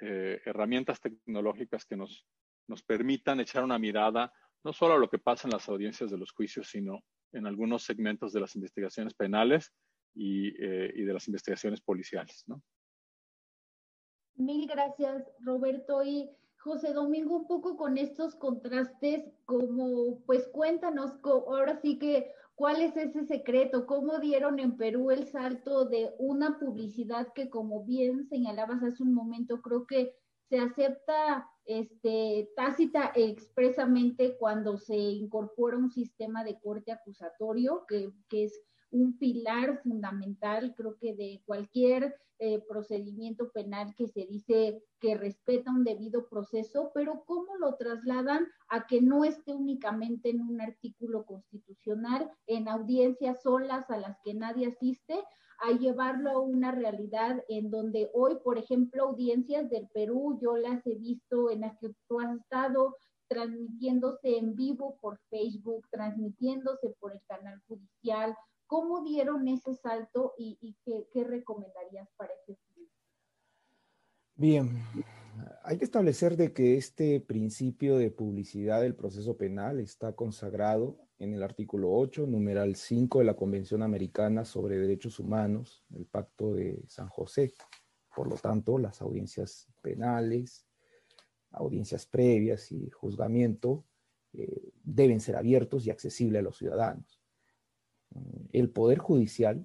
eh, 0.00 0.40
herramientas 0.44 1.00
tecnológicas 1.00 1.86
que 1.86 1.96
nos, 1.96 2.26
nos 2.68 2.82
permitan 2.82 3.40
echar 3.40 3.64
una 3.64 3.78
mirada 3.78 4.32
no 4.62 4.72
solo 4.72 4.94
a 4.94 4.98
lo 4.98 5.08
que 5.08 5.18
pasa 5.18 5.48
en 5.48 5.52
las 5.52 5.68
audiencias 5.68 6.10
de 6.10 6.18
los 6.18 6.32
juicios, 6.32 6.68
sino 6.68 7.00
en 7.32 7.46
algunos 7.46 7.82
segmentos 7.82 8.32
de 8.32 8.40
las 8.40 8.54
investigaciones 8.54 9.14
penales 9.14 9.72
y, 10.14 10.48
eh, 10.62 10.92
y 10.94 11.02
de 11.02 11.12
las 11.14 11.26
investigaciones 11.26 11.80
policiales. 11.80 12.44
¿no? 12.46 12.62
Mil 14.34 14.68
gracias, 14.68 15.24
Roberto. 15.40 16.04
Y 16.04 16.30
José 16.62 16.92
Domingo, 16.92 17.38
un 17.38 17.46
poco 17.48 17.76
con 17.76 17.98
estos 17.98 18.36
contrastes, 18.36 19.24
como 19.46 20.20
pues 20.26 20.46
cuéntanos, 20.48 21.12
ahora 21.24 21.80
sí 21.80 21.98
que, 21.98 22.30
¿cuál 22.54 22.82
es 22.82 22.96
ese 22.96 23.24
secreto? 23.24 23.84
¿Cómo 23.84 24.20
dieron 24.20 24.60
en 24.60 24.76
Perú 24.76 25.10
el 25.10 25.26
salto 25.26 25.86
de 25.86 26.14
una 26.18 26.60
publicidad 26.60 27.32
que, 27.34 27.50
como 27.50 27.82
bien 27.82 28.28
señalabas 28.28 28.80
hace 28.82 29.02
un 29.02 29.12
momento, 29.12 29.60
creo 29.60 29.86
que 29.88 30.14
se 30.48 30.60
acepta 30.60 31.50
este, 31.64 32.48
tácita 32.54 33.10
e 33.16 33.24
expresamente 33.24 34.36
cuando 34.38 34.76
se 34.76 34.96
incorpora 34.96 35.76
un 35.76 35.90
sistema 35.90 36.44
de 36.44 36.60
corte 36.60 36.92
acusatorio, 36.92 37.84
que, 37.88 38.12
que 38.28 38.44
es 38.44 38.60
un 38.92 39.18
pilar 39.18 39.82
fundamental, 39.82 40.74
creo 40.76 40.96
que 40.98 41.14
de 41.14 41.42
cualquier 41.44 42.14
eh, 42.38 42.60
procedimiento 42.68 43.50
penal 43.52 43.94
que 43.94 44.08
se 44.08 44.26
dice 44.26 44.82
que 45.00 45.16
respeta 45.16 45.70
un 45.70 45.84
debido 45.84 46.28
proceso, 46.28 46.90
pero 46.92 47.24
cómo 47.24 47.56
lo 47.56 47.76
trasladan 47.76 48.46
a 48.68 48.86
que 48.86 49.00
no 49.00 49.24
esté 49.24 49.54
únicamente 49.54 50.30
en 50.30 50.40
un 50.40 50.60
artículo 50.60 51.24
constitucional, 51.24 52.30
en 52.46 52.68
audiencias 52.68 53.42
solas 53.42 53.88
a 53.90 53.98
las 53.98 54.18
que 54.24 54.34
nadie 54.34 54.66
asiste, 54.66 55.14
a 55.60 55.70
llevarlo 55.70 56.30
a 56.30 56.40
una 56.40 56.72
realidad 56.72 57.44
en 57.48 57.70
donde 57.70 58.10
hoy, 58.12 58.36
por 58.42 58.58
ejemplo, 58.58 59.04
audiencias 59.04 59.70
del 59.70 59.88
Perú, 59.94 60.38
yo 60.42 60.56
las 60.56 60.84
he 60.86 60.96
visto 60.96 61.48
en 61.48 61.60
las 61.60 61.78
que 61.78 61.94
tú 62.08 62.18
has 62.18 62.36
estado 62.36 62.96
transmitiéndose 63.28 64.36
en 64.36 64.54
vivo 64.56 64.98
por 65.00 65.18
Facebook, 65.30 65.86
transmitiéndose 65.90 66.94
por 66.98 67.12
el 67.12 67.20
canal 67.28 67.62
judicial, 67.66 68.36
¿Cómo 68.72 69.02
dieron 69.02 69.46
ese 69.48 69.74
salto 69.74 70.32
y, 70.38 70.74
qué, 70.82 71.24
recomendarías 71.24 72.08
para 72.16 72.32
fin? 72.46 72.56
Bien, 74.34 74.82
hay 75.62 75.76
que 75.76 75.84
establecer 75.84 76.38
de 76.38 76.54
que 76.54 76.78
este 76.78 77.20
principio 77.20 77.98
de 77.98 78.10
publicidad 78.10 78.80
del 78.80 78.94
proceso 78.94 79.36
penal 79.36 79.78
está 79.78 80.14
consagrado 80.14 80.96
en 81.18 81.34
el 81.34 81.42
artículo 81.42 81.92
8, 81.92 82.26
numeral 82.26 82.74
5 82.74 83.18
de 83.18 83.24
la 83.26 83.36
Convención 83.36 83.82
Americana 83.82 84.46
sobre 84.46 84.78
Derechos 84.78 85.20
Humanos, 85.20 85.84
el 85.94 86.06
Pacto 86.06 86.54
de 86.54 86.82
San 86.88 87.08
José. 87.10 87.52
Por 88.16 88.26
lo 88.26 88.36
tanto, 88.36 88.78
las 88.78 89.02
audiencias 89.02 89.68
penales, 89.82 90.66
audiencias 91.50 92.06
previas 92.06 92.72
y 92.72 92.88
juzgamiento 92.88 93.84
eh, 94.32 94.72
deben 94.82 95.20
ser 95.20 95.36
abiertos 95.36 95.86
y 95.86 95.90
accesibles 95.90 96.40
a 96.40 96.44
los 96.44 96.56
ciudadanos 96.56 97.21
el 98.52 98.70
Poder 98.70 98.98
Judicial 98.98 99.64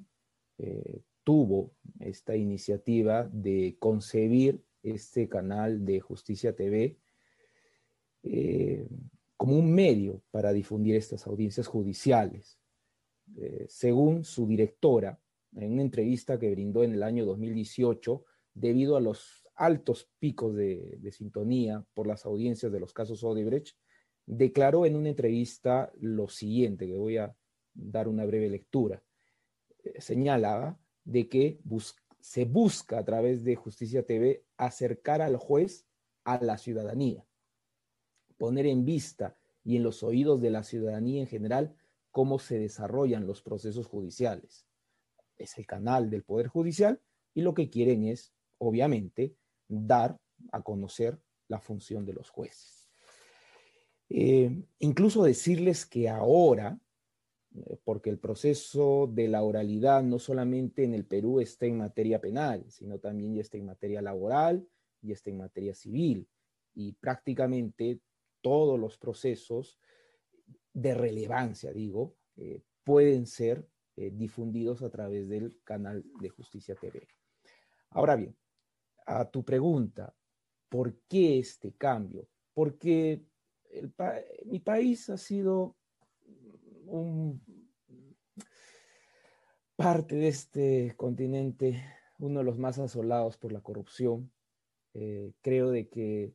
eh, 0.58 1.02
tuvo 1.24 1.74
esta 2.00 2.36
iniciativa 2.36 3.30
de 3.32 3.76
concebir 3.80 4.64
este 4.82 5.28
canal 5.28 5.84
de 5.86 6.00
Justicia 6.00 6.56
TV 6.56 6.98
eh, 8.24 8.88
como 9.36 9.58
un 9.58 9.74
medio 9.74 10.24
para 10.32 10.54
difundir 10.54 10.96
estas 10.96 11.28
audiencias 11.28 11.68
judiciales. 11.68 12.60
Eh, 13.36 13.66
según 13.68 14.24
su 14.24 14.48
directora, 14.48 15.20
en 15.56 15.74
una 15.74 15.82
entrevista 15.82 16.40
que 16.40 16.50
brindó 16.50 16.84
en 16.84 16.94
el 16.94 17.04
año 17.04 17.26
2018, 17.26 18.24
debido 18.54 18.96
a 18.96 19.02
los 19.02 19.46
altos 19.56 20.10
picos 20.20 20.56
de, 20.56 20.98
de 21.00 21.12
sintonía 21.12 21.86
por 21.94 22.08
las 22.08 22.26
audiencias 22.26 22.72
de 22.72 22.80
los 22.80 22.94
casos 22.94 23.24
Odebrecht, 23.24 23.76
declaró 24.26 24.86
en 24.86 24.96
una 24.96 25.10
entrevista 25.10 25.92
lo 26.00 26.28
siguiente, 26.30 26.88
que 26.88 26.96
voy 26.96 27.18
a 27.18 27.36
dar 27.78 28.08
una 28.08 28.26
breve 28.26 28.50
lectura. 28.50 29.02
Eh, 29.84 30.02
señalaba 30.02 30.80
de 31.04 31.30
que 31.30 31.60
se 32.20 32.46
busca 32.46 33.00
a 33.00 33.06
través 33.06 33.44
de 33.44 33.56
Justicia 33.56 34.06
TV 34.06 34.44
acercar 34.58 35.22
al 35.22 35.38
juez 35.38 35.88
a 36.24 36.44
la 36.44 36.58
ciudadanía, 36.58 37.26
poner 38.38 38.66
en 38.66 38.84
vista 38.84 39.38
y 39.64 39.78
en 39.78 39.84
los 39.84 40.04
oídos 40.04 40.42
de 40.42 40.50
la 40.50 40.64
ciudadanía 40.64 41.22
en 41.22 41.28
general 41.28 41.76
cómo 42.12 42.40
se 42.40 42.60
desarrollan 42.60 43.28
los 43.28 43.42
procesos 43.42 43.88
judiciales. 43.88 44.66
Es 45.38 45.58
el 45.58 45.66
canal 45.66 46.10
del 46.10 46.24
Poder 46.24 46.48
Judicial 46.48 47.00
y 47.34 47.42
lo 47.42 47.54
que 47.54 47.70
quieren 47.70 48.06
es, 48.06 48.34
obviamente, 48.58 49.36
dar 49.68 50.20
a 50.52 50.62
conocer 50.64 51.20
la 51.48 51.60
función 51.60 52.06
de 52.06 52.14
los 52.14 52.30
jueces. 52.30 52.90
Eh, 54.10 54.64
incluso 54.80 55.24
decirles 55.24 55.86
que 55.86 56.10
ahora 56.10 56.80
porque 57.84 58.10
el 58.10 58.20
proceso 58.20 59.10
de 59.12 59.28
la 59.28 59.44
oralidad 59.44 60.04
no 60.04 60.20
solamente 60.20 60.84
en 60.84 60.94
el 60.94 61.06
Perú 61.06 61.40
está 61.40 61.66
en 61.66 61.78
materia 61.78 62.20
penal, 62.20 62.66
sino 62.70 63.00
también 63.00 63.36
ya 63.36 63.42
está 63.42 63.58
en 63.58 63.66
materia 63.66 64.02
laboral 64.02 64.68
y 65.02 65.12
está 65.12 65.30
en 65.30 65.38
materia 65.38 65.74
civil. 65.74 66.28
Y 66.74 66.94
prácticamente 66.94 68.02
todos 68.42 68.80
los 68.80 68.98
procesos 68.98 69.80
de 70.74 70.94
relevancia, 70.94 71.72
digo, 71.72 72.16
eh, 72.36 72.62
pueden 72.84 73.26
ser 73.26 73.68
eh, 73.96 74.12
difundidos 74.14 74.84
a 74.84 74.90
través 74.90 75.28
del 75.28 75.60
canal 75.64 76.04
de 76.20 76.30
Justicia 76.30 76.76
TV. 76.76 77.08
Ahora 77.90 78.16
bien, 78.16 78.36
a 79.06 79.30
tu 79.30 79.44
pregunta, 79.44 80.14
¿por 80.70 81.00
qué 81.08 81.40
este 81.40 81.74
cambio? 81.74 82.28
Porque 82.54 83.24
mi 84.46 84.60
país 84.60 85.10
ha 85.10 85.18
sido 85.18 85.77
un 86.88 87.42
parte 89.76 90.16
de 90.16 90.28
este 90.28 90.94
continente, 90.98 91.84
uno 92.20 92.40
de 92.40 92.46
los 92.46 92.58
más 92.58 92.80
asolados 92.80 93.38
por 93.38 93.52
la 93.52 93.62
corrupción. 93.62 94.32
Eh, 94.94 95.34
creo 95.42 95.70
de 95.70 95.88
que 95.88 96.34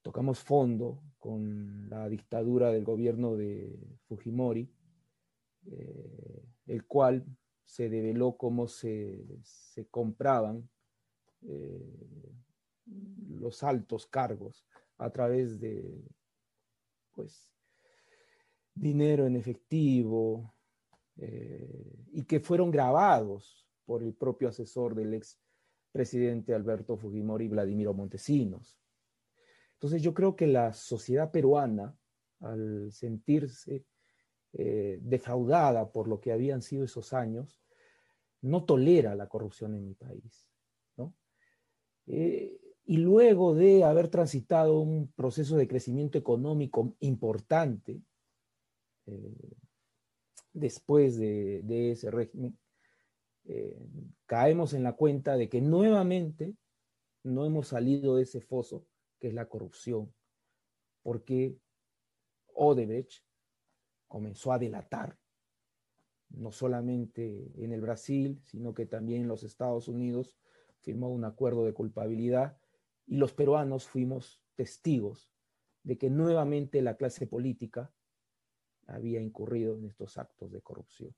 tocamos 0.00 0.40
fondo 0.40 1.02
con 1.18 1.90
la 1.90 2.08
dictadura 2.08 2.70
del 2.70 2.84
gobierno 2.84 3.36
de 3.36 3.78
Fujimori, 4.08 4.72
eh, 5.66 6.42
el 6.66 6.86
cual 6.86 7.26
se 7.66 7.90
develó 7.90 8.36
cómo 8.36 8.66
se, 8.66 9.26
se 9.42 9.86
compraban 9.88 10.68
eh, 11.42 12.32
los 13.28 13.62
altos 13.62 14.06
cargos 14.06 14.66
a 14.96 15.10
través 15.10 15.60
de 15.60 16.02
pues 17.12 17.52
dinero 18.74 19.26
en 19.26 19.36
efectivo 19.36 20.54
eh, 21.16 22.06
y 22.12 22.24
que 22.24 22.40
fueron 22.40 22.70
grabados 22.70 23.66
por 23.84 24.02
el 24.02 24.14
propio 24.14 24.48
asesor 24.48 24.94
del 24.94 25.14
ex 25.14 25.38
presidente 25.90 26.54
Alberto 26.54 26.96
Fujimori, 26.96 27.48
Vladimiro 27.48 27.92
Montesinos. 27.92 28.80
Entonces 29.74 30.00
yo 30.00 30.14
creo 30.14 30.34
que 30.36 30.46
la 30.46 30.72
sociedad 30.72 31.30
peruana, 31.30 31.94
al 32.40 32.90
sentirse 32.92 33.84
eh, 34.54 34.98
defraudada 35.02 35.90
por 35.92 36.08
lo 36.08 36.20
que 36.20 36.32
habían 36.32 36.62
sido 36.62 36.84
esos 36.84 37.12
años, 37.12 37.60
no 38.40 38.64
tolera 38.64 39.14
la 39.14 39.28
corrupción 39.28 39.74
en 39.74 39.84
mi 39.84 39.94
país. 39.94 40.48
Eh, 42.06 42.58
y 42.84 42.96
luego 42.96 43.54
de 43.54 43.84
haber 43.84 44.08
transitado 44.08 44.80
un 44.80 45.12
proceso 45.12 45.56
de 45.56 45.68
crecimiento 45.68 46.18
económico 46.18 46.96
importante, 46.98 48.02
eh, 49.06 49.56
después 50.52 51.18
de, 51.18 51.90
ese 51.92 52.10
régimen, 52.10 52.58
eh, 53.44 53.76
caemos 54.26 54.74
en 54.74 54.82
la 54.82 54.94
cuenta 54.94 55.36
de 55.36 55.48
que 55.48 55.60
nuevamente 55.60 56.54
no 57.24 57.44
hemos 57.44 57.68
salido 57.68 58.16
de 58.16 58.22
ese 58.22 58.40
foso 58.40 58.86
que 59.18 59.28
es 59.28 59.34
la 59.34 59.48
corrupción, 59.48 60.12
porque 61.02 61.56
Odebrecht 62.54 63.24
comenzó 64.08 64.52
a 64.52 64.58
delatar, 64.58 65.18
no 66.30 66.50
solamente 66.50 67.52
en 67.56 67.72
el 67.72 67.80
Brasil, 67.80 68.40
sino 68.44 68.74
que 68.74 68.86
también 68.86 69.22
en 69.22 69.28
los 69.28 69.44
Estados 69.44 69.88
Unidos, 69.88 70.36
firmó 70.80 71.08
un 71.10 71.24
acuerdo 71.24 71.64
de 71.64 71.72
culpabilidad 71.72 72.58
y 73.06 73.16
los 73.16 73.32
peruanos 73.32 73.86
fuimos 73.86 74.42
testigos 74.56 75.32
de 75.82 75.98
que 75.98 76.10
nuevamente 76.10 76.82
la 76.82 76.96
clase 76.96 77.26
política 77.26 77.92
había 78.86 79.20
incurrido 79.20 79.76
en 79.76 79.86
estos 79.86 80.18
actos 80.18 80.52
de 80.52 80.60
corrupción. 80.60 81.14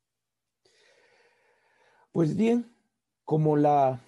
Pues 2.12 2.37
bien, 2.37 2.73
como 3.25 3.57
la 3.57 4.01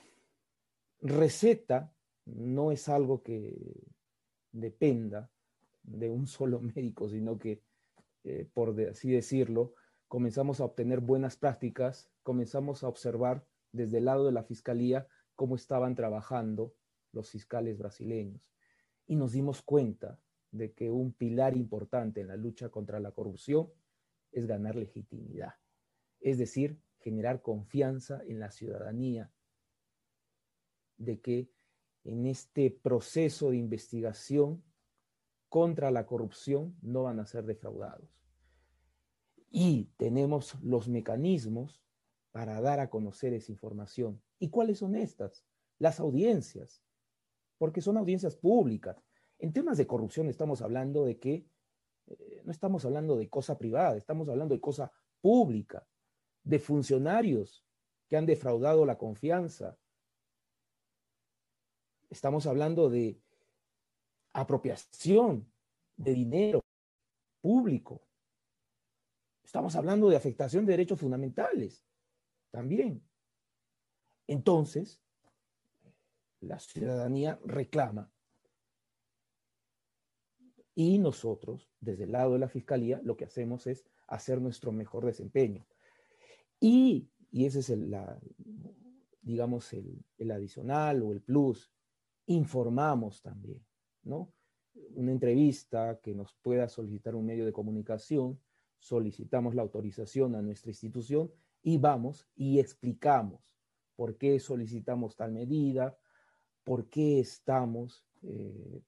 receta 1.00 1.92
no 2.24 2.72
es 2.72 2.88
algo 2.88 3.22
que 3.22 3.84
dependa 4.52 5.30
de 5.82 6.10
un 6.10 6.26
solo 6.26 6.60
médico, 6.74 7.08
sino 7.08 7.38
que, 7.38 7.62
eh, 8.24 8.48
por 8.52 8.78
así 8.80 9.10
decirlo, 9.10 9.74
comenzamos 10.08 10.60
a 10.60 10.64
obtener 10.64 11.00
buenas 11.00 11.36
prácticas, 11.36 12.10
comenzamos 12.22 12.84
a 12.84 12.88
observar 12.88 13.46
desde 13.72 13.98
el 13.98 14.06
lado 14.06 14.26
de 14.26 14.32
la 14.32 14.44
fiscalía 14.44 15.06
cómo 15.34 15.56
estaban 15.56 15.94
trabajando 15.94 16.74
los 17.12 17.30
fiscales 17.30 17.78
brasileños 17.78 18.52
y 19.06 19.16
nos 19.16 19.32
dimos 19.32 19.62
cuenta 19.62 20.20
de 20.50 20.72
que 20.72 20.90
un 20.90 21.12
pilar 21.12 21.56
importante 21.56 22.20
en 22.20 22.28
la 22.28 22.36
lucha 22.36 22.68
contra 22.68 23.00
la 23.00 23.12
corrupción 23.12 23.70
es 24.32 24.46
ganar 24.46 24.76
legitimidad, 24.76 25.54
es 26.20 26.38
decir, 26.38 26.78
generar 26.98 27.42
confianza 27.42 28.22
en 28.26 28.40
la 28.40 28.50
ciudadanía 28.50 29.30
de 30.98 31.20
que 31.20 31.50
en 32.04 32.26
este 32.26 32.70
proceso 32.70 33.50
de 33.50 33.58
investigación 33.58 34.62
contra 35.48 35.90
la 35.90 36.06
corrupción 36.06 36.76
no 36.82 37.04
van 37.04 37.20
a 37.20 37.26
ser 37.26 37.44
defraudados. 37.44 38.08
Y 39.50 39.90
tenemos 39.96 40.56
los 40.62 40.88
mecanismos 40.88 41.82
para 42.32 42.60
dar 42.60 42.80
a 42.80 42.90
conocer 42.90 43.32
esa 43.32 43.52
información. 43.52 44.20
¿Y 44.38 44.50
cuáles 44.50 44.78
son 44.78 44.94
estas? 44.94 45.44
Las 45.78 46.00
audiencias, 46.00 46.82
porque 47.58 47.80
son 47.80 47.96
audiencias 47.96 48.36
públicas. 48.36 49.02
En 49.38 49.52
temas 49.52 49.76
de 49.76 49.86
corrupción 49.86 50.28
estamos 50.28 50.62
hablando 50.62 51.04
de 51.04 51.18
que 51.18 51.46
eh, 52.06 52.42
no 52.44 52.52
estamos 52.52 52.84
hablando 52.84 53.16
de 53.16 53.28
cosa 53.28 53.58
privada, 53.58 53.96
estamos 53.96 54.28
hablando 54.28 54.54
de 54.54 54.60
cosa 54.60 54.92
pública, 55.20 55.86
de 56.42 56.58
funcionarios 56.58 57.64
que 58.08 58.16
han 58.16 58.26
defraudado 58.26 58.86
la 58.86 58.96
confianza. 58.96 59.76
Estamos 62.08 62.46
hablando 62.46 62.88
de 62.88 63.20
apropiación 64.32 65.50
de 65.96 66.14
dinero 66.14 66.64
público. 67.40 68.02
Estamos 69.42 69.74
hablando 69.76 70.08
de 70.08 70.16
afectación 70.16 70.64
de 70.64 70.72
derechos 70.72 71.00
fundamentales 71.00 71.84
también. 72.50 73.02
Entonces, 74.26 75.00
la 76.40 76.58
ciudadanía 76.58 77.38
reclama 77.44 78.12
y 80.78 80.98
nosotros, 80.98 81.70
desde 81.80 82.04
el 82.04 82.12
lado 82.12 82.34
de 82.34 82.38
la 82.38 82.50
Fiscalía, 82.50 83.00
lo 83.02 83.16
que 83.16 83.24
hacemos 83.24 83.66
es 83.66 83.86
hacer 84.06 84.42
nuestro 84.42 84.72
mejor 84.72 85.06
desempeño. 85.06 85.66
Y, 86.60 87.08
y 87.30 87.46
ese 87.46 87.60
es 87.60 87.70
el, 87.70 87.96
digamos, 89.22 89.72
el, 89.72 90.04
el 90.18 90.30
adicional 90.30 91.02
o 91.02 91.12
el 91.12 91.22
plus, 91.22 91.72
informamos 92.26 93.22
también, 93.22 93.64
¿no? 94.02 94.34
Una 94.94 95.12
entrevista 95.12 95.98
que 96.02 96.14
nos 96.14 96.34
pueda 96.42 96.68
solicitar 96.68 97.14
un 97.14 97.24
medio 97.24 97.46
de 97.46 97.54
comunicación, 97.54 98.38
solicitamos 98.78 99.54
la 99.54 99.62
autorización 99.62 100.34
a 100.34 100.42
nuestra 100.42 100.70
institución 100.70 101.32
y 101.62 101.78
vamos 101.78 102.28
y 102.36 102.58
explicamos 102.58 103.40
por 103.96 104.18
qué 104.18 104.38
solicitamos 104.40 105.16
tal 105.16 105.32
medida, 105.32 105.96
por 106.64 106.90
qué 106.90 107.18
estamos 107.18 108.04
eh, 108.20 108.82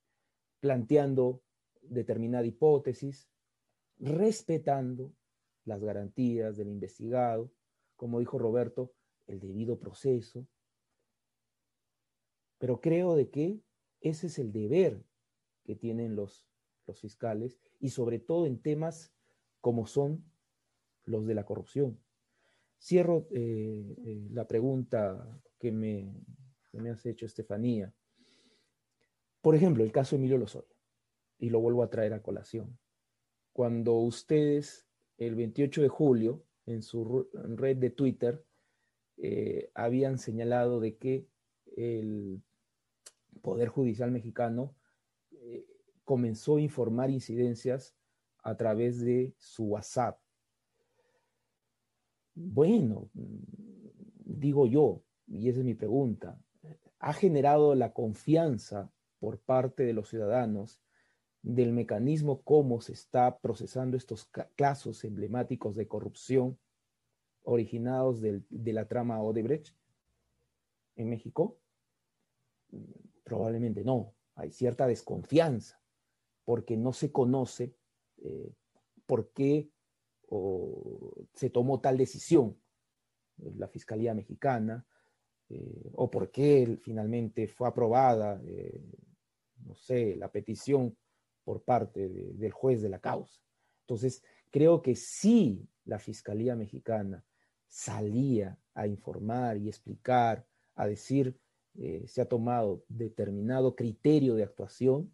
planteando 0.60 1.42
determinada 1.90 2.46
hipótesis, 2.46 3.28
respetando 3.98 5.12
las 5.64 5.82
garantías 5.82 6.56
del 6.56 6.68
investigado, 6.68 7.52
como 7.96 8.20
dijo 8.20 8.38
Roberto, 8.38 8.94
el 9.26 9.40
debido 9.40 9.78
proceso. 9.78 10.46
Pero 12.58 12.80
creo 12.80 13.14
de 13.14 13.30
que 13.30 13.60
ese 14.00 14.28
es 14.28 14.38
el 14.38 14.52
deber 14.52 15.04
que 15.64 15.76
tienen 15.76 16.16
los, 16.16 16.48
los 16.86 17.00
fiscales 17.00 17.60
y 17.78 17.90
sobre 17.90 18.18
todo 18.18 18.46
en 18.46 18.60
temas 18.60 19.12
como 19.60 19.86
son 19.86 20.24
los 21.04 21.26
de 21.26 21.34
la 21.34 21.44
corrupción. 21.44 22.00
Cierro 22.80 23.26
eh, 23.32 23.96
eh, 24.04 24.28
la 24.30 24.46
pregunta 24.46 25.40
que 25.58 25.72
me, 25.72 26.14
me 26.72 26.90
has 26.90 27.04
hecho, 27.04 27.26
Estefanía. 27.26 27.92
Por 29.40 29.54
ejemplo, 29.54 29.82
el 29.82 29.92
caso 29.92 30.16
Emilio 30.16 30.38
Lozoya 30.38 30.77
y 31.38 31.50
lo 31.50 31.60
vuelvo 31.60 31.82
a 31.82 31.90
traer 31.90 32.12
a 32.12 32.22
colación. 32.22 32.78
Cuando 33.52 33.94
ustedes 33.94 34.86
el 35.16 35.34
28 35.34 35.82
de 35.82 35.88
julio 35.88 36.44
en 36.66 36.82
su 36.82 37.28
red 37.32 37.76
de 37.76 37.90
Twitter 37.90 38.44
eh, 39.16 39.70
habían 39.74 40.18
señalado 40.18 40.80
de 40.80 40.96
que 40.96 41.26
el 41.76 42.42
Poder 43.42 43.68
Judicial 43.68 44.10
mexicano 44.10 44.74
eh, 45.32 45.66
comenzó 46.04 46.56
a 46.56 46.60
informar 46.60 47.10
incidencias 47.10 47.94
a 48.42 48.56
través 48.56 49.00
de 49.00 49.34
su 49.38 49.64
WhatsApp. 49.64 50.20
Bueno, 52.34 53.10
digo 53.12 54.66
yo, 54.66 55.02
y 55.26 55.48
esa 55.48 55.58
es 55.58 55.64
mi 55.64 55.74
pregunta, 55.74 56.40
¿ha 57.00 57.12
generado 57.12 57.74
la 57.74 57.92
confianza 57.92 58.92
por 59.18 59.40
parte 59.40 59.84
de 59.84 59.92
los 59.92 60.08
ciudadanos 60.08 60.80
del 61.42 61.72
mecanismo 61.72 62.42
cómo 62.42 62.80
se 62.80 62.92
está 62.92 63.38
procesando 63.38 63.96
estos 63.96 64.30
casos 64.56 65.04
emblemáticos 65.04 65.76
de 65.76 65.88
corrupción 65.88 66.58
originados 67.42 68.20
de 68.20 68.72
la 68.72 68.86
trama 68.86 69.22
Odebrecht 69.22 69.74
en 70.96 71.10
México? 71.10 71.58
Probablemente 73.24 73.84
no. 73.84 74.14
Hay 74.34 74.50
cierta 74.50 74.86
desconfianza 74.86 75.80
porque 76.44 76.76
no 76.76 76.92
se 76.92 77.12
conoce 77.12 77.74
eh, 78.18 78.52
por 79.06 79.32
qué 79.32 79.70
se 81.32 81.48
tomó 81.48 81.80
tal 81.80 81.96
decisión 81.96 82.58
la 83.56 83.68
Fiscalía 83.68 84.14
Mexicana 84.14 84.86
eh, 85.48 85.90
o 85.94 86.10
por 86.10 86.30
qué 86.30 86.78
finalmente 86.82 87.48
fue 87.48 87.68
aprobada, 87.68 88.40
eh, 88.44 88.82
no 89.64 89.74
sé, 89.74 90.16
la 90.16 90.30
petición 90.30 90.96
por 91.48 91.62
parte 91.62 92.10
del 92.10 92.52
juez 92.52 92.82
de 92.82 92.90
la 92.90 92.98
causa. 92.98 93.40
Entonces, 93.80 94.22
creo 94.50 94.82
que 94.82 94.94
si 94.94 95.66
la 95.86 95.98
Fiscalía 95.98 96.54
Mexicana 96.54 97.24
salía 97.68 98.58
a 98.74 98.86
informar 98.86 99.56
y 99.56 99.68
explicar, 99.68 100.46
a 100.74 100.86
decir, 100.86 101.40
eh, 101.78 102.04
se 102.06 102.20
ha 102.20 102.26
tomado 102.26 102.84
determinado 102.88 103.74
criterio 103.74 104.34
de 104.34 104.42
actuación, 104.42 105.10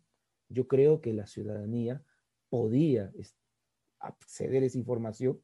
yo 0.49 0.67
creo 0.67 1.01
que 1.01 1.13
la 1.13 1.29
ciudadanía 1.29 2.05
podía 2.49 3.13
acceder 4.01 4.65
a 4.65 4.67
esa 4.67 4.79
información, 4.79 5.41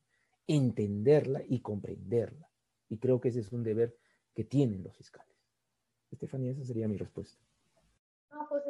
entenderla 0.48 1.44
y 1.46 1.60
comprenderla. 1.60 2.50
Y 2.88 2.98
creo 2.98 3.20
que 3.20 3.28
ese 3.28 3.38
es 3.38 3.52
un 3.52 3.62
deber 3.62 3.96
que 4.34 4.42
tienen 4.42 4.82
los 4.82 4.96
fiscales. 4.96 5.36
Estefanía, 6.10 6.50
esa 6.50 6.64
sería 6.64 6.88
mi 6.88 6.96
respuesta. 6.96 7.40
No, 8.32 8.44
José 8.46 8.69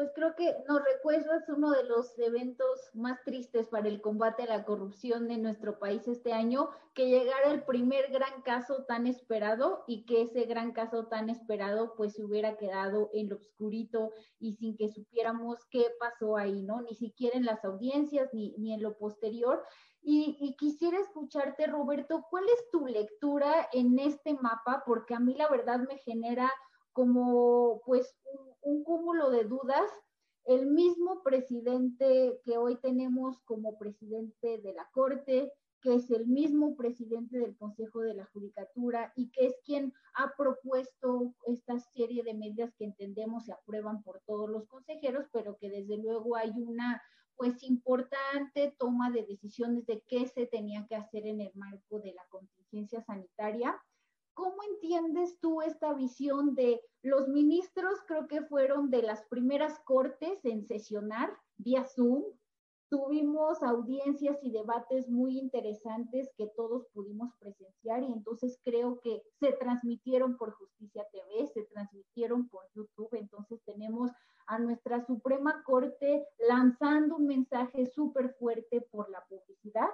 pues 0.00 0.12
creo 0.14 0.34
que 0.34 0.56
nos 0.66 0.82
recuerdas 0.82 1.46
uno 1.50 1.72
de 1.72 1.84
los 1.84 2.18
eventos 2.18 2.90
más 2.94 3.22
tristes 3.22 3.68
para 3.68 3.86
el 3.86 4.00
combate 4.00 4.44
a 4.44 4.46
la 4.46 4.64
corrupción 4.64 5.28
de 5.28 5.36
nuestro 5.36 5.78
país 5.78 6.08
este 6.08 6.32
año, 6.32 6.70
que 6.94 7.10
llegara 7.10 7.50
el 7.50 7.64
primer 7.64 8.10
gran 8.10 8.40
caso 8.40 8.84
tan 8.84 9.06
esperado 9.06 9.84
y 9.86 10.06
que 10.06 10.22
ese 10.22 10.44
gran 10.44 10.72
caso 10.72 11.08
tan 11.08 11.28
esperado 11.28 11.92
pues 11.98 12.14
se 12.14 12.24
hubiera 12.24 12.56
quedado 12.56 13.10
en 13.12 13.28
lo 13.28 13.36
oscurito 13.36 14.10
y 14.38 14.54
sin 14.54 14.74
que 14.74 14.88
supiéramos 14.88 15.66
qué 15.70 15.84
pasó 16.00 16.38
ahí, 16.38 16.62
¿no? 16.62 16.80
Ni 16.80 16.94
siquiera 16.94 17.36
en 17.36 17.44
las 17.44 17.62
audiencias 17.66 18.32
ni, 18.32 18.54
ni 18.56 18.72
en 18.72 18.82
lo 18.82 18.96
posterior. 18.96 19.62
Y, 20.00 20.38
y, 20.40 20.56
quisiera 20.56 20.98
escucharte, 20.98 21.66
Roberto, 21.66 22.24
¿cuál 22.30 22.44
es 22.44 22.70
tu 22.70 22.86
lectura 22.86 23.68
en 23.70 23.98
este 23.98 24.32
mapa? 24.32 24.82
Porque 24.86 25.14
a 25.14 25.20
mí 25.20 25.34
la 25.34 25.50
verdad 25.50 25.80
me 25.80 25.98
genera 25.98 26.50
como 27.00 27.80
pues 27.86 28.14
un, 28.60 28.84
cúmulo 28.84 29.30
de 29.30 29.44
dudas. 29.44 29.90
El 30.44 30.66
mismo 30.66 31.22
presidente 31.22 32.38
que 32.44 32.58
hoy 32.58 32.76
tenemos 32.76 33.40
como 33.44 33.78
presidente 33.78 34.58
de 34.58 34.74
la 34.74 34.86
Corte, 34.92 35.50
que 35.80 35.94
es 35.94 36.10
el 36.10 36.26
mismo 36.26 36.76
presidente 36.76 37.38
del 37.38 37.56
Consejo 37.56 38.00
de 38.00 38.12
la 38.12 38.26
Judicatura 38.26 39.14
y 39.16 39.30
que 39.30 39.46
es 39.46 39.54
quien 39.64 39.94
ha 40.12 40.34
propuesto 40.36 41.34
esta 41.46 41.78
serie 41.78 42.22
de 42.22 42.34
medidas 42.34 42.74
que 42.76 42.84
entendemos 42.84 43.46
se 43.46 43.52
aprueban 43.54 44.02
por 44.02 44.20
todos 44.26 44.50
los 44.50 44.66
consejeros, 44.66 45.24
pero 45.32 45.56
que 45.56 45.70
desde 45.70 45.96
luego 45.96 46.36
hay 46.36 46.52
una 46.54 47.00
pues 47.36 47.62
importante 47.62 48.74
toma 48.78 49.10
de 49.10 49.24
decisiones 49.24 49.86
de 49.86 50.02
qué 50.06 50.26
se 50.28 50.44
tenía 50.46 50.86
que 50.86 50.96
hacer 50.96 51.26
en 51.26 51.40
el 51.40 51.52
marco 51.54 51.98
de 52.00 52.12
la 52.12 52.26
contingencia 52.28 53.00
sanitaria. 53.00 53.80
¿Cómo 54.34 54.56
entiendes 54.62 55.38
tú 55.40 55.62
esta 55.62 55.92
visión 55.94 56.54
de 56.54 56.80
los 57.02 57.28
ministros? 57.28 58.00
Creo 58.06 58.26
que 58.28 58.42
fueron 58.42 58.90
de 58.90 59.02
las 59.02 59.22
primeras 59.24 59.78
cortes 59.80 60.44
en 60.44 60.64
sesionar 60.66 61.36
vía 61.58 61.84
Zoom. 61.84 62.24
Tuvimos 62.88 63.62
audiencias 63.62 64.38
y 64.42 64.50
debates 64.50 65.08
muy 65.08 65.38
interesantes 65.38 66.28
que 66.36 66.48
todos 66.56 66.86
pudimos 66.92 67.32
presenciar 67.38 68.02
y 68.02 68.12
entonces 68.12 68.58
creo 68.64 69.00
que 69.00 69.22
se 69.38 69.52
transmitieron 69.52 70.36
por 70.36 70.52
Justicia 70.54 71.06
TV, 71.12 71.46
se 71.46 71.62
transmitieron 71.64 72.48
por 72.48 72.62
YouTube. 72.74 73.10
Entonces 73.12 73.62
tenemos 73.64 74.10
a 74.46 74.58
nuestra 74.58 75.04
Suprema 75.06 75.62
Corte 75.64 76.26
lanzando 76.48 77.16
un 77.16 77.26
mensaje 77.26 77.86
súper 77.86 78.34
fuerte 78.34 78.80
por 78.90 79.08
la 79.10 79.24
publicidad 79.28 79.88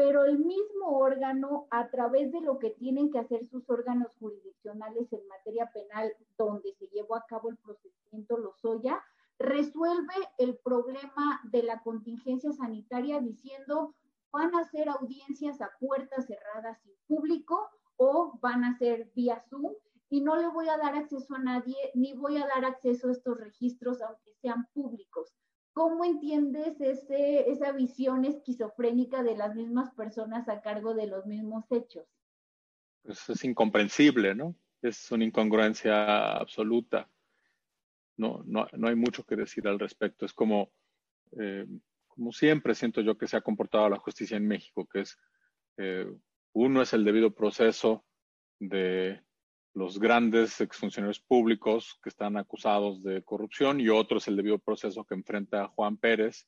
pero 0.00 0.24
el 0.24 0.38
mismo 0.38 0.98
órgano, 0.98 1.66
a 1.70 1.90
través 1.90 2.32
de 2.32 2.40
lo 2.40 2.58
que 2.58 2.70
tienen 2.70 3.10
que 3.10 3.18
hacer 3.18 3.44
sus 3.44 3.68
órganos 3.68 4.16
jurisdiccionales 4.16 5.12
en 5.12 5.28
materia 5.28 5.70
penal, 5.74 6.10
donde 6.38 6.72
se 6.72 6.86
llevó 6.86 7.16
a 7.16 7.26
cabo 7.26 7.50
el 7.50 7.58
procedimiento 7.58 8.38
Lozoya, 8.38 9.04
resuelve 9.38 10.14
el 10.38 10.56
problema 10.56 11.42
de 11.52 11.64
la 11.64 11.82
contingencia 11.82 12.50
sanitaria 12.50 13.20
diciendo 13.20 13.94
van 14.32 14.54
a 14.54 14.64
ser 14.64 14.88
audiencias 14.88 15.60
a 15.60 15.70
puertas 15.78 16.26
cerradas 16.26 16.80
sin 16.80 16.94
público 17.06 17.68
o 17.98 18.38
van 18.40 18.64
a 18.64 18.78
ser 18.78 19.10
vía 19.14 19.38
Zoom 19.50 19.74
y 20.08 20.22
no 20.22 20.36
le 20.36 20.48
voy 20.48 20.70
a 20.70 20.78
dar 20.78 20.94
acceso 20.94 21.34
a 21.34 21.40
nadie 21.40 21.76
ni 21.92 22.14
voy 22.14 22.38
a 22.38 22.46
dar 22.46 22.64
acceso 22.64 23.08
a 23.08 23.12
estos 23.12 23.36
registros 23.36 24.00
aunque 24.00 24.32
sean 24.40 24.66
públicos. 24.72 25.34
¿Cómo 25.72 26.04
entiendes 26.04 26.80
ese, 26.80 27.50
esa 27.50 27.72
visión 27.72 28.24
esquizofrénica 28.24 29.22
de 29.22 29.36
las 29.36 29.54
mismas 29.54 29.94
personas 29.94 30.48
a 30.48 30.60
cargo 30.60 30.94
de 30.94 31.06
los 31.06 31.26
mismos 31.26 31.64
hechos? 31.70 32.06
Pues 33.02 33.28
es 33.28 33.44
incomprensible, 33.44 34.34
¿no? 34.34 34.54
Es 34.82 35.10
una 35.12 35.24
incongruencia 35.24 36.32
absoluta. 36.32 37.08
No, 38.16 38.42
no, 38.44 38.66
no 38.72 38.88
hay 38.88 38.96
mucho 38.96 39.24
que 39.24 39.36
decir 39.36 39.66
al 39.68 39.78
respecto. 39.78 40.26
Es 40.26 40.32
como, 40.32 40.72
eh, 41.38 41.66
como 42.08 42.32
siempre 42.32 42.74
siento 42.74 43.00
yo 43.00 43.16
que 43.16 43.28
se 43.28 43.36
ha 43.36 43.40
comportado 43.40 43.88
la 43.88 43.98
justicia 43.98 44.36
en 44.36 44.48
México, 44.48 44.86
que 44.86 45.00
es, 45.00 45.18
eh, 45.76 46.06
uno 46.52 46.82
es 46.82 46.92
el 46.92 47.04
debido 47.04 47.32
proceso 47.32 48.04
de 48.58 49.22
los 49.74 49.98
grandes 49.98 50.60
exfuncionarios 50.60 51.20
públicos 51.20 51.98
que 52.02 52.08
están 52.08 52.36
acusados 52.36 53.02
de 53.02 53.22
corrupción 53.22 53.80
y 53.80 53.88
otro 53.88 54.18
es 54.18 54.28
el 54.28 54.36
debido 54.36 54.58
proceso 54.58 55.04
que 55.04 55.14
enfrenta 55.14 55.68
Juan 55.68 55.96
Pérez, 55.96 56.46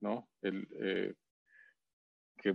¿no? 0.00 0.28
Eh, 0.42 1.14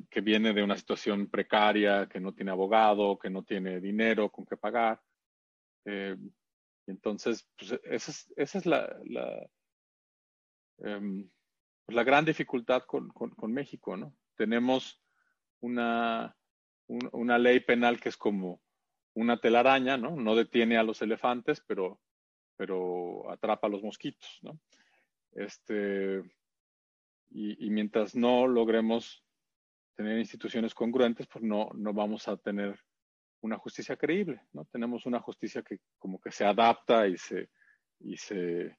que, 0.09 0.21
viene 0.21 0.53
de 0.53 0.63
una 0.63 0.77
situación 0.77 1.29
precaria, 1.29 2.07
que 2.07 2.19
no 2.19 2.33
tiene 2.33 2.51
abogado, 2.51 3.19
que 3.19 3.29
no 3.29 3.43
tiene 3.43 3.81
dinero 3.81 4.29
con 4.29 4.45
que 4.45 4.55
pagar. 4.55 5.01
Eh, 5.85 6.15
entonces, 6.87 7.47
pues, 7.57 7.79
esa 7.83 8.11
es, 8.11 8.33
esa 8.37 8.57
es 8.57 8.65
la, 8.65 8.97
la, 9.05 9.49
em, 10.77 11.29
pues, 11.85 12.05
gran 12.05 12.23
dificultad 12.23 12.83
con, 12.83 13.09
con, 13.09 13.51
México, 13.51 13.97
¿no? 13.97 14.15
Tenemos 14.35 15.01
una, 15.59 16.35
una 16.87 17.37
ley 17.37 17.59
penal 17.59 17.99
que 17.99 18.09
es 18.09 18.17
como 18.17 18.61
una 19.13 19.39
telaraña, 19.39 19.97
¿no? 19.97 20.15
No 20.15 20.35
detiene 20.35 20.77
a 20.77 20.83
los 20.83 21.01
elefantes, 21.01 21.61
pero, 21.65 21.99
pero 22.55 23.29
atrapa 23.31 23.67
a 23.67 23.69
los 23.69 23.83
mosquitos, 23.83 24.39
¿no? 24.41 24.59
Este, 25.33 26.21
y, 27.29 27.69
mientras 27.69 28.15
no 28.15 28.47
logremos 28.47 29.23
tener 29.95 30.17
instituciones 30.17 30.73
congruentes, 30.73 31.27
pues 31.27 31.43
no, 31.43 31.69
no 31.73 31.93
vamos 31.93 32.27
a 32.27 32.37
tener 32.37 32.77
una 33.41 33.57
justicia 33.57 33.95
creíble, 33.95 34.41
¿no? 34.51 34.65
Tenemos 34.65 35.05
una 35.05 35.19
justicia 35.19 35.61
que 35.61 35.79
como 35.97 36.19
que 36.19 36.31
se 36.31 36.45
adapta 36.45 37.07
y 37.07 37.17
se, 37.17 37.49
y 37.99 38.17
se 38.17 38.77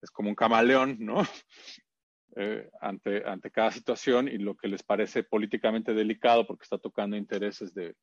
es 0.00 0.10
como 0.10 0.28
un 0.28 0.34
camaleón, 0.34 0.96
¿no? 1.00 1.16
Eh, 2.34 2.70
ante, 2.80 3.22
ante 3.28 3.50
cada 3.50 3.70
situación 3.70 4.26
y 4.26 4.38
lo 4.38 4.56
que 4.56 4.66
les 4.66 4.82
parece 4.82 5.22
políticamente 5.22 5.92
delicado 5.92 6.46
porque 6.46 6.62
está 6.62 6.78
tocando 6.78 7.14
intereses 7.14 7.74
de, 7.74 7.94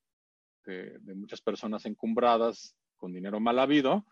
de, 0.69 1.15
muchas 1.15 1.41
personas 1.41 1.85
encumbradas 1.85 2.75
con 2.97 3.13
dinero 3.13 3.39
mal 3.39 3.59
habido, 3.59 4.05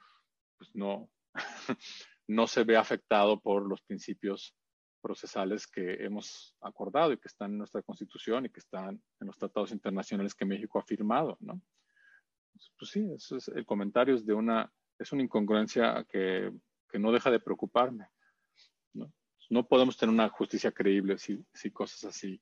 pues 0.57 0.73
no, 0.73 1.09
no 2.27 2.47
se 2.47 2.63
ve 2.63 2.77
afectado 2.77 3.39
por 3.39 3.67
los 3.67 3.81
principios 3.81 4.55
procesales 5.01 5.67
que 5.67 6.03
hemos 6.03 6.55
acordado 6.61 7.13
y 7.13 7.17
que 7.17 7.27
están 7.27 7.51
en 7.51 7.59
nuestra 7.59 7.81
constitución 7.81 8.45
y 8.45 8.49
que 8.49 8.59
están 8.59 9.01
en 9.19 9.27
los 9.27 9.37
tratados 9.37 9.71
internacionales 9.71 10.33
que 10.33 10.45
México 10.45 10.79
ha 10.79 10.83
firmado, 10.83 11.37
¿no? 11.39 11.61
Pues 12.79 12.91
sí, 12.91 13.07
eso 13.13 13.37
es, 13.37 13.47
el 13.49 13.65
comentario 13.65 14.15
es 14.15 14.25
de 14.25 14.33
una, 14.33 14.71
es 14.97 15.11
una 15.11 15.23
incongruencia 15.23 16.05
que, 16.09 16.51
que 16.89 16.99
no 16.99 17.11
deja 17.11 17.29
de 17.29 17.39
preocuparme, 17.39 18.09
¿no? 18.93 19.13
No 19.49 19.67
podemos 19.67 19.95
tener 19.95 20.13
una 20.13 20.29
justicia 20.29 20.71
creíble 20.71 21.17
si, 21.17 21.45
si 21.53 21.71
cosas 21.71 22.03
así 22.03 22.41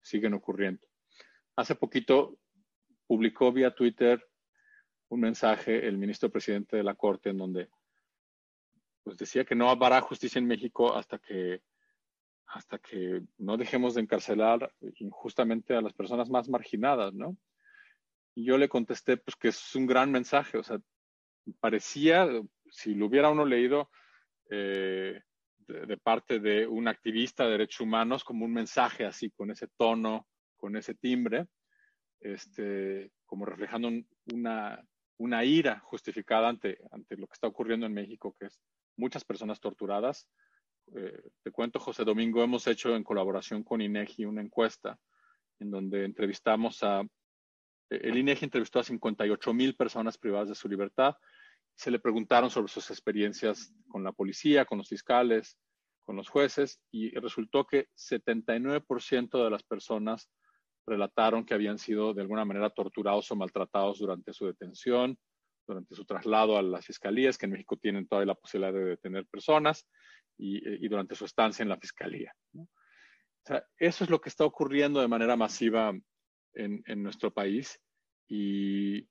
siguen 0.00 0.34
ocurriendo. 0.34 0.86
Hace 1.56 1.74
poquito 1.74 2.38
publicó 3.08 3.50
vía 3.50 3.74
Twitter 3.74 4.24
un 5.08 5.20
mensaje 5.20 5.88
el 5.88 5.96
ministro 5.96 6.30
presidente 6.30 6.76
de 6.76 6.84
la 6.84 6.94
Corte 6.94 7.30
en 7.30 7.38
donde 7.38 7.68
pues 9.02 9.16
decía 9.16 9.44
que 9.44 9.54
no 9.54 9.70
habrá 9.70 10.00
justicia 10.02 10.38
en 10.38 10.46
México 10.46 10.94
hasta 10.94 11.18
que 11.18 11.62
hasta 12.46 12.78
que 12.78 13.22
no 13.38 13.56
dejemos 13.56 13.94
de 13.94 14.02
encarcelar 14.02 14.72
injustamente 15.00 15.74
a 15.74 15.82
las 15.82 15.92
personas 15.92 16.30
más 16.30 16.48
marginadas, 16.48 17.12
¿no? 17.12 17.36
Yo 18.34 18.56
le 18.56 18.70
contesté 18.70 19.18
pues 19.18 19.36
que 19.36 19.48
es 19.48 19.74
un 19.74 19.86
gran 19.86 20.10
mensaje, 20.10 20.56
o 20.56 20.62
sea, 20.62 20.78
parecía, 21.60 22.26
si 22.70 22.94
lo 22.94 23.06
hubiera 23.06 23.28
uno 23.28 23.44
leído 23.44 23.90
eh, 24.48 25.20
de, 25.58 25.86
de, 25.86 25.96
parte 25.98 26.38
de 26.38 26.66
un 26.66 26.88
activista 26.88 27.44
de 27.44 27.50
derechos 27.50 27.82
humanos, 27.82 28.24
como 28.24 28.46
un 28.46 28.52
mensaje 28.54 29.04
así, 29.04 29.30
con 29.30 29.50
ese 29.50 29.68
tono, 29.76 30.26
con 30.56 30.74
ese 30.74 30.94
timbre, 30.94 31.48
este, 32.20 33.12
como 33.26 33.44
reflejando 33.44 33.90
una, 34.32 34.84
una 35.18 35.44
ira 35.44 35.80
justificada 35.80 36.48
ante, 36.48 36.78
ante 36.90 37.16
lo 37.16 37.26
que 37.26 37.34
está 37.34 37.46
ocurriendo 37.46 37.86
en 37.86 37.94
México, 37.94 38.34
que 38.38 38.46
es 38.46 38.60
muchas 38.96 39.24
personas 39.24 39.60
torturadas. 39.60 40.28
Eh, 40.94 41.22
te 41.42 41.50
cuento, 41.50 41.78
José 41.78 42.04
Domingo, 42.04 42.42
hemos 42.42 42.66
hecho 42.66 42.94
en 42.96 43.04
colaboración 43.04 43.62
con 43.62 43.80
INEGI 43.80 44.24
una 44.24 44.42
encuesta 44.42 44.98
en 45.60 45.70
donde 45.70 46.04
entrevistamos 46.04 46.82
a, 46.82 47.02
el 47.90 48.16
INEGI 48.16 48.46
entrevistó 48.46 48.80
a 48.80 48.84
58 48.84 49.54
mil 49.54 49.74
personas 49.74 50.18
privadas 50.18 50.48
de 50.48 50.54
su 50.54 50.68
libertad. 50.68 51.16
Se 51.74 51.90
le 51.90 51.98
preguntaron 51.98 52.50
sobre 52.50 52.72
sus 52.72 52.90
experiencias 52.90 53.72
con 53.88 54.04
la 54.04 54.12
policía, 54.12 54.64
con 54.64 54.78
los 54.78 54.88
fiscales, 54.88 55.58
con 56.04 56.16
los 56.16 56.28
jueces, 56.28 56.80
y 56.90 57.10
resultó 57.10 57.66
que 57.66 57.88
79% 57.96 59.44
de 59.44 59.50
las 59.50 59.62
personas 59.62 60.30
relataron 60.88 61.44
que 61.44 61.54
habían 61.54 61.78
sido 61.78 62.14
de 62.14 62.22
alguna 62.22 62.44
manera 62.44 62.70
torturados 62.70 63.30
o 63.30 63.36
maltratados 63.36 63.98
durante 63.98 64.32
su 64.32 64.46
detención, 64.46 65.18
durante 65.66 65.94
su 65.94 66.04
traslado 66.04 66.56
a 66.56 66.62
las 66.62 66.86
fiscalías, 66.86 67.36
que 67.36 67.46
en 67.46 67.52
México 67.52 67.76
tienen 67.76 68.08
todavía 68.08 68.32
la 68.32 68.34
posibilidad 68.34 68.72
de 68.72 68.84
detener 68.84 69.26
personas, 69.26 69.86
y, 70.38 70.88
durante 70.88 71.14
su 71.14 71.24
estancia 71.24 71.62
en 71.62 71.68
la 71.68 71.78
fiscalía. 71.78 72.32
eso 73.76 74.04
es 74.04 74.10
lo 74.10 74.20
que 74.20 74.28
está 74.28 74.44
ocurriendo 74.44 75.00
de 75.00 75.08
manera 75.08 75.36
masiva 75.36 75.92
en, 76.54 77.02
nuestro 77.02 77.32
país 77.32 77.80
eh, 78.28 79.04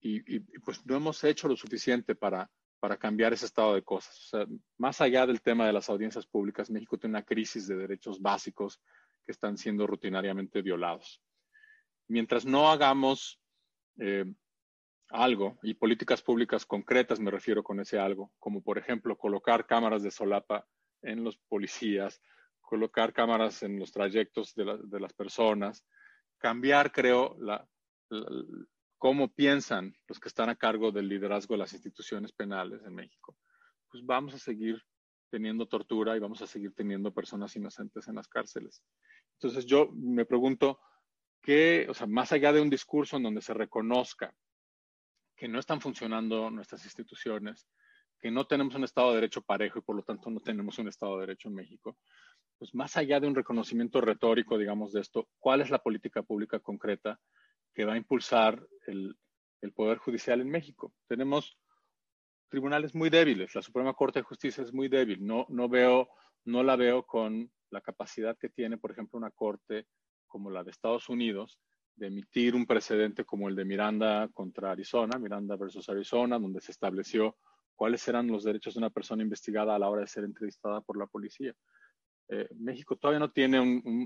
y, 0.00 0.40
pues 0.60 0.84
no 0.86 0.96
hemos 0.96 1.22
hecho 1.24 1.48
lo 1.48 1.56
suficiente 1.56 2.14
para, 2.14 2.50
para 2.78 2.96
cambiar 2.96 3.32
ese 3.32 3.46
estado 3.46 3.74
de 3.74 3.82
cosas. 3.82 4.30
más 4.78 5.00
allá 5.00 5.26
del 5.26 5.42
tema 5.42 5.66
de 5.66 5.72
las 5.72 5.90
audiencias 5.90 6.26
públicas, 6.26 6.70
México 6.70 6.98
tiene 6.98 7.16
una 7.16 7.24
crisis 7.24 7.66
de 7.66 7.76
derechos 7.76 8.20
básicos 8.20 8.80
están 9.30 9.56
siendo 9.56 9.86
rutinariamente 9.86 10.62
violados. 10.62 11.22
Mientras 12.08 12.44
no 12.44 12.70
hagamos 12.70 13.40
eh, 13.98 14.24
algo 15.10 15.58
y 15.62 15.74
políticas 15.74 16.22
públicas 16.22 16.66
concretas, 16.66 17.20
me 17.20 17.30
refiero 17.30 17.62
con 17.62 17.80
ese 17.80 17.98
algo, 17.98 18.32
como 18.38 18.62
por 18.62 18.78
ejemplo 18.78 19.16
colocar 19.16 19.66
cámaras 19.66 20.02
de 20.02 20.10
solapa 20.10 20.66
en 21.02 21.24
los 21.24 21.36
policías, 21.36 22.20
colocar 22.60 23.12
cámaras 23.12 23.62
en 23.62 23.78
los 23.78 23.90
trayectos 23.90 24.54
de, 24.54 25.00
las 25.00 25.12
personas, 25.12 25.84
cambiar, 26.38 26.92
creo, 26.92 27.36
la, 27.40 27.66
cómo 28.96 29.32
piensan 29.34 29.94
los 30.06 30.20
que 30.20 30.28
están 30.28 30.50
a 30.50 30.56
cargo 30.56 30.92
del 30.92 31.08
liderazgo 31.08 31.54
de 31.54 31.58
las 31.58 31.72
instituciones 31.72 32.32
penales 32.32 32.82
en 32.84 32.94
México, 32.94 33.36
pues 33.90 34.04
vamos 34.04 34.34
a 34.34 34.38
seguir 34.38 34.80
teniendo 35.30 35.66
tortura 35.66 36.16
y 36.16 36.20
vamos 36.20 36.42
a 36.42 36.46
seguir 36.46 36.72
teniendo 36.74 37.12
personas 37.12 37.54
inocentes 37.56 38.06
en 38.08 38.16
las 38.16 38.28
cárceles. 38.28 38.82
Entonces 39.42 39.64
yo 39.64 39.88
me 39.94 40.26
pregunto, 40.26 40.80
¿qué, 41.40 41.86
o 41.88 41.94
sea, 41.94 42.06
más 42.06 42.30
allá 42.32 42.52
de 42.52 42.60
un 42.60 42.68
discurso 42.68 43.16
en 43.16 43.22
donde 43.22 43.40
se 43.40 43.54
reconozca 43.54 44.34
que 45.34 45.48
no 45.48 45.58
están 45.58 45.80
funcionando 45.80 46.50
nuestras 46.50 46.84
instituciones, 46.84 47.66
que 48.18 48.30
no 48.30 48.46
tenemos 48.46 48.74
un 48.74 48.84
Estado 48.84 49.08
de 49.08 49.14
Derecho 49.14 49.40
parejo 49.40 49.78
y 49.78 49.82
por 49.82 49.96
lo 49.96 50.02
tanto 50.02 50.28
no 50.28 50.40
tenemos 50.40 50.78
un 50.78 50.88
Estado 50.88 51.14
de 51.14 51.20
Derecho 51.22 51.48
en 51.48 51.54
México, 51.54 51.96
pues 52.58 52.74
más 52.74 52.98
allá 52.98 53.18
de 53.18 53.28
un 53.28 53.34
reconocimiento 53.34 54.02
retórico, 54.02 54.58
digamos, 54.58 54.92
de 54.92 55.00
esto, 55.00 55.26
¿cuál 55.38 55.62
es 55.62 55.70
la 55.70 55.78
política 55.78 56.22
pública 56.22 56.60
concreta 56.60 57.18
que 57.72 57.86
va 57.86 57.94
a 57.94 57.96
impulsar 57.96 58.62
el, 58.86 59.16
Poder 59.74 59.96
Judicial 59.96 60.42
en 60.42 60.50
México? 60.50 60.92
Tenemos 61.06 61.56
tribunales 62.50 62.94
muy 62.94 63.08
débiles. 63.08 63.54
La 63.54 63.62
Suprema 63.62 63.94
Corte 63.94 64.18
de 64.18 64.24
Justicia 64.24 64.62
es 64.62 64.74
muy 64.74 64.88
débil. 64.88 65.24
No, 65.24 65.46
no, 65.48 65.70
veo, 65.70 66.10
no 66.44 66.62
la 66.62 66.76
veo 66.76 67.06
con 67.06 67.50
la 67.70 67.80
capacidad 67.80 68.36
que 68.36 68.48
tiene, 68.48 68.78
por 68.78 68.90
ejemplo, 68.90 69.18
una 69.18 69.30
corte 69.30 69.86
como 70.26 70.50
la 70.50 70.64
de 70.64 70.70
Estados 70.70 71.08
Unidos 71.08 71.58
de 71.96 72.06
emitir 72.06 72.54
un 72.54 72.66
precedente 72.66 73.24
como 73.24 73.48
el 73.48 73.56
de 73.56 73.64
Miranda 73.64 74.28
contra 74.32 74.70
Arizona, 74.70 75.18
Miranda 75.18 75.56
versus 75.56 75.88
Arizona, 75.88 76.38
donde 76.38 76.60
se 76.60 76.72
estableció 76.72 77.36
cuáles 77.74 78.06
eran 78.08 78.26
los 78.26 78.44
derechos 78.44 78.74
de 78.74 78.78
una 78.78 78.90
persona 78.90 79.22
investigada 79.22 79.74
a 79.74 79.78
la 79.78 79.88
hora 79.88 80.02
de 80.02 80.06
ser 80.06 80.24
entrevistada 80.24 80.80
por 80.80 80.98
la 80.98 81.06
policía. 81.06 81.54
eh, 82.28 82.48
México 82.56 82.96
todavía 82.96 83.18
no 83.18 83.32
tiene 83.32 83.60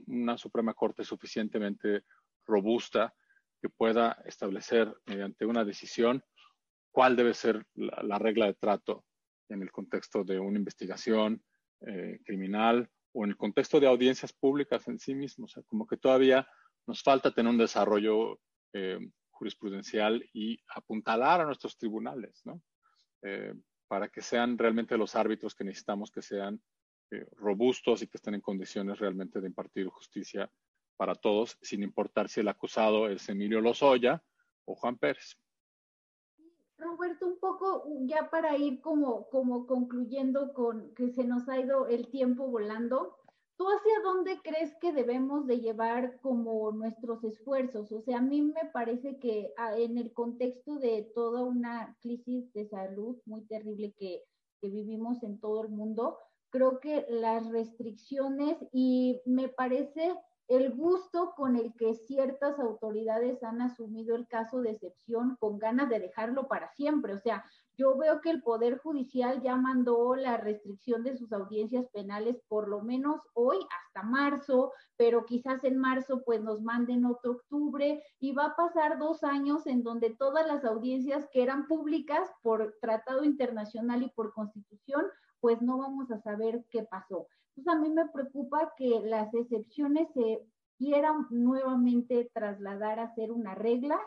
una 0.06 0.38
Suprema 0.38 0.74
Corte 0.74 1.04
suficientemente 1.04 2.04
robusta 2.46 3.14
que 3.60 3.68
pueda 3.68 4.22
establecer 4.26 4.92
mediante 5.06 5.46
una 5.46 5.64
decisión 5.64 6.22
cuál 6.90 7.16
debe 7.16 7.34
ser 7.34 7.66
la, 7.74 8.18
regla 8.18 8.46
de 8.46 8.54
trato 8.54 9.04
en 9.48 9.62
el 9.62 9.70
contexto 9.70 10.24
de 10.24 10.38
una 10.38 10.58
investigación 10.58 11.42
eh, 11.80 12.20
criminal 12.24 12.88
o 13.14 13.24
en 13.24 13.30
el 13.30 13.36
contexto 13.38 13.80
de 13.80 13.86
audiencias 13.86 14.34
públicas 14.34 14.86
en 14.88 14.98
sí 14.98 15.14
mismos. 15.14 15.52
O 15.52 15.54
sea, 15.54 15.62
como 15.62 15.86
que 15.86 15.96
todavía 15.96 16.46
nos 16.86 17.02
falta 17.02 17.32
tener 17.32 17.50
un 17.50 17.58
desarrollo 17.58 18.38
eh, 18.74 18.98
jurisprudencial 19.30 20.28
y 20.34 20.60
apuntalar 20.68 21.40
a 21.40 21.46
nuestros 21.46 21.78
tribunales, 21.78 22.42
¿no? 22.44 22.60
para 23.88 24.08
que 24.08 24.20
sean 24.20 24.58
realmente 24.58 24.98
los 24.98 25.16
árbitros 25.16 25.54
que 25.54 25.64
necesitamos 25.64 26.10
que 26.10 26.20
sean 26.20 26.60
eh, 27.10 27.26
robustos 27.36 28.02
y 28.02 28.08
que 28.08 28.16
estén 28.16 28.34
en 28.34 28.40
condiciones 28.40 28.98
realmente 28.98 29.40
de 29.40 29.46
impartir 29.46 29.86
justicia 29.86 30.50
para 30.96 31.14
todos, 31.14 31.58
sin 31.62 31.82
importar 31.82 32.28
si 32.28 32.40
el 32.40 32.48
acusado 32.48 33.08
es 33.08 33.28
Emilio 33.28 33.60
Lozoya 33.60 34.22
o 34.64 34.74
Juan 34.74 34.96
Pérez. 34.96 35.36
Roberto, 36.78 37.26
un 37.26 37.38
poco 37.38 37.84
ya 38.06 38.30
para 38.30 38.56
ir 38.56 38.80
como, 38.80 39.28
como 39.28 39.66
concluyendo 39.66 40.52
con 40.52 40.92
que 40.94 41.10
se 41.10 41.24
nos 41.24 41.48
ha 41.48 41.58
ido 41.58 41.86
el 41.86 42.08
tiempo 42.08 42.48
volando, 42.48 43.16
¿tú 43.56 43.66
hacia 43.68 44.00
dónde 44.02 44.40
crees 44.42 44.74
que 44.80 44.92
debemos 44.92 45.46
de 45.46 45.60
llevar 45.60 46.20
como 46.20 46.72
nuestros 46.72 47.22
esfuerzos? 47.24 47.92
O 47.92 48.00
sea, 48.00 48.18
a 48.18 48.22
mí 48.22 48.42
me 48.42 48.70
parece 48.72 49.18
que 49.18 49.52
ah, 49.56 49.76
en 49.76 49.98
el 49.98 50.12
contexto 50.12 50.76
de 50.78 51.10
toda 51.14 51.42
una 51.44 51.96
crisis 52.00 52.52
de 52.52 52.66
salud 52.66 53.18
muy 53.24 53.42
terrible 53.46 53.94
que, 53.96 54.24
que 54.60 54.68
vivimos 54.68 55.22
en 55.22 55.38
todo 55.38 55.64
el 55.64 55.70
mundo, 55.70 56.18
creo 56.50 56.80
que 56.80 57.06
las 57.08 57.48
restricciones 57.50 58.56
y 58.72 59.20
me 59.26 59.48
parece 59.48 60.14
el 60.49 60.74
gusto 60.74 61.32
con 61.36 61.57
el 61.57 61.74
que 61.74 61.95
ciertas 61.95 62.59
autoridades 62.59 63.42
han 63.42 63.62
asumido 63.62 64.14
el 64.14 64.26
caso 64.28 64.61
de 64.61 64.72
excepción 64.72 65.36
con 65.40 65.59
ganas 65.59 65.88
de 65.88 66.01
dejarlo 66.01 66.49
para 66.49 66.68
siempre. 66.68 67.14
O 67.14 67.18
sea, 67.18 67.45
yo 67.76 67.97
veo 67.97 68.20
que 68.20 68.30
el 68.30 68.42
Poder 68.42 68.78
Judicial 68.78 69.42
ya 69.42 69.57
mandó 69.57 70.14
la 70.14 70.36
restricción 70.36 71.03
de 71.03 71.16
sus 71.16 71.32
audiencias 71.32 71.88
penales 71.88 72.40
por 72.47 72.68
lo 72.68 72.82
menos 72.82 73.20
hoy 73.32 73.57
hasta 73.84 74.03
marzo, 74.03 74.72
pero 74.97 75.24
quizás 75.24 75.64
en 75.64 75.78
marzo 75.78 76.22
pues 76.24 76.42
nos 76.42 76.62
manden 76.62 77.05
otro 77.05 77.32
octubre 77.32 78.03
y 78.20 78.32
va 78.32 78.47
a 78.47 78.57
pasar 78.57 78.99
dos 78.99 79.24
años 79.24 79.66
en 79.66 79.82
donde 79.82 80.11
todas 80.11 80.47
las 80.47 80.64
audiencias 80.64 81.26
que 81.32 81.42
eran 81.42 81.66
públicas 81.66 82.30
por 82.42 82.76
tratado 82.80 83.24
internacional 83.24 84.03
y 84.03 84.11
por 84.11 84.32
constitución 84.34 85.07
pues 85.40 85.61
no 85.61 85.78
vamos 85.78 86.11
a 86.11 86.20
saber 86.20 86.64
qué 86.70 86.84
pasó. 86.84 87.26
Entonces 87.57 87.72
a 87.72 87.80
mí 87.80 87.94
me 87.94 88.09
preocupa 88.09 88.72
que 88.76 89.00
las 89.00 89.32
excepciones 89.32 90.09
se 90.12 90.44
quieran 90.76 91.26
nuevamente 91.30 92.30
trasladar 92.34 92.98
a 92.98 93.14
ser 93.14 93.30
una 93.30 93.55
regla 93.55 94.00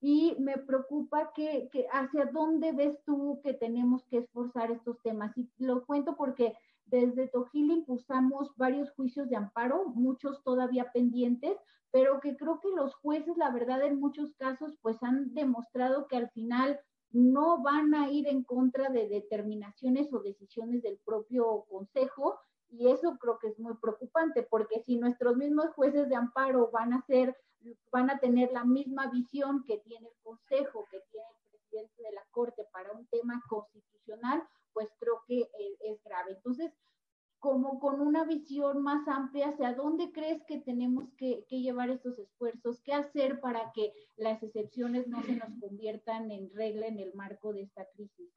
y 0.00 0.34
me 0.38 0.56
preocupa 0.56 1.32
que, 1.34 1.68
hacia 1.92 2.26
dónde 2.26 2.72
ves 2.72 2.98
tú 3.04 3.40
que 3.42 3.52
tenemos 3.52 4.04
que 4.06 4.18
esforzar 4.18 4.70
estos 4.70 5.00
temas. 5.02 5.36
Y 5.36 5.50
lo 5.58 5.84
cuento 5.84 6.16
porque 6.16 6.54
desde 6.86 7.28
Tojil 7.28 7.70
impulsamos 7.70 8.56
varios 8.56 8.90
juicios 8.92 9.28
de 9.28 9.36
amparo, 9.36 9.86
muchos 9.94 10.42
todavía 10.42 10.90
pendientes, 10.92 11.58
pero 11.90 12.20
que 12.20 12.36
creo 12.36 12.60
que 12.60 12.68
los 12.70 12.94
jueces, 12.94 13.36
la 13.36 13.50
verdad, 13.50 13.82
en 13.82 14.00
muchos 14.00 14.34
casos, 14.34 14.78
pues 14.80 15.02
han 15.02 15.34
demostrado 15.34 16.06
que 16.08 16.16
al 16.16 16.30
final 16.30 16.80
no 17.10 17.62
van 17.62 17.94
a 17.94 18.10
ir 18.10 18.26
en 18.26 18.42
contra 18.42 18.88
de 18.88 19.08
determinaciones 19.08 20.12
o 20.12 20.20
decisiones 20.20 20.82
del 20.82 20.98
propio 21.04 21.64
Consejo 21.68 22.38
y 22.70 22.88
eso 22.88 23.16
creo 23.18 23.38
que 23.38 23.48
es 23.48 23.58
muy 23.58 23.74
preocupante 23.74 24.42
porque 24.42 24.80
si 24.80 24.96
nuestros 24.96 25.36
mismos 25.36 25.72
jueces 25.74 26.08
de 26.08 26.16
amparo 26.16 26.70
van 26.70 26.92
a 26.92 27.02
ser 27.02 27.36
van 27.90 28.10
a 28.10 28.18
tener 28.18 28.52
la 28.52 28.64
misma 28.64 29.10
visión 29.10 29.64
que 29.64 29.78
tiene 29.78 30.08
el 30.08 30.14
Consejo, 30.22 30.86
que 30.90 31.00
tiene 31.10 31.26
el 31.28 31.50
presidente 31.50 32.02
de 32.02 32.12
la 32.12 32.24
Corte 32.30 32.64
para 32.72 32.92
un 32.92 33.06
tema 33.06 33.42
constitucional, 33.48 34.42
pues 34.72 34.88
creo 34.98 35.22
que 35.26 35.40
eh, 35.40 35.76
es 35.80 36.02
grave. 36.04 36.32
Entonces, 36.32 36.72
como 37.38 37.78
con 37.78 38.00
una 38.00 38.24
visión 38.24 38.82
más 38.82 39.06
amplia, 39.08 39.48
¿hacia 39.48 39.74
dónde 39.74 40.10
crees 40.12 40.42
que 40.44 40.58
tenemos 40.58 41.12
que, 41.16 41.44
llevar 41.48 41.90
estos 41.90 42.18
esfuerzos? 42.18 42.80
¿Qué 42.80 42.92
hacer 42.92 43.40
para 43.40 43.72
que 43.72 43.92
las 44.16 44.42
excepciones 44.42 45.06
no 45.06 45.22
se 45.22 45.36
nos 45.36 45.50
conviertan 45.60 46.30
en 46.30 46.50
regla 46.54 46.86
en 46.86 46.98
el 46.98 47.14
marco 47.14 47.52
de 47.52 47.62
esta 47.62 47.86
crisis? 47.94 48.30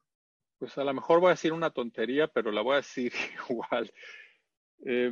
Pues 0.60 0.76
a 0.76 0.84
lo 0.84 0.92
mejor 0.92 1.20
voy 1.20 1.28
a 1.28 1.30
decir 1.30 1.54
una 1.54 1.70
tontería, 1.70 2.28
pero 2.28 2.52
la 2.52 2.60
voy 2.60 2.74
a 2.74 2.76
decir 2.76 3.12
igual. 3.48 3.90
Eh, 4.84 5.10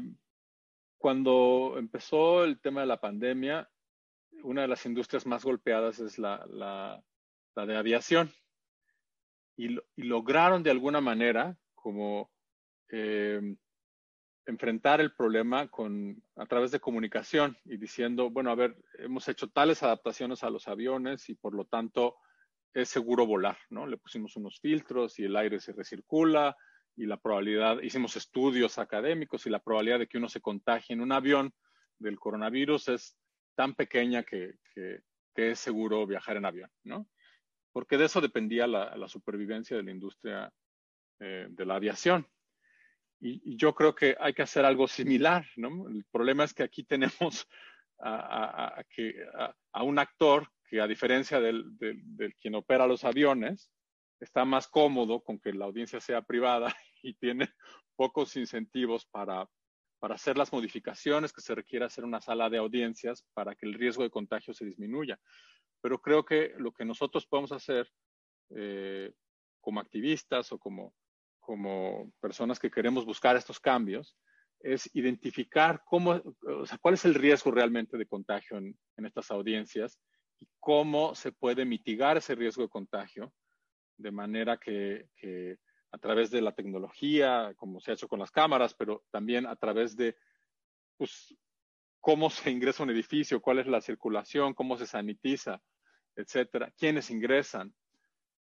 cuando 0.99 1.77
empezó 1.79 2.45
el 2.45 2.61
tema 2.61 2.83
de 2.83 2.87
la 2.87 3.01
pandemia, 3.01 3.67
una 4.43 4.63
de 4.63 4.69
las 4.69 4.85
industrias 4.85 5.25
más 5.25 5.45
golpeadas 5.45 6.01
es 6.01 6.19
la, 6.19 7.03
de 7.57 7.77
aviación. 7.77 8.31
Y, 9.57 9.79
lograron 9.97 10.63
de 10.63 10.71
alguna 10.71 11.01
manera 11.01 11.57
como 11.75 12.31
eh, 12.91 13.41
enfrentar 14.45 15.01
el 15.01 15.15
problema 15.15 15.69
con, 15.69 16.23
a 16.37 16.45
través 16.45 16.73
de 16.73 16.81
comunicación 16.81 17.57
y 17.65 17.79
diciendo, 17.79 18.29
bueno, 18.29 18.51
a 18.51 18.55
ver, 18.55 18.77
hemos 18.99 19.27
hecho 19.29 19.49
tales 19.49 19.83
adaptaciones 19.83 20.45
a 20.45 20.51
los 20.51 20.69
aviones 20.69 21.31
y 21.31 21.35
por 21.35 21.55
lo 21.55 21.65
tanto 21.65 22.17
es 22.75 22.89
seguro 22.89 23.27
volar, 23.27 23.59
¿no? 23.71 23.87
Le 23.87 23.97
pusimos 23.97 24.37
unos 24.37 24.61
filtros 24.61 25.19
y 25.19 25.25
el 25.25 25.37
aire 25.37 25.61
se 25.61 25.73
recircula 25.73 26.57
y 26.97 27.07
la 27.07 27.17
probabilidad, 27.17 27.81
hicimos 27.83 28.17
estudios 28.17 28.79
académicos 28.79 29.47
y 29.47 29.51
la 29.51 29.61
probabilidad 29.61 30.01
de 30.01 30.09
que 30.09 30.19
uno 30.19 30.29
se 30.29 30.41
contagie 30.41 30.95
en 30.95 31.01
un 31.01 31.13
avión 31.13 31.53
del 31.99 32.19
coronavirus 32.19 32.89
es 32.89 33.17
tan 33.55 33.75
pequeña 33.75 34.23
que, 34.23 34.55
es 35.35 35.61
seguro 35.61 36.05
viajar 36.05 36.37
en 36.37 36.45
avión, 36.45 36.69
¿no? 36.83 37.09
Porque 37.73 37.97
de 37.97 38.07
eso 38.07 38.21
dependía 38.21 38.67
la, 38.67 39.09
supervivencia 39.09 39.77
de 39.77 39.85
la 39.85 39.93
industria 39.93 40.53
eh, 41.21 41.47
de 41.49 41.65
la 41.65 41.77
aviación. 41.77 42.27
Y, 43.21 43.57
yo 43.57 43.73
creo 43.73 43.95
que 43.95 44.17
hay 44.19 44.35
que 44.35 44.43
hacer 44.43 44.65
algo 44.65 44.89
similar, 44.89 45.47
¿no? 45.55 45.89
El 45.89 46.05
problema 46.11 46.43
es 46.43 46.55
que 46.55 46.65
aquí 46.65 46.83
tenemos 46.83 47.47
a, 48.01 48.75
un 49.83 49.99
actor 49.99 50.49
que 50.69 50.81
a 50.81 50.87
diferencia 50.87 51.41
del, 51.41 51.65
quien 52.41 52.55
opera 52.55 52.87
los 52.87 53.05
aviones, 53.05 53.71
está 54.21 54.45
más 54.45 54.69
cómodo 54.69 55.23
con 55.23 55.39
que 55.39 55.53
la 55.53 55.65
audiencia 55.65 56.01
sea 56.01 56.23
privada 56.23 56.75
y 57.03 57.15
tiene 57.15 57.49
pocos 57.97 58.37
incentivos 58.37 59.07
para, 59.07 59.49
para 59.99 60.17
hacer 60.17 60.37
las 60.37 60.53
modificaciones 60.53 61.33
que 61.33 61.41
se 61.41 61.55
requiere 61.55 61.85
hacer 61.85 62.05
en 62.05 62.09
una 62.09 62.21
sala 62.21 62.51
de 62.51 62.59
audiencias 62.59 63.25
para 63.35 63.55
que 63.55 63.67
el 63.67 63.75
riesgo 63.75 64.03
de 64.03 64.11
contagio 64.11 64.55
se 64.55 64.65
disminuya. 64.65 65.19
Pero 65.81 66.01
creo 66.01 66.25
que 66.25 66.55
lo 66.59 66.73
que 66.73 66.85
nosotros 66.85 67.27
podemos 67.27 67.53
hacer 67.53 67.89
eh, 68.51 69.13
como 69.61 69.81
activistas 69.81 70.51
o 70.53 70.59
como 70.59 70.95
como 71.49 72.13
personas 72.21 72.59
que 72.59 72.71
queremos 72.71 73.07
buscar 73.07 73.35
estos 73.35 73.59
cambios, 73.59 74.15
es 74.61 74.95
identificar 74.95 75.83
cómo, 75.87 76.21
o 76.47 76.67
sea, 76.67 76.77
cuál 76.77 76.93
es 76.93 77.07
el 77.07 77.15
riesgo 77.15 77.51
realmente 77.51 77.97
de 77.97 78.05
contagio 78.05 78.59
en, 78.59 78.77
estas 78.99 79.31
audiencias 79.31 79.99
y 80.41 80.47
cómo 80.61 81.15
se 81.15 81.33
puede 81.33 81.65
mitigar 81.65 82.17
ese 82.17 82.35
riesgo 82.35 82.63
de 82.63 82.69
contagio 82.69 83.33
de 83.97 84.11
manera 84.13 84.57
que, 84.57 85.09
a 85.91 85.99
través 85.99 86.31
de 86.31 86.41
la 86.41 86.53
tecnología, 86.53 87.53
como 87.57 87.81
se 87.81 87.91
ha 87.91 87.95
hecho 87.95 88.09
con 88.09 88.21
las 88.21 88.31
cámaras, 88.31 88.75
pero 88.75 89.05
también 89.11 89.47
a 89.47 89.57
través 89.57 89.97
de 89.97 90.17
pues, 90.97 91.35
cómo 92.01 92.31
se 92.31 92.51
ingresa 92.51 92.83
un 92.83 92.91
edificio, 92.91 93.41
cuál 93.41 93.59
es 93.59 93.67
la 93.67 93.81
circulación, 93.81 94.55
cómo 94.55 94.77
se 94.79 94.87
sanitiza, 94.87 95.61
etcétera, 96.15 96.73
quiénes 96.77 97.11
ingresan. 97.11 97.75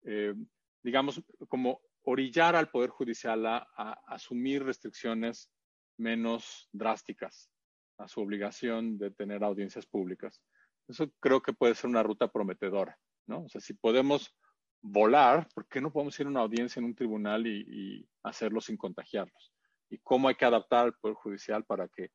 Eh, 0.04 0.36
digamos, 0.84 1.22
como 1.48 1.82
orillar 2.04 2.56
al 2.56 2.70
Poder 2.70 2.90
Judicial 2.90 3.46
a, 3.46 3.68
asumir 4.08 4.64
restricciones 4.64 5.52
menos 5.98 6.70
drásticas 6.72 7.50
a 7.98 8.08
su 8.08 8.22
obligación 8.22 8.98
de 8.98 9.12
tener 9.12 9.44
audiencias 9.44 9.86
públicas. 9.86 10.42
Eso 10.88 11.12
creo 11.20 11.42
que 11.42 11.54
puede 11.54 11.76
ser 11.76 11.90
una 11.90 12.04
ruta 12.04 12.28
prometedora, 12.28 12.98
¿no? 13.28 13.44
O 13.44 13.50
sea, 13.50 13.62
si 13.62 13.74
podemos 13.74 14.36
volar, 14.82 15.48
¿por 15.54 15.68
qué 15.68 15.82
no 15.82 15.92
podemos 15.92 16.20
ir 16.20 16.28
a 16.28 16.30
una 16.30 16.42
audiencia 16.42 16.80
en 16.80 16.86
un 16.86 16.96
tribunal 16.96 17.48
y, 17.48 18.08
hacerlo 18.24 18.62
sin 18.62 18.78
contagiarlos? 18.78 19.54
Y 19.90 20.00
cómo 20.00 20.28
hay 20.28 20.36
que 20.36 20.46
adaptar 20.46 20.86
al 20.86 20.94
Poder 20.94 21.16
Judicial 21.16 21.64
para 21.66 21.88
que, 21.88 22.12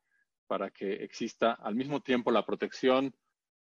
para 0.47 0.71
que 0.71 0.93
exista 1.05 1.53
al 1.53 1.75
mismo 1.75 2.01
tiempo 2.01 2.31
la 2.31 2.45
protección, 2.45 3.15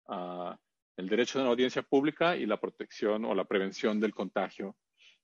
uh, 0.07 0.53
el 0.97 1.09
derecho 1.09 1.37
de 1.37 1.43
una 1.43 1.51
audiencia 1.51 1.83
pública 1.83 2.35
y 2.35 2.45
la 2.45 2.59
protección 2.59 3.25
o 3.25 3.35
la 3.35 3.45
prevención 3.45 3.99
del 3.99 4.13
contagio 4.13 4.75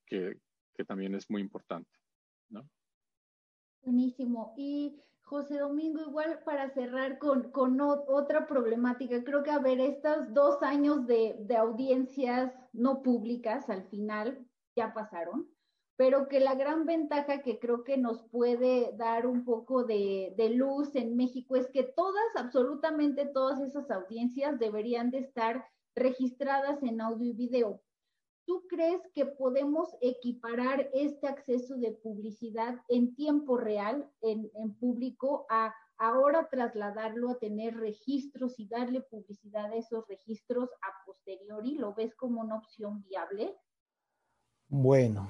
que, 0.06 0.40
que 0.76 0.86
también 0.86 1.16
es 1.16 1.30
muy 1.30 1.42
importante. 1.42 1.92
¿no? 2.50 2.70
Buenísimo. 3.82 4.54
Y 4.58 5.02
José 5.34 5.58
Domingo, 5.58 6.00
igual 6.00 6.42
para 6.46 6.70
cerrar 6.70 7.18
con, 7.18 7.82
otra 7.82 8.46
problemática, 8.46 9.24
creo 9.24 9.42
que 9.42 9.50
a 9.50 9.58
ver, 9.58 9.80
estos 9.80 10.32
dos 10.32 10.62
años 10.62 11.08
de, 11.08 11.36
de, 11.40 11.58
audiencias 11.58 12.54
no 12.72 13.02
públicas 13.02 13.68
al 13.68 13.84
final 13.90 14.46
ya 14.76 14.94
pasaron. 14.94 15.50
pero 15.96 16.28
que 16.28 16.40
la 16.40 16.54
gran 16.54 16.86
ventaja 16.86 17.42
que 17.42 17.58
creo 17.58 17.84
que 17.84 17.98
nos 17.98 18.22
puede 18.30 18.96
dar 18.96 19.26
un 19.26 19.44
poco 19.44 19.84
de, 19.84 20.36
de, 20.38 20.50
luz 20.52 20.96
en 20.96 21.16
México 21.16 21.56
es 21.56 21.68
que 21.72 21.82
todas, 21.82 22.36
absolutamente 22.36 23.26
todas 23.26 23.60
esas 23.60 23.90
audiencias 23.90 24.60
deberían 24.60 25.10
de 25.10 25.20
estar 25.20 25.66
registradas 25.96 26.84
en 26.84 27.02
audio 27.02 27.32
y 27.32 27.34
video. 27.34 27.82
¿Tú 28.46 28.66
crees 28.68 29.02
que 29.14 29.26
podemos 29.26 29.96
equiparar 30.02 30.90
este 30.94 31.28
acceso 31.28 31.76
de 31.76 31.92
publicidad 31.92 32.76
en 32.90 33.16
tiempo 33.16 33.58
real, 33.58 34.10
en, 34.22 34.50
público, 34.80 35.46
a 35.50 35.74
ahora 35.98 36.50
trasladarlo 36.50 37.30
a 37.30 37.40
tener 37.40 37.78
registros 37.78 38.60
y 38.60 38.68
darle 38.68 39.00
publicidad 39.02 39.72
a 39.72 39.76
esos 39.76 40.06
registros 40.08 40.70
a 40.82 41.06
posteriori? 41.06 41.76
¿Lo 41.76 41.94
ves 41.94 42.14
como 42.16 42.42
una 42.42 42.58
opción 42.58 43.02
viable? 43.04 43.56
Bueno, 44.68 45.30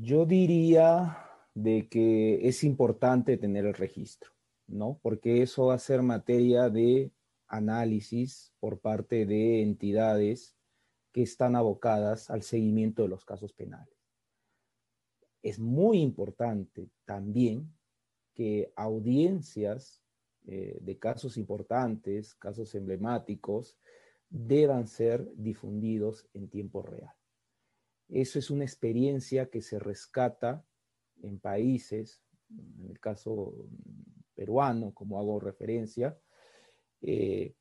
yo 0.00 0.26
diría 0.26 1.16
de 1.54 1.88
que 1.88 2.46
es 2.46 2.62
importante 2.62 3.38
tener 3.38 3.64
el 3.64 3.74
registro, 3.74 4.32
¿no? 4.66 4.98
Porque 5.00 5.40
eso 5.40 5.66
va 5.66 5.74
a 5.74 5.78
ser 5.78 6.02
materia 6.02 6.68
de 6.68 7.10
análisis 7.46 8.52
por 8.60 8.80
parte 8.80 9.24
de 9.24 9.62
entidades 9.62 10.57
están 11.22 11.56
abocadas 11.56 12.30
al 12.30 12.42
seguimiento 12.42 13.02
de 13.02 13.08
los 13.08 13.24
casos 13.24 13.52
penales. 13.52 13.96
Es 15.42 15.58
muy 15.58 16.00
importante 16.00 16.90
también 17.04 17.72
que 18.34 18.72
audiencias 18.76 20.02
eh, 20.46 20.78
de 20.80 20.98
casos 20.98 21.36
importantes, 21.36 22.34
casos 22.34 22.74
emblemáticos, 22.74 23.78
deban 24.30 24.86
ser 24.86 25.30
difundidos 25.34 26.28
en 26.34 26.48
tiempo 26.48 26.82
real. 26.82 27.14
Eso 28.08 28.38
es 28.38 28.50
una 28.50 28.64
experiencia 28.64 29.50
que 29.50 29.60
se 29.60 29.78
rescata 29.78 30.64
en 31.22 31.38
países, 31.38 32.22
en 32.50 32.86
el 32.88 32.98
caso 32.98 33.54
peruano, 34.34 34.94
como 34.94 35.18
hago 35.18 35.40
referencia, 35.40 36.18
eh, 37.02 37.54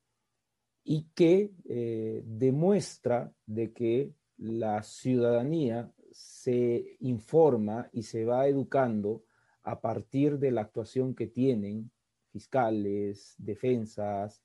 y 0.89 1.09
que 1.13 1.51
eh, 1.65 2.23
demuestra 2.25 3.33
de 3.45 3.73
que 3.73 4.13
la 4.37 4.81
ciudadanía 4.83 5.91
se 6.13 6.95
informa 7.01 7.89
y 7.91 8.03
se 8.03 8.23
va 8.23 8.47
educando 8.47 9.25
a 9.63 9.81
partir 9.81 10.39
de 10.39 10.51
la 10.51 10.61
actuación 10.61 11.13
que 11.13 11.27
tienen 11.27 11.91
fiscales, 12.31 13.35
defensas, 13.37 14.41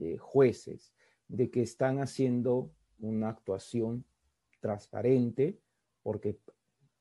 eh, 0.00 0.16
jueces, 0.18 0.92
de 1.28 1.52
que 1.52 1.62
están 1.62 2.00
haciendo 2.00 2.72
una 2.98 3.28
actuación 3.28 4.04
transparente 4.58 5.60
porque 6.02 6.40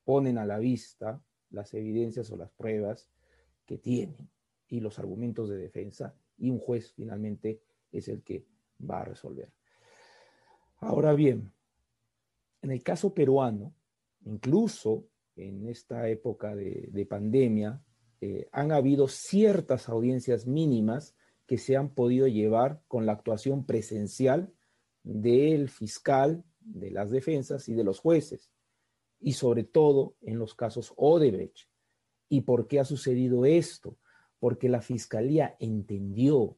ponen 0.04 0.38
a 0.38 0.46
la 0.46 0.60
vista 0.60 1.24
las 1.50 1.74
evidencias 1.74 2.30
o 2.30 2.38
las 2.38 2.52
pruebas 2.52 3.10
que 3.66 3.80
tienen 3.80 4.30
y 4.68 4.80
los 4.80 5.00
argumentos 5.00 5.50
de 5.50 5.58
defensa 5.58 6.16
y 6.38 6.52
un 6.52 6.60
juez 6.60 6.92
finalmente 6.92 7.64
es 7.92 8.10
el 8.10 8.22
que 8.22 8.46
va 8.80 9.02
a 9.02 9.06
resolver. 9.06 9.52
Ahora 10.78 11.14
bien, 11.14 11.52
en 12.62 12.72
el 12.72 12.84
caso 12.84 13.14
peruano, 13.14 13.74
incluso 14.26 15.08
en 15.36 15.68
esta 15.68 16.08
época 16.10 16.56
de, 16.56 17.08
pandemia, 17.10 17.82
eh, 18.22 18.48
han 18.52 18.72
habido 18.72 19.08
ciertas 19.08 19.90
audiencias 19.90 20.48
mínimas 20.48 21.16
que 21.46 21.58
se 21.58 21.76
han 21.76 21.94
podido 21.94 22.28
llevar 22.28 22.82
con 22.88 23.06
la 23.06 23.12
actuación 23.12 23.66
presencial 23.66 24.54
del 25.04 25.70
fiscal, 25.70 26.44
de 26.60 26.90
las 26.92 27.12
defensas 27.12 27.70
y 27.70 27.76
de 27.76 27.84
los 27.84 28.00
jueces, 28.00 28.52
y 29.20 29.34
sobre 29.34 29.64
todo 29.64 30.16
en 30.22 30.40
los 30.40 30.56
casos 30.56 30.94
Odebrecht. 30.98 31.70
¿Y 32.28 32.42
por 32.42 32.68
qué 32.68 32.80
ha 32.80 32.86
sucedido 32.86 33.46
esto? 33.46 33.98
Porque 34.40 34.70
la 34.70 34.82
fiscalía 34.82 35.56
entendió 35.60 36.58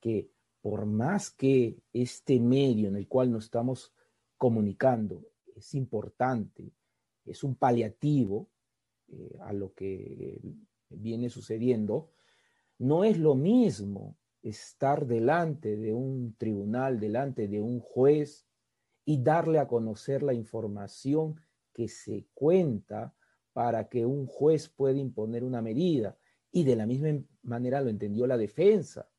que 0.00 0.30
por 0.60 0.86
más 0.86 1.30
que 1.30 1.78
este 1.92 2.38
medio 2.40 2.88
en 2.88 2.96
el 2.96 3.08
cual 3.08 3.30
nos 3.30 3.44
estamos 3.44 3.92
comunicando 4.36 5.24
es 5.56 5.74
importante, 5.74 6.72
es 7.24 7.44
un 7.44 7.54
paliativo 7.54 8.48
eh, 9.08 9.36
a 9.42 9.52
lo 9.52 9.74
que 9.74 10.40
viene 10.88 11.28
sucediendo, 11.28 12.10
no 12.78 13.04
es 13.04 13.18
lo 13.18 13.34
mismo 13.34 14.16
estar 14.42 15.06
delante 15.06 15.76
de 15.76 15.92
un 15.92 16.34
tribunal, 16.38 16.98
delante 16.98 17.46
de 17.46 17.60
un 17.60 17.80
juez 17.80 18.46
y 19.04 19.22
darle 19.22 19.58
a 19.58 19.68
conocer 19.68 20.22
la 20.22 20.32
información 20.32 21.40
que 21.72 21.88
se 21.88 22.26
cuenta 22.32 23.14
para 23.52 23.88
que 23.88 24.06
un 24.06 24.26
juez 24.26 24.68
pueda 24.68 24.98
imponer 24.98 25.44
una 25.44 25.60
medida. 25.60 26.16
Y 26.52 26.64
de 26.64 26.76
la 26.76 26.86
misma 26.86 27.22
manera 27.42 27.80
lo 27.80 27.90
entendió 27.90 28.26
la 28.26 28.38
defensa, 28.38 29.09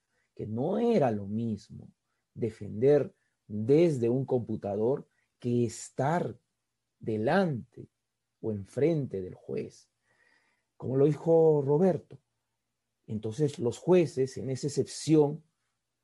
no 0.48 0.80
era 0.80 1.12
lo 1.12 1.28
mismo 1.28 1.88
defender 2.34 3.14
desde 3.48 4.10
un 4.10 4.26
computador 4.26 5.08
que 5.40 5.66
estar 5.66 6.38
delante 7.00 7.90
o 8.42 8.52
enfrente 8.52 9.22
del 9.22 9.36
juez. 9.36 9.90
Como 10.78 10.98
lo 10.98 11.06
dijo 11.06 11.62
Roberto. 11.66 12.20
Entonces 13.08 13.60
los 13.60 13.78
jueces, 13.78 14.38
en 14.38 14.50
esa 14.50 14.68
excepción 14.68 15.44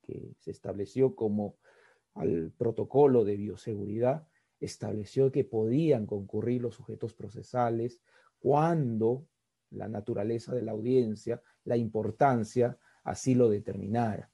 que 0.01 0.35
se 0.39 0.51
estableció 0.51 1.15
como 1.15 1.57
al 2.13 2.51
protocolo 2.51 3.23
de 3.23 3.37
bioseguridad, 3.37 4.27
estableció 4.59 5.31
que 5.31 5.43
podían 5.43 6.05
concurrir 6.05 6.61
los 6.61 6.75
sujetos 6.75 7.13
procesales 7.13 8.01
cuando 8.39 9.27
la 9.69 9.87
naturaleza 9.87 10.53
de 10.55 10.61
la 10.61 10.71
audiencia, 10.71 11.41
la 11.63 11.77
importancia, 11.77 12.77
así 13.07 13.35
lo 13.35 13.49
determinara. 13.49 14.29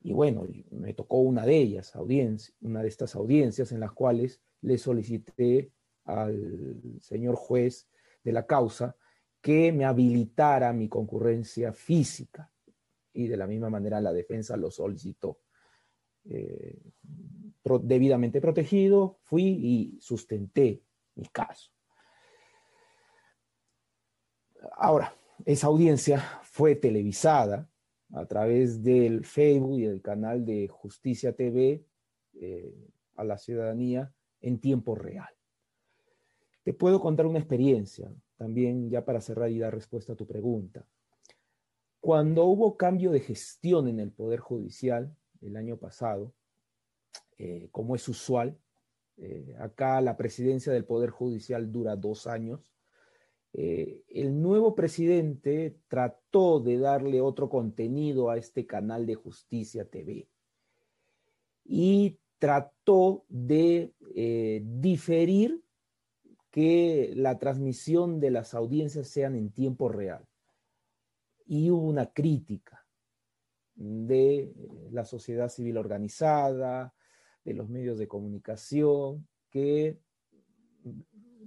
Y 0.00 0.12
bueno, 0.12 0.46
me 0.72 0.92
tocó 0.92 1.18
una 1.18 1.46
de 1.46 1.56
ellas, 1.56 1.94
audiencia, 1.94 2.52
una 2.60 2.82
de 2.82 2.88
estas 2.88 3.14
audiencias 3.14 3.70
en 3.70 3.78
las 3.78 3.92
cuales 3.92 4.42
le 4.60 4.76
solicité 4.76 5.72
al 6.04 6.98
señor 7.00 7.36
juez 7.36 7.88
de 8.24 8.32
la 8.32 8.44
causa 8.44 8.96
que 9.40 9.72
me 9.72 9.84
habilitara 9.84 10.72
mi 10.72 10.88
concurrencia 10.88 11.72
física. 11.72 12.50
Y 13.12 13.28
de 13.28 13.36
la 13.36 13.46
misma 13.46 13.70
manera 13.70 14.00
la 14.00 14.12
defensa 14.12 14.56
lo 14.56 14.70
solicitó. 14.70 15.38
Eh, 16.24 16.80
debidamente 17.82 18.40
protegido, 18.40 19.20
fui 19.22 19.44
y 19.44 19.98
sustenté 20.00 20.82
mi 21.14 21.26
caso. 21.26 21.70
Ahora, 24.76 25.14
esa 25.44 25.68
audiencia 25.68 26.18
fue 26.42 26.74
televisada 26.74 27.68
a 28.12 28.26
través 28.26 28.82
del 28.82 29.24
Facebook 29.24 29.78
y 29.78 29.86
del 29.86 30.02
canal 30.02 30.44
de 30.44 30.68
Justicia 30.68 31.34
TV 31.34 31.84
eh, 32.34 32.88
a 33.16 33.24
la 33.24 33.38
ciudadanía 33.38 34.12
en 34.40 34.60
tiempo 34.60 34.94
real. 34.94 35.30
Te 36.62 36.72
puedo 36.72 37.00
contar 37.00 37.26
una 37.26 37.38
experiencia, 37.38 38.12
también 38.36 38.90
ya 38.90 39.04
para 39.04 39.20
cerrar 39.20 39.50
y 39.50 39.58
dar 39.58 39.74
respuesta 39.74 40.12
a 40.12 40.16
tu 40.16 40.26
pregunta. 40.26 40.86
Cuando 42.00 42.44
hubo 42.44 42.76
cambio 42.76 43.10
de 43.12 43.20
gestión 43.20 43.88
en 43.88 44.00
el 44.00 44.12
Poder 44.12 44.40
Judicial 44.40 45.16
el 45.40 45.56
año 45.56 45.76
pasado, 45.76 46.34
eh, 47.38 47.68
como 47.70 47.96
es 47.96 48.08
usual, 48.08 48.58
eh, 49.16 49.54
acá 49.58 50.00
la 50.00 50.16
presidencia 50.16 50.72
del 50.72 50.84
Poder 50.84 51.10
Judicial 51.10 51.70
dura 51.70 51.96
dos 51.96 52.26
años, 52.26 52.72
eh, 53.52 54.02
el 54.08 54.40
nuevo 54.40 54.74
presidente 54.74 55.76
trató 55.88 56.60
de 56.60 56.78
darle 56.78 57.20
otro 57.20 57.48
contenido 57.48 58.30
a 58.30 58.38
este 58.38 58.66
canal 58.66 59.06
de 59.06 59.14
Justicia 59.14 59.84
TV 59.84 60.28
y 61.64 62.18
trató 62.38 63.24
de 63.28 63.92
diferir 64.62 65.62
que 66.50 67.12
la 67.16 67.38
transmisión 67.38 68.20
de 68.20 68.30
las 68.30 68.52
audiencias 68.54 69.08
sean 69.08 69.34
en 69.36 69.50
tiempo 69.50 69.88
real. 69.88 70.28
Y 71.46 71.70
hubo 71.70 71.86
una 71.86 72.12
crítica 72.12 72.84
de 73.74 74.52
la 74.90 75.04
sociedad 75.04 75.48
civil 75.48 75.78
organizada, 75.78 76.94
de 77.44 77.54
los 77.54 77.68
medios 77.68 77.98
de 77.98 78.06
comunicación, 78.06 79.26
que 79.50 79.98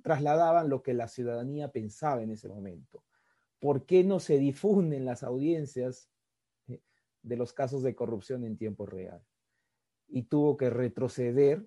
trasladaban 0.06 0.70
lo 0.70 0.84
que 0.84 0.94
la 0.94 1.08
ciudadanía 1.08 1.72
pensaba 1.72 2.22
en 2.22 2.30
ese 2.30 2.48
momento. 2.48 3.04
¿Por 3.60 3.88
qué 3.88 4.04
no 4.04 4.20
se 4.20 4.38
difunden 4.38 5.04
las 5.04 5.24
audiencias 5.24 6.12
de 6.68 7.36
los 7.36 7.54
casos 7.54 7.82
de 7.82 7.96
corrupción 7.96 8.44
en 8.44 8.56
tiempo 8.56 8.86
real? 8.86 9.26
Y 10.08 10.22
tuvo 10.26 10.58
que 10.58 10.70
retroceder 10.70 11.66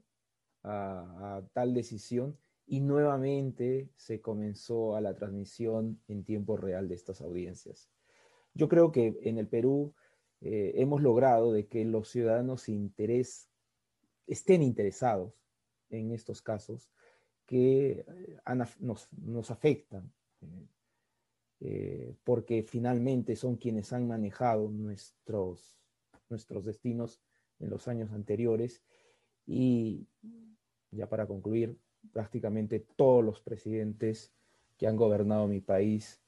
a, 0.62 1.42
tal 1.52 1.74
decisión 1.74 2.38
y 2.64 2.78
nuevamente 2.78 3.90
se 3.96 4.20
comenzó 4.20 4.94
a 4.94 5.00
la 5.00 5.16
transmisión 5.16 6.00
en 6.06 6.22
tiempo 6.22 6.56
real 6.56 6.86
de 6.86 6.94
estas 6.94 7.20
audiencias. 7.20 7.90
Yo 8.54 8.68
creo 8.68 8.92
que 8.92 9.18
en 9.22 9.38
el 9.38 9.48
Perú 9.48 9.96
eh, 10.42 10.74
hemos 10.76 11.02
logrado 11.02 11.52
de 11.52 11.66
que 11.66 11.84
los 11.84 12.08
ciudadanos 12.08 12.68
estén 14.28 14.62
interesados 14.62 15.32
en 15.90 16.12
estos 16.12 16.40
casos 16.40 16.88
que 17.48 18.04
nos, 18.78 19.50
afectan, 19.50 20.12
porque 22.22 22.62
finalmente 22.62 23.36
son 23.36 23.56
quienes 23.56 23.94
han 23.94 24.06
manejado 24.06 24.68
nuestros, 24.68 25.80
nuestros 26.28 26.66
destinos 26.66 27.22
en 27.58 27.70
los 27.70 27.88
años 27.88 28.12
anteriores. 28.12 28.84
Y 29.46 30.06
ya 30.90 31.08
para 31.08 31.26
concluir, 31.26 31.78
prácticamente 32.12 32.80
todos 32.96 33.24
los 33.24 33.40
presidentes 33.40 34.30
que 34.76 34.86
han 34.86 34.96
gobernado 34.96 35.48
mi 35.48 35.60
país 35.60 36.20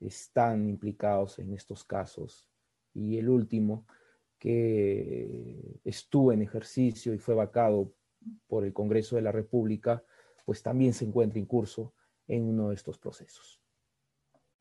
están 0.00 0.70
implicados 0.70 1.38
en 1.38 1.52
estos 1.52 1.84
casos. 1.84 2.48
Y 2.94 3.18
el 3.18 3.28
último, 3.28 3.86
que 4.38 5.78
estuvo 5.84 6.32
en 6.32 6.40
ejercicio 6.40 7.12
y 7.12 7.18
fue 7.18 7.34
vacado 7.34 7.92
por 8.46 8.64
el 8.64 8.72
Congreso 8.72 9.16
de 9.16 9.22
la 9.22 9.32
República, 9.32 10.02
pues 10.44 10.62
también 10.62 10.92
se 10.92 11.04
encuentra 11.04 11.38
en 11.38 11.46
curso 11.46 11.92
en 12.26 12.48
uno 12.48 12.68
de 12.68 12.74
estos 12.74 12.98
procesos. 12.98 13.60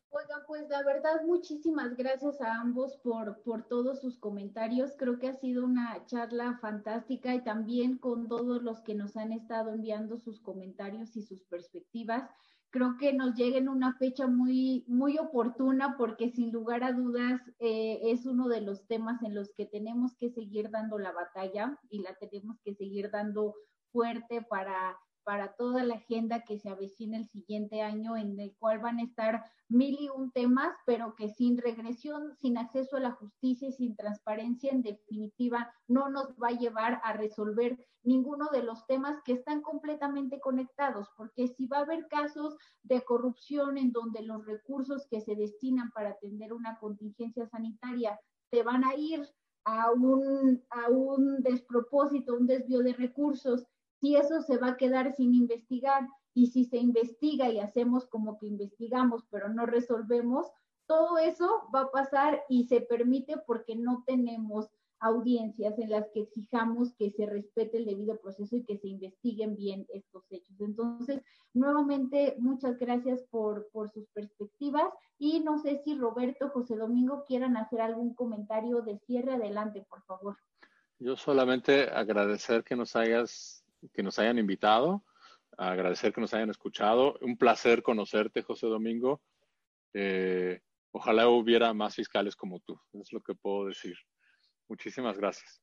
Oiga, 0.10 0.44
pues 0.46 0.68
la 0.70 0.84
verdad, 0.84 1.22
muchísimas 1.26 1.96
gracias 1.96 2.42
a 2.42 2.56
ambos 2.56 2.98
por, 2.98 3.42
por 3.44 3.64
todos 3.64 4.02
sus 4.02 4.18
comentarios. 4.18 4.96
Creo 4.98 5.20
que 5.20 5.30
ha 5.30 5.36
sido 5.36 5.64
una 5.64 6.06
charla 6.06 6.58
fantástica 6.60 7.34
y 7.34 7.44
también 7.44 7.98
con 7.98 8.28
todos 8.28 8.62
los 8.62 8.82
que 8.82 8.94
nos 8.94 9.16
han 9.16 9.32
estado 9.32 9.72
enviando 9.72 10.18
sus 10.18 10.42
comentarios 10.42 11.16
y 11.16 11.22
sus 11.22 11.44
perspectivas 11.44 12.30
creo 12.72 12.96
que 12.98 13.14
nos 13.14 13.36
llega 13.36 13.58
en 13.58 13.70
una 13.70 13.94
fecha 13.98 14.28
muy, 14.28 14.86
muy 14.88 15.18
oportuna 15.18 15.96
porque 15.98 16.30
sin 16.30 16.52
lugar 16.52 16.84
a 16.84 16.94
dudas 16.94 17.42
eh, 17.60 18.00
es 18.04 18.26
uno 18.26 18.48
de 18.48 18.62
los 18.62 18.88
temas 18.88 19.22
en 19.24 19.36
los 19.36 19.54
que 19.54 19.66
tenemos 19.66 20.16
que 20.16 20.30
seguir 20.30 20.72
dando 20.72 20.98
la 20.98 21.12
batalla 21.12 21.78
y 21.90 22.00
la 22.00 22.16
tenemos 22.16 22.60
que 22.64 22.74
seguir 22.74 23.12
dando 23.12 23.56
fuerte 23.92 24.42
para 24.42 24.98
para 25.24 25.54
toda 25.54 25.84
la 25.84 25.96
agenda 25.96 26.44
que 26.44 26.58
se 26.58 26.70
avecina 26.70 27.18
el 27.18 27.28
siguiente 27.28 27.82
año, 27.82 28.18
en 28.18 28.40
el 28.40 28.56
cual 28.58 28.80
van 28.80 29.00
a 29.00 29.04
estar 29.04 29.44
mil 29.70 29.98
y 30.00 30.10
un 30.10 30.32
temas, 30.32 30.76
pero 30.86 31.16
que 31.16 31.30
sin 31.30 31.58
regresión, 31.58 32.36
sin 32.36 32.58
acceso 32.58 32.98
a 32.98 33.02
la 33.02 33.12
justicia 33.12 33.70
y 33.70 33.72
sin 33.72 33.96
transparencia, 33.96 34.72
en 34.72 34.82
definitiva, 34.82 35.74
no 35.88 36.10
nos 36.10 36.36
va 36.36 36.50
a 36.50 36.58
llevar 36.58 37.00
a 37.04 37.14
resolver 37.14 37.78
ninguno 38.04 38.50
de 38.52 38.64
los 38.64 38.86
temas 38.88 39.22
que 39.24 39.34
están 39.34 39.62
completamente 39.62 40.40
conectados, 40.40 41.08
porque 41.16 41.48
si 41.48 41.68
va 41.68 41.78
a 41.78 41.82
haber 41.82 42.08
casos 42.08 42.58
de 42.84 43.02
corrupción 43.04 43.78
en 43.78 43.92
donde 43.92 44.24
los 44.24 44.46
recursos 44.46 45.08
que 45.10 45.22
se 45.22 45.36
destinan 45.36 45.92
para 45.92 46.12
atender 46.12 46.54
una 46.54 46.78
contingencia 46.80 47.46
sanitaria 47.48 48.20
se 48.50 48.64
van 48.64 48.84
a 48.84 48.96
ir 48.96 49.26
a 49.64 49.92
un, 49.92 50.64
a 50.70 50.90
un 50.90 51.42
despropósito, 51.42 52.36
un 52.36 52.48
desvío 52.48 52.80
de 52.80 52.94
recursos, 52.94 53.66
si 54.02 54.16
eso 54.16 54.42
se 54.42 54.58
va 54.58 54.70
a 54.70 54.78
quedar 54.78 55.16
sin 55.16 55.34
investigar 55.34 56.08
y 56.34 56.48
si 56.48 56.66
se 56.66 56.78
investiga 56.78 57.50
y 57.50 57.60
hacemos 57.60 58.08
como 58.08 58.38
que 58.40 58.48
investigamos 58.48 59.24
pero 59.30 59.48
no 59.50 59.66
resolvemos, 59.66 60.48
todo 60.88 61.20
eso 61.20 61.70
va 61.74 61.82
a 61.82 61.92
pasar 61.92 62.42
y 62.50 62.66
se 62.66 62.82
permite 62.82 63.38
porque 63.46 63.76
no 63.76 64.04
tenemos 64.06 64.70
audiencias 65.00 65.80
en 65.80 65.90
las 65.90 66.10
que 66.10 66.22
exijamos 66.22 66.94
que 66.94 67.12
se 67.12 67.26
respete 67.26 67.78
el 67.78 67.86
debido 67.86 68.20
proceso 68.20 68.56
y 68.56 68.64
que 68.64 68.78
se 68.78 68.88
investiguen 68.88 69.56
bien 69.56 69.88
estos 69.90 70.24
hechos. 70.30 70.60
Entonces, 70.60 71.22
nuevamente, 71.54 72.36
muchas 72.40 72.78
gracias 72.78 73.24
por, 73.32 73.68
por 73.72 73.92
sus 73.92 74.08
perspectivas 74.10 74.92
y 75.18 75.40
no 75.40 75.58
sé 75.58 75.82
si 75.84 75.96
Roberto, 75.96 76.50
José 76.50 76.76
Domingo 76.76 77.24
quieran 77.28 77.58
hacer 77.58 77.82
algún 77.82 78.14
comentario 78.14 78.82
de 78.82 79.00
cierre. 79.00 79.34
Adelante, 79.34 79.86
por 79.90 80.04
favor. 80.04 80.38
Yo 81.00 81.16
solamente 81.18 81.90
agradecer 81.90 82.64
que 82.64 82.76
nos 82.76 82.96
hayas 82.96 83.61
que 83.94 84.04
nos 84.04 84.20
hayan 84.20 84.38
invitado, 84.38 85.04
agradecer 85.58 86.14
que 86.14 86.22
nos 86.22 86.34
hayan 86.34 86.50
escuchado. 86.50 87.18
Un 87.22 87.38
placer 87.38 87.84
conocerte, 87.84 88.42
José 88.42 88.68
Domingo. 88.68 89.22
Eh, 89.94 90.62
ojalá 90.92 91.28
hubiera 91.28 91.74
más 91.74 91.96
fiscales 91.96 92.36
como 92.36 92.60
tú, 92.60 92.80
es 92.94 93.12
lo 93.12 93.22
que 93.22 93.36
puedo 93.36 93.68
decir. 93.68 93.96
Muchísimas 94.68 95.18
gracias. 95.18 95.62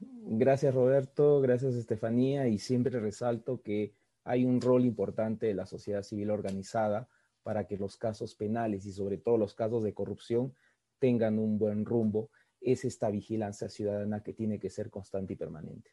Gracias, 0.00 0.74
Roberto. 0.74 1.40
Gracias, 1.40 1.74
Estefanía. 1.74 2.48
Y 2.48 2.58
siempre 2.58 3.00
resalto 3.00 3.62
que 3.62 3.94
hay 4.24 4.44
un 4.44 4.60
rol 4.60 4.84
importante 4.84 5.46
de 5.46 5.54
la 5.54 5.66
sociedad 5.66 6.02
civil 6.02 6.30
organizada 6.30 7.08
para 7.42 7.66
que 7.66 7.76
los 7.76 7.96
casos 7.96 8.34
penales 8.34 8.86
y 8.86 8.92
sobre 8.92 9.18
todo 9.18 9.36
los 9.36 9.54
casos 9.54 9.82
de 9.82 9.94
corrupción 9.94 10.54
tengan 10.98 11.38
un 11.38 11.58
buen 11.58 11.84
rumbo 11.84 12.30
es 12.64 12.84
esta 12.84 13.10
vigilancia 13.10 13.68
ciudadana 13.68 14.22
que 14.22 14.32
tiene 14.32 14.58
que 14.58 14.70
ser 14.70 14.90
constante 14.90 15.34
y 15.34 15.36
permanente. 15.36 15.90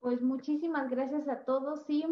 Pues 0.00 0.22
muchísimas 0.22 0.88
gracias 0.90 1.28
a 1.28 1.44
todos 1.44 1.88
y 1.88 2.04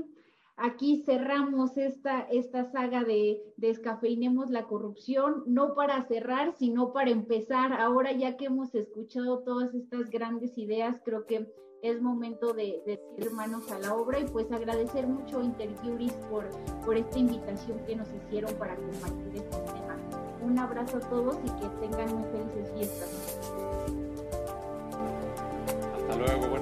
aquí 0.56 1.02
cerramos 1.06 1.78
esta, 1.78 2.20
esta 2.30 2.70
saga 2.70 3.02
de 3.04 3.42
Descafeinemos 3.56 4.50
la 4.50 4.64
corrupción, 4.64 5.42
no 5.46 5.74
para 5.74 6.04
cerrar, 6.06 6.52
sino 6.52 6.92
para 6.92 7.10
empezar. 7.10 7.72
Ahora 7.72 8.12
ya 8.12 8.36
que 8.36 8.46
hemos 8.46 8.74
escuchado 8.74 9.42
todas 9.42 9.74
estas 9.74 10.10
grandes 10.10 10.58
ideas, 10.58 11.00
creo 11.02 11.24
que 11.24 11.50
es 11.82 12.02
momento 12.02 12.52
de, 12.52 12.82
decir 12.84 13.32
manos 13.32 13.70
a 13.70 13.78
la 13.78 13.94
obra 13.94 14.18
y 14.18 14.24
pues 14.24 14.50
agradecer 14.50 15.06
mucho 15.06 15.40
a 15.40 15.44
Interjuris 15.44 16.12
por, 16.30 16.48
por 16.84 16.96
esta 16.96 17.18
invitación 17.18 17.78
que 17.86 17.96
nos 17.96 18.08
hicieron 18.12 18.52
para 18.56 18.76
compartir 18.76 19.36
este 19.36 19.56
tema. 19.58 19.96
Un 20.42 20.58
abrazo 20.58 20.98
a 20.98 21.00
todos 21.00 21.36
y 21.44 21.50
que 21.60 21.68
tengan 21.80 22.14
muy 22.14 22.28
felices 22.30 22.72
fiestas. 22.72 23.67
Hasta 26.08 26.24
luego. 26.24 26.57